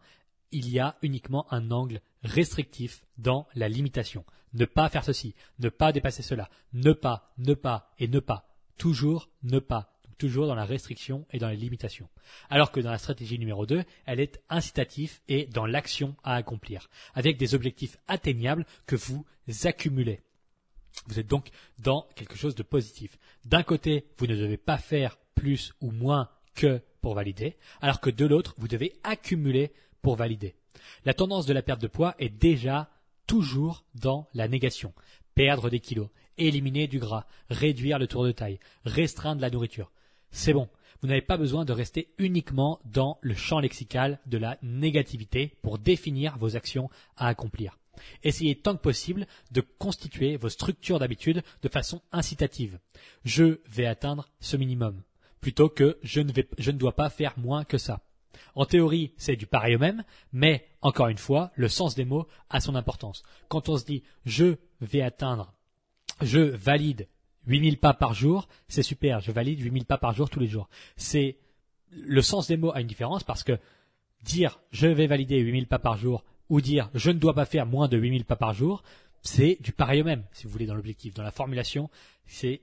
il 0.51 0.69
y 0.69 0.77
a 0.77 0.97
uniquement 1.03 1.47
un 1.53 1.71
angle 1.71 2.01
restrictif 2.21 3.05
dans 3.17 3.47
la 3.55 3.69
limitation. 3.69 4.25
Ne 4.53 4.65
pas 4.65 4.89
faire 4.89 5.05
ceci, 5.05 5.35
ne 5.59 5.69
pas 5.69 5.93
dépasser 5.93 6.21
cela, 6.21 6.49
ne 6.73 6.91
pas, 6.91 7.31
ne 7.37 7.53
pas 7.53 7.93
et 7.97 8.09
ne 8.09 8.19
pas. 8.19 8.53
Toujours 8.77 9.29
ne 9.41 9.59
pas 9.59 9.92
toujours 10.23 10.47
dans 10.47 10.55
la 10.55 10.63
restriction 10.63 11.25
et 11.31 11.37
dans 11.37 11.49
les 11.49 11.57
limitations. 11.57 12.07
Alors 12.49 12.71
que 12.71 12.79
dans 12.79 12.91
la 12.91 12.97
stratégie 12.97 13.37
numéro 13.37 13.65
2, 13.65 13.83
elle 14.05 14.21
est 14.21 14.41
incitative 14.47 15.19
et 15.27 15.47
dans 15.47 15.65
l'action 15.65 16.15
à 16.23 16.35
accomplir, 16.35 16.89
avec 17.13 17.35
des 17.35 17.55
objectifs 17.55 17.97
atteignables 18.07 18.65
que 18.85 18.95
vous 18.95 19.25
accumulez. 19.65 20.21
Vous 21.07 21.19
êtes 21.19 21.27
donc 21.27 21.49
dans 21.77 22.07
quelque 22.15 22.37
chose 22.37 22.55
de 22.55 22.63
positif. 22.63 23.17
D'un 23.43 23.63
côté, 23.63 24.05
vous 24.17 24.27
ne 24.27 24.37
devez 24.37 24.55
pas 24.55 24.77
faire 24.77 25.17
plus 25.35 25.73
ou 25.81 25.91
moins 25.91 26.29
que 26.55 26.81
pour 27.01 27.15
valider, 27.15 27.57
alors 27.81 27.99
que 27.99 28.09
de 28.09 28.25
l'autre, 28.25 28.55
vous 28.57 28.69
devez 28.69 28.93
accumuler 29.03 29.73
pour 30.01 30.15
valider. 30.15 30.55
La 31.03 31.13
tendance 31.13 31.47
de 31.47 31.53
la 31.53 31.63
perte 31.63 31.81
de 31.81 31.87
poids 31.87 32.15
est 32.17 32.29
déjà 32.29 32.89
toujours 33.27 33.83
dans 33.93 34.29
la 34.33 34.47
négation. 34.47 34.93
Perdre 35.35 35.69
des 35.69 35.81
kilos, 35.81 36.07
éliminer 36.37 36.87
du 36.87 36.99
gras, 36.99 37.25
réduire 37.49 37.99
le 37.99 38.07
tour 38.07 38.23
de 38.23 38.31
taille, 38.31 38.61
restreindre 38.85 39.41
la 39.41 39.49
nourriture 39.49 39.91
c'est 40.33 40.51
bon. 40.51 40.67
Vous 41.01 41.07
n'avez 41.07 41.21
pas 41.21 41.37
besoin 41.37 41.63
de 41.63 41.71
rester 41.71 42.13
uniquement 42.17 42.79
dans 42.85 43.17
le 43.21 43.35
champ 43.35 43.59
lexical 43.59 44.19
de 44.25 44.37
la 44.37 44.57
négativité 44.61 45.53
pour 45.61 45.77
définir 45.77 46.37
vos 46.37 46.55
actions 46.55 46.89
à 47.15 47.27
accomplir. 47.27 47.77
Essayez 48.23 48.55
tant 48.55 48.75
que 48.75 48.81
possible 48.81 49.27
de 49.51 49.61
constituer 49.61 50.35
vos 50.35 50.49
structures 50.49 50.99
d'habitude 50.99 51.43
de 51.61 51.69
façon 51.69 52.01
incitative. 52.11 52.79
Je 53.23 53.59
vais 53.69 53.85
atteindre 53.85 54.29
ce 54.39 54.57
minimum, 54.57 55.03
plutôt 55.39 55.69
que 55.69 55.99
je 56.01 56.21
ne, 56.21 56.31
vais, 56.31 56.47
je 56.57 56.71
ne 56.71 56.77
dois 56.77 56.95
pas 56.95 57.09
faire 57.09 57.37
moins 57.37 57.63
que 57.63 57.77
ça. 57.77 58.01
En 58.55 58.65
théorie, 58.65 59.13
c'est 59.17 59.35
du 59.35 59.45
pareil 59.45 59.75
au 59.75 59.79
même, 59.79 60.03
mais 60.31 60.67
encore 60.81 61.09
une 61.09 61.17
fois, 61.17 61.51
le 61.55 61.67
sens 61.67 61.95
des 61.95 62.05
mots 62.05 62.27
a 62.49 62.59
son 62.59 62.75
importance. 62.75 63.23
Quand 63.49 63.69
on 63.69 63.77
se 63.77 63.85
dit 63.85 64.03
je 64.25 64.55
vais 64.81 65.01
atteindre, 65.01 65.53
je 66.21 66.39
valide 66.39 67.07
8000 67.47 67.77
pas 67.77 67.93
par 67.93 68.13
jour, 68.13 68.47
c'est 68.67 68.83
super, 68.83 69.19
je 69.19 69.31
valide 69.31 69.59
8000 69.59 69.85
pas 69.85 69.97
par 69.97 70.13
jour 70.13 70.29
tous 70.29 70.39
les 70.39 70.47
jours. 70.47 70.69
C'est 70.95 71.37
le 71.91 72.21
sens 72.21 72.47
des 72.47 72.57
mots 72.57 72.71
a 72.73 72.81
une 72.81 72.87
différence 72.87 73.23
parce 73.23 73.43
que 73.43 73.59
dire 74.23 74.59
je 74.71 74.87
vais 74.87 75.07
valider 75.07 75.39
8000 75.39 75.67
pas 75.67 75.79
par 75.79 75.97
jour 75.97 76.23
ou 76.49 76.61
dire 76.61 76.89
je 76.93 77.11
ne 77.11 77.19
dois 77.19 77.33
pas 77.33 77.45
faire 77.45 77.65
moins 77.65 77.87
de 77.87 77.97
8000 77.97 78.25
pas 78.25 78.35
par 78.35 78.53
jour, 78.53 78.83
c'est 79.21 79.57
du 79.61 79.71
pareil 79.71 80.01
au 80.01 80.05
même, 80.05 80.25
si 80.33 80.45
vous 80.45 80.51
voulez, 80.51 80.65
dans 80.65 80.75
l'objectif. 80.75 81.13
Dans 81.13 81.23
la 81.23 81.31
formulation, 81.31 81.89
c'est 82.25 82.61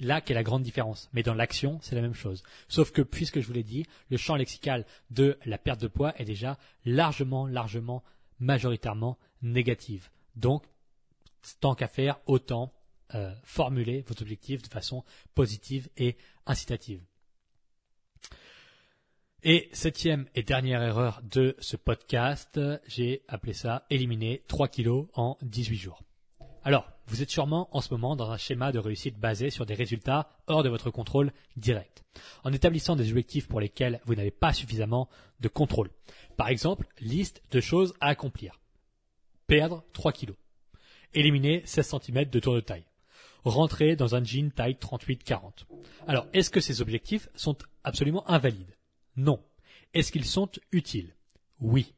là 0.00 0.20
qu'est 0.20 0.34
la 0.34 0.42
grande 0.42 0.62
différence. 0.62 1.08
Mais 1.12 1.22
dans 1.22 1.34
l'action, 1.34 1.78
c'est 1.82 1.94
la 1.94 2.00
même 2.00 2.14
chose. 2.14 2.42
Sauf 2.68 2.92
que, 2.92 3.02
puisque 3.02 3.40
je 3.40 3.46
vous 3.46 3.52
l'ai 3.52 3.62
dit, 3.62 3.84
le 4.10 4.16
champ 4.16 4.34
lexical 4.34 4.86
de 5.10 5.38
la 5.44 5.58
perte 5.58 5.80
de 5.80 5.88
poids 5.88 6.18
est 6.20 6.24
déjà 6.24 6.58
largement, 6.84 7.46
largement, 7.46 8.02
majoritairement 8.40 9.18
négative. 9.42 10.08
Donc, 10.34 10.64
tant 11.60 11.74
qu'à 11.74 11.88
faire, 11.88 12.18
autant 12.26 12.72
euh, 13.14 13.32
formuler 13.44 14.04
vos 14.06 14.20
objectifs 14.20 14.62
de 14.62 14.68
façon 14.68 15.04
positive 15.34 15.88
et 15.96 16.16
incitative. 16.46 17.00
Et 19.44 19.68
septième 19.72 20.26
et 20.34 20.42
dernière 20.42 20.82
erreur 20.82 21.22
de 21.22 21.54
ce 21.60 21.76
podcast, 21.76 22.60
j'ai 22.88 23.22
appelé 23.28 23.52
ça 23.52 23.86
éliminer 23.88 24.42
3 24.48 24.66
kilos 24.66 25.06
en 25.14 25.38
18 25.42 25.76
jours. 25.76 26.02
Alors, 26.64 26.90
vous 27.06 27.22
êtes 27.22 27.30
sûrement 27.30 27.68
en 27.74 27.80
ce 27.80 27.94
moment 27.94 28.16
dans 28.16 28.30
un 28.30 28.36
schéma 28.36 28.72
de 28.72 28.80
réussite 28.80 29.16
basé 29.16 29.50
sur 29.50 29.64
des 29.64 29.74
résultats 29.74 30.28
hors 30.48 30.64
de 30.64 30.68
votre 30.68 30.90
contrôle 30.90 31.32
direct, 31.56 32.02
en 32.42 32.52
établissant 32.52 32.96
des 32.96 33.10
objectifs 33.10 33.46
pour 33.46 33.60
lesquels 33.60 34.00
vous 34.04 34.16
n'avez 34.16 34.32
pas 34.32 34.52
suffisamment 34.52 35.08
de 35.38 35.48
contrôle. 35.48 35.90
Par 36.36 36.48
exemple, 36.48 36.86
liste 37.00 37.40
de 37.52 37.60
choses 37.60 37.94
à 38.00 38.08
accomplir. 38.08 38.60
Perdre 39.46 39.84
3 39.92 40.12
kilos. 40.12 40.36
Éliminer 41.14 41.62
16 41.64 41.94
cm 42.02 42.24
de 42.24 42.40
tour 42.40 42.54
de 42.54 42.60
taille 42.60 42.84
rentrer 43.44 43.96
dans 43.96 44.14
un 44.14 44.24
jean 44.24 44.50
taille 44.50 44.78
38-40. 44.80 45.64
Alors, 46.06 46.26
est-ce 46.32 46.50
que 46.50 46.60
ces 46.60 46.80
objectifs 46.80 47.28
sont 47.34 47.56
absolument 47.84 48.28
invalides? 48.28 48.76
Non. 49.16 49.42
Est-ce 49.94 50.12
qu'ils 50.12 50.24
sont 50.24 50.50
utiles? 50.72 51.14
Oui. 51.60 51.94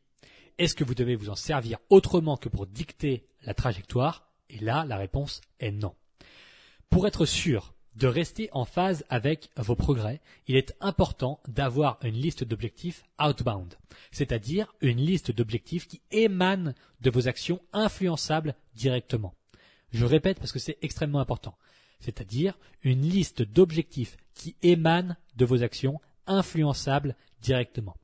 Est-ce 0.59 0.75
que 0.75 0.85
vous 0.85 0.95
devez 0.95 1.17
vous 1.17 1.31
en 1.31 1.37
servir 1.37 1.79
autrement 1.89 2.37
que 2.37 2.49
pour 2.49 2.67
dicter 2.67 3.27
la 3.43 3.55
trajectoire? 3.55 4.31
Et 4.49 4.59
là, 4.59 4.85
la 4.85 4.97
réponse 4.97 5.41
est 5.59 5.71
non. 5.71 5.95
Pour 6.89 7.07
être 7.07 7.25
sûr 7.25 7.75
de 7.97 8.07
rester 8.07 8.49
en 8.53 8.65
phase 8.65 9.05
avec 9.09 9.51
vos 9.57 9.75
progrès, 9.75 10.21
il 10.47 10.57
est 10.57 10.75
important 10.81 11.41
d'avoir 11.49 11.99
une 12.03 12.15
liste 12.15 12.45
d'objectifs 12.45 13.05
outbound, 13.21 13.75
c'est-à-dire 14.13 14.75
une 14.81 14.99
liste 14.99 15.31
d'objectifs 15.33 15.89
qui 15.89 16.01
émanent 16.11 16.75
de 17.01 17.11
vos 17.11 17.29
actions 17.29 17.61
influençables 17.73 18.55
directement. 18.75 19.35
Je 19.93 20.05
répète 20.05 20.39
parce 20.39 20.53
que 20.53 20.59
c'est 20.59 20.79
extrêmement 20.83 21.21
important. 21.21 21.57
C'est-à-dire 22.01 22.59
une 22.83 23.03
liste 23.03 23.43
d'objectifs 23.43 24.17
qui 24.35 24.57
émanent 24.63 25.17
de 25.37 25.45
vos 25.45 25.63
actions 25.63 26.01
influençables 26.27 27.17
directement. 27.43 27.97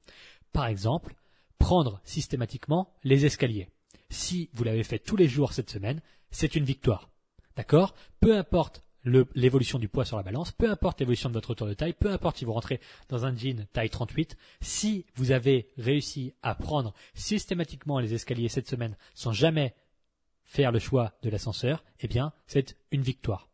Par 0.52 0.66
exemple, 0.66 1.14
prendre 1.58 2.00
systématiquement 2.04 2.92
les 3.04 3.24
escaliers. 3.24 3.68
Si 4.10 4.50
vous 4.52 4.64
l'avez 4.64 4.84
fait 4.84 4.98
tous 4.98 5.16
les 5.16 5.28
jours 5.28 5.52
cette 5.52 5.70
semaine, 5.70 6.00
c'est 6.30 6.54
une 6.54 6.64
victoire. 6.64 7.08
D'accord? 7.56 7.94
Peu 8.20 8.36
importe 8.36 8.82
l'évolution 9.04 9.78
du 9.78 9.88
poids 9.88 10.04
sur 10.04 10.16
la 10.16 10.22
balance, 10.22 10.52
peu 10.52 10.68
importe 10.68 10.98
l'évolution 11.00 11.28
de 11.28 11.34
votre 11.34 11.54
tour 11.54 11.66
de 11.66 11.74
taille, 11.74 11.92
peu 11.92 12.10
importe 12.10 12.38
si 12.38 12.44
vous 12.44 12.52
rentrez 12.52 12.80
dans 13.08 13.24
un 13.24 13.36
jean 13.36 13.66
taille 13.72 13.88
38, 13.88 14.36
si 14.60 15.06
vous 15.14 15.30
avez 15.30 15.68
réussi 15.78 16.34
à 16.42 16.54
prendre 16.54 16.92
systématiquement 17.14 18.00
les 18.00 18.14
escaliers 18.14 18.48
cette 18.48 18.68
semaine 18.68 18.96
sans 19.14 19.32
jamais 19.32 19.74
faire 20.46 20.72
le 20.72 20.78
choix 20.78 21.12
de 21.22 21.28
l'ascenseur, 21.28 21.84
eh 22.00 22.08
bien, 22.08 22.32
c'est 22.46 22.76
une 22.90 23.02
victoire. 23.02 23.48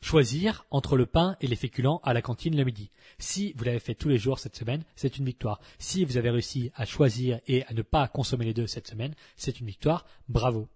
Choisir 0.00 0.66
entre 0.70 0.96
le 0.96 1.06
pain 1.06 1.36
et 1.40 1.46
les 1.46 1.56
féculents 1.56 2.00
à 2.02 2.12
la 2.12 2.22
cantine 2.22 2.56
le 2.56 2.64
midi. 2.64 2.90
Si 3.18 3.52
vous 3.56 3.64
l'avez 3.64 3.78
fait 3.78 3.94
tous 3.94 4.08
les 4.08 4.18
jours 4.18 4.38
cette 4.38 4.56
semaine, 4.56 4.84
c'est 4.96 5.16
une 5.16 5.24
victoire. 5.24 5.60
Si 5.78 6.04
vous 6.04 6.16
avez 6.16 6.30
réussi 6.30 6.72
à 6.74 6.84
choisir 6.84 7.40
et 7.46 7.64
à 7.66 7.72
ne 7.72 7.82
pas 7.82 8.08
consommer 8.08 8.44
les 8.44 8.54
deux 8.54 8.66
cette 8.66 8.88
semaine, 8.88 9.14
c'est 9.36 9.60
une 9.60 9.66
victoire. 9.66 10.04
Bravo. 10.28 10.68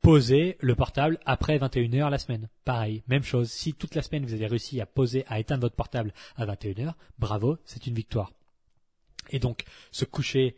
Poser 0.00 0.56
le 0.60 0.74
portable 0.74 1.18
après 1.26 1.58
21 1.58 1.92
heures 1.94 2.10
la 2.10 2.18
semaine. 2.18 2.48
Pareil, 2.64 3.02
même 3.06 3.22
chose. 3.22 3.50
Si 3.50 3.74
toute 3.74 3.94
la 3.94 4.02
semaine 4.02 4.24
vous 4.24 4.34
avez 4.34 4.46
réussi 4.46 4.80
à 4.80 4.86
poser, 4.86 5.24
à 5.28 5.40
éteindre 5.40 5.62
votre 5.62 5.76
portable 5.76 6.14
à 6.36 6.46
21 6.46 6.86
heures, 6.86 6.96
bravo, 7.18 7.58
c'est 7.64 7.86
une 7.86 7.94
victoire. 7.94 8.32
Et 9.30 9.38
donc, 9.38 9.64
se 9.90 10.04
coucher 10.04 10.56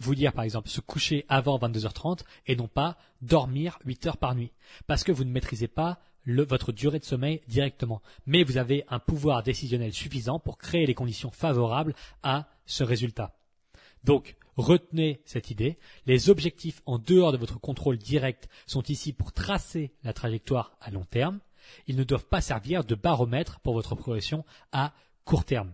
vous 0.00 0.14
dire 0.14 0.32
par 0.32 0.44
exemple 0.44 0.68
se 0.68 0.80
coucher 0.80 1.24
avant 1.28 1.58
22h30 1.58 2.20
et 2.46 2.56
non 2.56 2.68
pas 2.68 2.96
dormir 3.22 3.78
8 3.84 4.06
heures 4.06 4.16
par 4.16 4.34
nuit 4.34 4.52
parce 4.86 5.04
que 5.04 5.12
vous 5.12 5.24
ne 5.24 5.30
maîtrisez 5.30 5.68
pas 5.68 5.98
votre 6.26 6.72
durée 6.72 6.98
de 6.98 7.04
sommeil 7.04 7.40
directement 7.48 8.02
mais 8.26 8.42
vous 8.42 8.56
avez 8.56 8.84
un 8.88 8.98
pouvoir 8.98 9.42
décisionnel 9.42 9.92
suffisant 9.92 10.38
pour 10.38 10.58
créer 10.58 10.86
les 10.86 10.94
conditions 10.94 11.30
favorables 11.30 11.94
à 12.22 12.48
ce 12.66 12.84
résultat. 12.84 13.36
Donc 14.04 14.36
retenez 14.56 15.20
cette 15.24 15.50
idée, 15.50 15.78
les 16.06 16.30
objectifs 16.30 16.82
en 16.86 16.98
dehors 16.98 17.32
de 17.32 17.36
votre 17.36 17.60
contrôle 17.60 17.98
direct 17.98 18.48
sont 18.66 18.82
ici 18.82 19.12
pour 19.12 19.32
tracer 19.32 19.92
la 20.02 20.12
trajectoire 20.12 20.76
à 20.80 20.90
long 20.90 21.04
terme, 21.04 21.40
ils 21.86 21.96
ne 21.96 22.04
doivent 22.04 22.26
pas 22.26 22.40
servir 22.40 22.84
de 22.84 22.94
baromètre 22.94 23.60
pour 23.60 23.74
votre 23.74 23.94
progression 23.94 24.44
à 24.72 24.92
court 25.24 25.44
terme. 25.44 25.72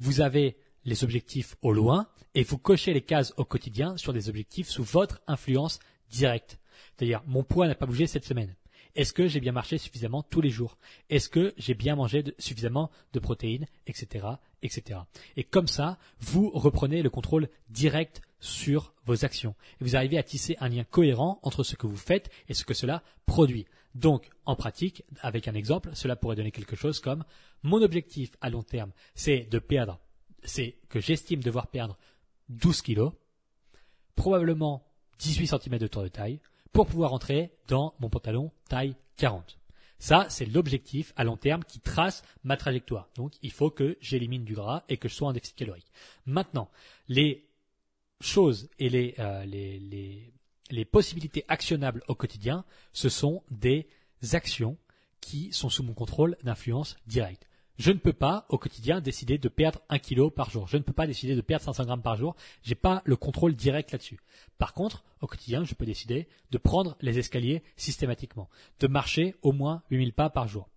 Vous 0.00 0.20
avez 0.20 0.56
les 0.88 1.04
objectifs 1.04 1.56
au 1.62 1.72
loin 1.72 2.08
et 2.34 2.42
vous 2.42 2.58
cochez 2.58 2.92
les 2.92 3.02
cases 3.02 3.34
au 3.36 3.44
quotidien 3.44 3.96
sur 3.96 4.12
des 4.12 4.28
objectifs 4.28 4.68
sous 4.68 4.82
votre 4.82 5.20
influence 5.26 5.78
direct. 6.10 6.58
C'est-à-dire, 6.96 7.22
mon 7.26 7.42
poids 7.42 7.68
n'a 7.68 7.74
pas 7.74 7.86
bougé 7.86 8.06
cette 8.06 8.24
semaine. 8.24 8.54
Est-ce 8.94 9.12
que 9.12 9.28
j'ai 9.28 9.40
bien 9.40 9.52
marché 9.52 9.78
suffisamment 9.78 10.22
tous 10.22 10.40
les 10.40 10.50
jours? 10.50 10.78
Est-ce 11.10 11.28
que 11.28 11.54
j'ai 11.56 11.74
bien 11.74 11.94
mangé 11.94 12.24
suffisamment 12.38 12.90
de 13.12 13.20
protéines, 13.20 13.66
etc., 13.86 14.26
etc. 14.62 15.00
Et 15.36 15.44
comme 15.44 15.68
ça, 15.68 15.98
vous 16.18 16.50
reprenez 16.50 17.02
le 17.02 17.10
contrôle 17.10 17.48
direct 17.68 18.22
sur 18.40 18.94
vos 19.04 19.24
actions. 19.24 19.54
Vous 19.80 19.94
arrivez 19.94 20.18
à 20.18 20.22
tisser 20.22 20.56
un 20.60 20.68
lien 20.68 20.84
cohérent 20.84 21.38
entre 21.42 21.62
ce 21.62 21.76
que 21.76 21.86
vous 21.86 21.96
faites 21.96 22.30
et 22.48 22.54
ce 22.54 22.64
que 22.64 22.74
cela 22.74 23.02
produit. 23.26 23.66
Donc, 23.94 24.30
en 24.46 24.56
pratique, 24.56 25.04
avec 25.20 25.48
un 25.48 25.54
exemple, 25.54 25.90
cela 25.94 26.16
pourrait 26.16 26.36
donner 26.36 26.50
quelque 26.50 26.76
chose 26.76 27.00
comme 27.00 27.24
mon 27.62 27.82
objectif 27.82 28.30
à 28.40 28.50
long 28.50 28.62
terme, 28.62 28.92
c'est 29.14 29.48
de 29.50 29.58
perdre, 29.58 29.98
c'est 30.44 30.76
que 30.88 31.00
j'estime 31.00 31.42
devoir 31.42 31.68
perdre 31.68 31.96
12 32.48 32.82
kilos, 32.82 33.12
probablement 34.14 34.84
18 35.18 35.46
cm 35.46 35.78
de 35.78 35.86
tour 35.86 36.02
de 36.02 36.08
taille, 36.08 36.40
pour 36.72 36.86
pouvoir 36.86 37.12
entrer 37.12 37.52
dans 37.66 37.94
mon 38.00 38.08
pantalon 38.08 38.52
taille 38.68 38.94
40. 39.16 39.58
Ça, 39.98 40.26
c'est 40.28 40.46
l'objectif 40.46 41.12
à 41.16 41.24
long 41.24 41.36
terme 41.36 41.64
qui 41.64 41.80
trace 41.80 42.22
ma 42.44 42.56
trajectoire. 42.56 43.08
Donc, 43.16 43.32
il 43.42 43.50
faut 43.50 43.70
que 43.70 43.98
j'élimine 44.00 44.44
du 44.44 44.54
gras 44.54 44.84
et 44.88 44.96
que 44.96 45.08
je 45.08 45.14
sois 45.14 45.28
en 45.28 45.32
déficit 45.32 45.56
calorique. 45.56 45.90
Maintenant, 46.24 46.70
les 47.08 47.48
choses 48.20 48.70
et 48.78 48.88
les, 48.88 49.14
euh, 49.18 49.44
les, 49.44 49.80
les, 49.80 50.32
les 50.70 50.84
possibilités 50.84 51.44
actionnables 51.48 52.02
au 52.06 52.14
quotidien, 52.14 52.64
ce 52.92 53.08
sont 53.08 53.42
des 53.50 53.88
actions 54.32 54.76
qui 55.20 55.52
sont 55.52 55.68
sous 55.68 55.82
mon 55.82 55.94
contrôle 55.94 56.36
d'influence 56.42 56.96
directe. 57.06 57.47
Je 57.78 57.92
ne 57.92 57.98
peux 57.98 58.12
pas 58.12 58.44
au 58.48 58.58
quotidien 58.58 59.00
décider 59.00 59.38
de 59.38 59.48
perdre 59.48 59.80
un 59.88 60.00
kilo 60.00 60.30
par 60.30 60.50
jour. 60.50 60.66
Je 60.66 60.76
ne 60.76 60.82
peux 60.82 60.92
pas 60.92 61.06
décider 61.06 61.36
de 61.36 61.40
perdre 61.40 61.64
500 61.64 61.84
grammes 61.84 62.02
par 62.02 62.16
jour. 62.16 62.34
J'ai 62.62 62.74
pas 62.74 63.02
le 63.04 63.14
contrôle 63.14 63.54
direct 63.54 63.92
là-dessus. 63.92 64.18
Par 64.58 64.74
contre, 64.74 65.04
au 65.20 65.28
quotidien, 65.28 65.64
je 65.64 65.74
peux 65.74 65.86
décider 65.86 66.26
de 66.50 66.58
prendre 66.58 66.96
les 67.00 67.18
escaliers 67.18 67.62
systématiquement, 67.76 68.48
de 68.80 68.88
marcher 68.88 69.36
au 69.42 69.52
moins 69.52 69.82
8000 69.90 70.12
pas 70.12 70.28
par 70.28 70.48
jour, 70.48 70.68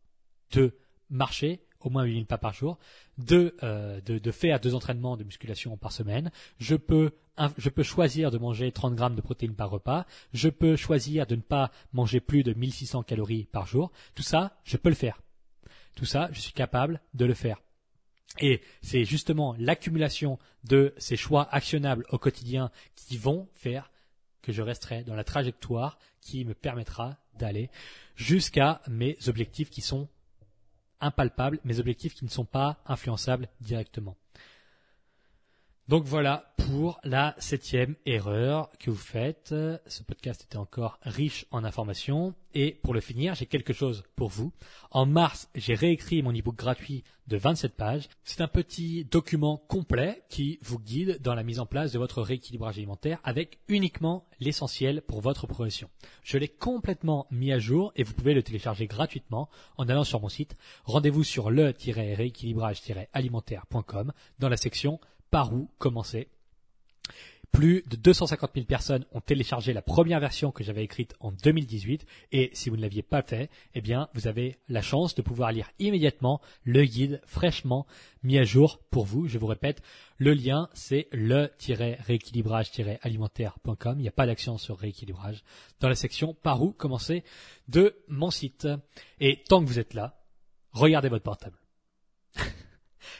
de 0.52 0.78
marcher 1.10 1.62
au 1.80 1.89
moins 1.89 2.04
8000 2.04 2.28
pas 2.28 2.38
par 2.38 2.54
jour, 2.54 2.78
de, 3.18 3.56
euh, 3.64 3.99
de, 4.02 4.20
de, 4.20 4.32
faire 4.32 4.60
deux 4.60 4.76
entraînements 4.76 5.18
de 5.18 5.24
musculation 5.24 5.78
par 5.78 5.91
semaine. 5.91 6.32
Je 6.60 6.76
peux, 6.76 7.12
je 7.58 7.70
peux 7.70 7.82
choisir 7.82 8.30
de 8.30 8.38
manger 8.38 8.72
30 8.72 8.93
grammes 8.93 9.16
de 9.16 9.22
protéines 9.22 9.56
par 9.56 9.72
repas. 9.72 10.06
Je 10.34 10.49
peux 10.49 10.76
choisir 10.76 11.26
de 11.26 11.36
ne 11.36 11.41
pas 11.41 11.72
manger 11.93 12.20
plus 12.20 12.43
de 12.43 12.54
1600 12.54 13.02
calories 13.02 13.45
par 13.45 13.66
jour. 13.66 13.91
Tout 14.14 14.22
ça, 14.22 14.56
je 14.64 14.78
peux 14.78 14.89
le 14.89 14.95
faire. 14.95 15.20
Tout 15.96 16.06
ça, 16.06 16.30
je 16.32 16.39
suis 16.39 16.54
capable 16.54 17.02
de 17.14 17.26
le 17.26 17.34
faire. 17.34 17.62
Et 18.39 18.62
c'est 18.82 19.04
justement 19.04 19.56
l'accumulation 19.60 20.39
de 20.64 20.94
ces 20.98 21.18
choix 21.18 21.48
actionnables 21.52 22.06
au 22.10 22.18
quotidien 22.18 22.72
qui 22.96 23.18
vont 23.18 23.50
faire 23.54 23.92
que 24.42 24.52
je 24.52 24.62
resterai 24.62 25.04
dans 25.04 25.16
la 25.16 25.24
trajectoire 25.24 25.98
qui 26.22 26.46
me 26.46 26.54
permettra 26.54 27.18
d'aller 27.38 27.70
jusqu'à 28.16 28.82
mes 28.88 29.18
objectifs 29.28 29.70
qui 29.70 29.82
sont 29.82 30.08
impalpables, 31.00 31.60
mes 31.64 31.80
objectifs 31.80 32.14
qui 32.14 32.26
ne 32.26 32.30
sont 32.30 32.46
pas 32.46 32.82
influençables 32.86 33.50
directement. 33.60 34.16
Donc 35.88 36.06
voilà 36.06 36.54
pour 36.58 37.00
la 37.04 37.36
septième 37.38 37.96
erreur 38.06 38.70
que 38.80 38.92
vous 38.92 38.96
faites. 38.96 39.54
Ce 39.88 40.04
podcast 40.04 40.44
était 40.44 40.58
encore 40.58 41.00
riche 41.02 41.48
en 41.52 41.64
informations. 41.64 42.36
Et 42.54 42.80
pour 42.84 42.94
le 42.94 43.02
finir, 43.02 43.36
j'ai 43.36 43.46
quelque 43.46 43.74
chose 43.74 44.04
pour 44.16 44.30
vous. 44.30 44.54
En 44.92 45.06
mars, 45.06 45.50
j'ai 45.56 45.74
réécrit 45.74 46.22
mon 46.22 46.34
ebook 46.34 46.56
gratuit 46.56 47.04
de 47.28 47.38
27 47.38 47.76
pages. 47.76 48.08
C'est 48.24 48.42
un 48.42 48.48
petit 48.48 49.06
document 49.06 49.58
complet 49.68 50.24
qui 50.30 50.60
vous 50.62 50.80
guide 50.80 51.20
dans 51.22 51.34
la 51.34 51.44
mise 51.44 51.60
en 51.60 51.66
place 51.66 51.92
de 51.92 52.00
votre 52.00 52.22
rééquilibrage 52.22 52.78
alimentaire 52.78 53.20
avec 53.24 53.60
uniquement 53.68 54.26
l'essentiel 54.40 55.02
pour 55.02 55.22
votre 55.22 55.48
progression. 55.48 55.90
Je 56.24 56.38
l'ai 56.38 56.50
complètement 56.50 57.28
mis 57.32 57.52
à 57.52 57.60
jour 57.60 57.92
et 57.96 58.04
vous 58.04 58.14
pouvez 58.14 58.34
le 58.34 58.44
télécharger 58.44 58.88
gratuitement 58.88 59.50
en 59.78 59.90
allant 59.90 60.04
sur 60.04 60.22
mon 60.22 60.30
site. 60.30 60.56
Rendez-vous 60.84 61.24
sur 61.24 61.52
le-rééquilibrage-alimentaire.com 61.52 64.14
dans 64.40 64.50
la 64.50 64.58
section 64.58 65.00
par 65.32 65.54
où 65.54 65.70
commencer. 65.80 66.28
Plus 67.52 67.84
de 67.90 67.98
250 67.98 68.52
000 68.54 68.66
personnes 68.66 69.06
ont 69.12 69.20
téléchargé 69.20 69.74
la 69.74 69.82
première 69.82 70.22
version 70.22 70.52
que 70.52 70.64
j'avais 70.64 70.86
écrite 70.86 71.16
en 71.20 71.34
2018 71.34 72.06
et 72.32 72.50
si 72.54 72.70
vous 72.70 72.78
ne 72.78 72.82
l'aviez 72.82 73.02
pas 73.02 73.24
fait, 73.24 73.50
eh 73.76 73.82
bien, 73.82 74.08
vous 74.14 74.28
avez 74.28 74.56
la 74.70 74.82
chance 74.82 75.16
de 75.16 75.22
pouvoir 75.22 75.52
lire 75.52 75.70
immédiatement 75.78 76.40
le 76.64 76.86
guide 76.86 77.20
fraîchement 77.26 77.86
mis 78.24 78.38
à 78.38 78.46
jour 78.46 78.80
pour 78.90 79.04
vous. 79.04 79.28
Je 79.28 79.38
vous 79.38 79.48
répète, 79.48 79.84
le 80.18 80.34
lien, 80.34 80.70
c'est 80.74 81.10
le-rééquilibrage-alimentaire.com. 81.12 84.00
Il 84.00 84.02
n'y 84.02 84.08
a 84.08 84.14
pas 84.14 84.28
d'action 84.28 84.58
sur 84.58 84.78
rééquilibrage 84.78 85.44
dans 85.82 85.90
la 85.90 85.96
section 85.96 86.34
par 86.34 86.64
où 86.64 86.72
commencer 86.72 87.26
de 87.68 87.98
mon 88.08 88.32
site. 88.32 88.66
Et 89.20 89.44
tant 89.50 89.62
que 89.62 89.68
vous 89.68 89.80
êtes 89.80 89.94
là, 89.94 90.24
regardez 90.72 91.10
votre 91.10 91.26
portable. 91.26 91.61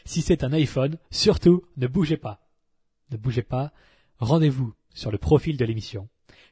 Si 0.06 0.22
c'est 0.22 0.44
un 0.44 0.54
iPhone, 0.54 0.98
surtout, 1.10 1.64
ne 1.78 1.88
bougez 1.88 2.18
pas. 2.18 2.42
Ne 3.12 3.18
bougez 3.18 3.44
pas. 3.44 3.72
Rendez-vous 4.20 4.74
sur 4.94 5.12
le 5.12 5.18
profil 5.18 5.58
de 5.58 5.66
l'émission. 5.66 6.08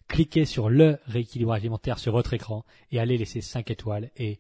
Cliquez 0.08 0.46
sur 0.46 0.70
le 0.70 0.98
rééquilibrage 1.06 1.62
alimentaire 1.62 2.00
sur 2.00 2.12
votre 2.12 2.34
écran 2.34 2.66
et 2.92 3.00
allez 3.00 3.18
laisser 3.18 3.42
5 3.42 3.70
étoiles 3.70 4.10
et 4.18 4.40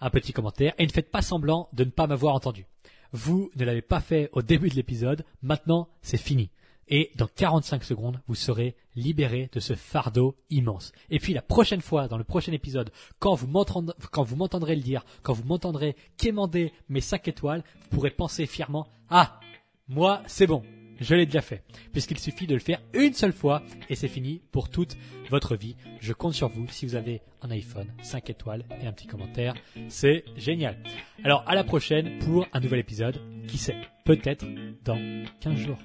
un 0.00 0.10
petit 0.10 0.32
commentaire. 0.32 0.74
Et 0.78 0.86
ne 0.86 0.92
faites 0.92 1.10
pas 1.10 1.22
semblant 1.22 1.68
de 1.72 1.84
ne 1.84 1.90
pas 1.90 2.06
m'avoir 2.06 2.34
entendu. 2.34 2.66
Vous 3.12 3.50
ne 3.56 3.64
l'avez 3.64 3.82
pas 3.82 4.00
fait 4.00 4.28
au 4.32 4.42
début 4.42 4.68
de 4.68 4.74
l'épisode. 4.74 5.24
Maintenant, 5.42 5.88
c'est 6.02 6.18
fini 6.18 6.50
et 6.88 7.12
dans 7.16 7.28
45 7.28 7.84
secondes, 7.84 8.20
vous 8.26 8.34
serez 8.34 8.74
libéré 8.96 9.50
de 9.52 9.60
ce 9.60 9.74
fardeau 9.74 10.36
immense. 10.50 10.92
Et 11.10 11.18
puis 11.18 11.34
la 11.34 11.42
prochaine 11.42 11.80
fois, 11.80 12.08
dans 12.08 12.18
le 12.18 12.24
prochain 12.24 12.52
épisode, 12.52 12.90
quand 13.18 13.34
vous 13.34 13.46
m'entendrez 13.46 14.76
le 14.76 14.82
dire, 14.82 15.04
quand 15.22 15.32
vous 15.32 15.44
m'entendrez 15.44 15.96
quémander 16.16 16.72
mes 16.88 17.00
5 17.00 17.28
étoiles, 17.28 17.62
vous 17.82 17.96
pourrez 17.96 18.10
penser 18.10 18.46
fièrement, 18.46 18.88
ah, 19.10 19.40
moi, 19.88 20.22
c'est 20.26 20.46
bon, 20.46 20.62
je 21.00 21.14
l'ai 21.14 21.26
déjà 21.26 21.40
fait, 21.40 21.62
puisqu'il 21.92 22.18
suffit 22.18 22.46
de 22.46 22.54
le 22.54 22.60
faire 22.60 22.80
une 22.92 23.12
seule 23.12 23.32
fois 23.32 23.62
et 23.88 23.94
c'est 23.94 24.08
fini 24.08 24.42
pour 24.50 24.68
toute 24.68 24.96
votre 25.30 25.56
vie. 25.56 25.76
Je 26.00 26.12
compte 26.12 26.34
sur 26.34 26.48
vous 26.48 26.66
si 26.68 26.86
vous 26.86 26.94
avez 26.94 27.22
un 27.42 27.50
iPhone, 27.50 27.86
5 28.02 28.30
étoiles 28.30 28.64
et 28.82 28.86
un 28.86 28.92
petit 28.92 29.06
commentaire. 29.06 29.54
C'est 29.88 30.24
génial. 30.36 30.76
Alors 31.24 31.44
à 31.46 31.54
la 31.54 31.64
prochaine 31.64 32.18
pour 32.20 32.46
un 32.52 32.60
nouvel 32.60 32.80
épisode. 32.80 33.20
Qui 33.46 33.58
sait 33.58 33.76
Peut-être 34.04 34.44
dans 34.84 34.98
15 35.40 35.56
jours. 35.56 35.78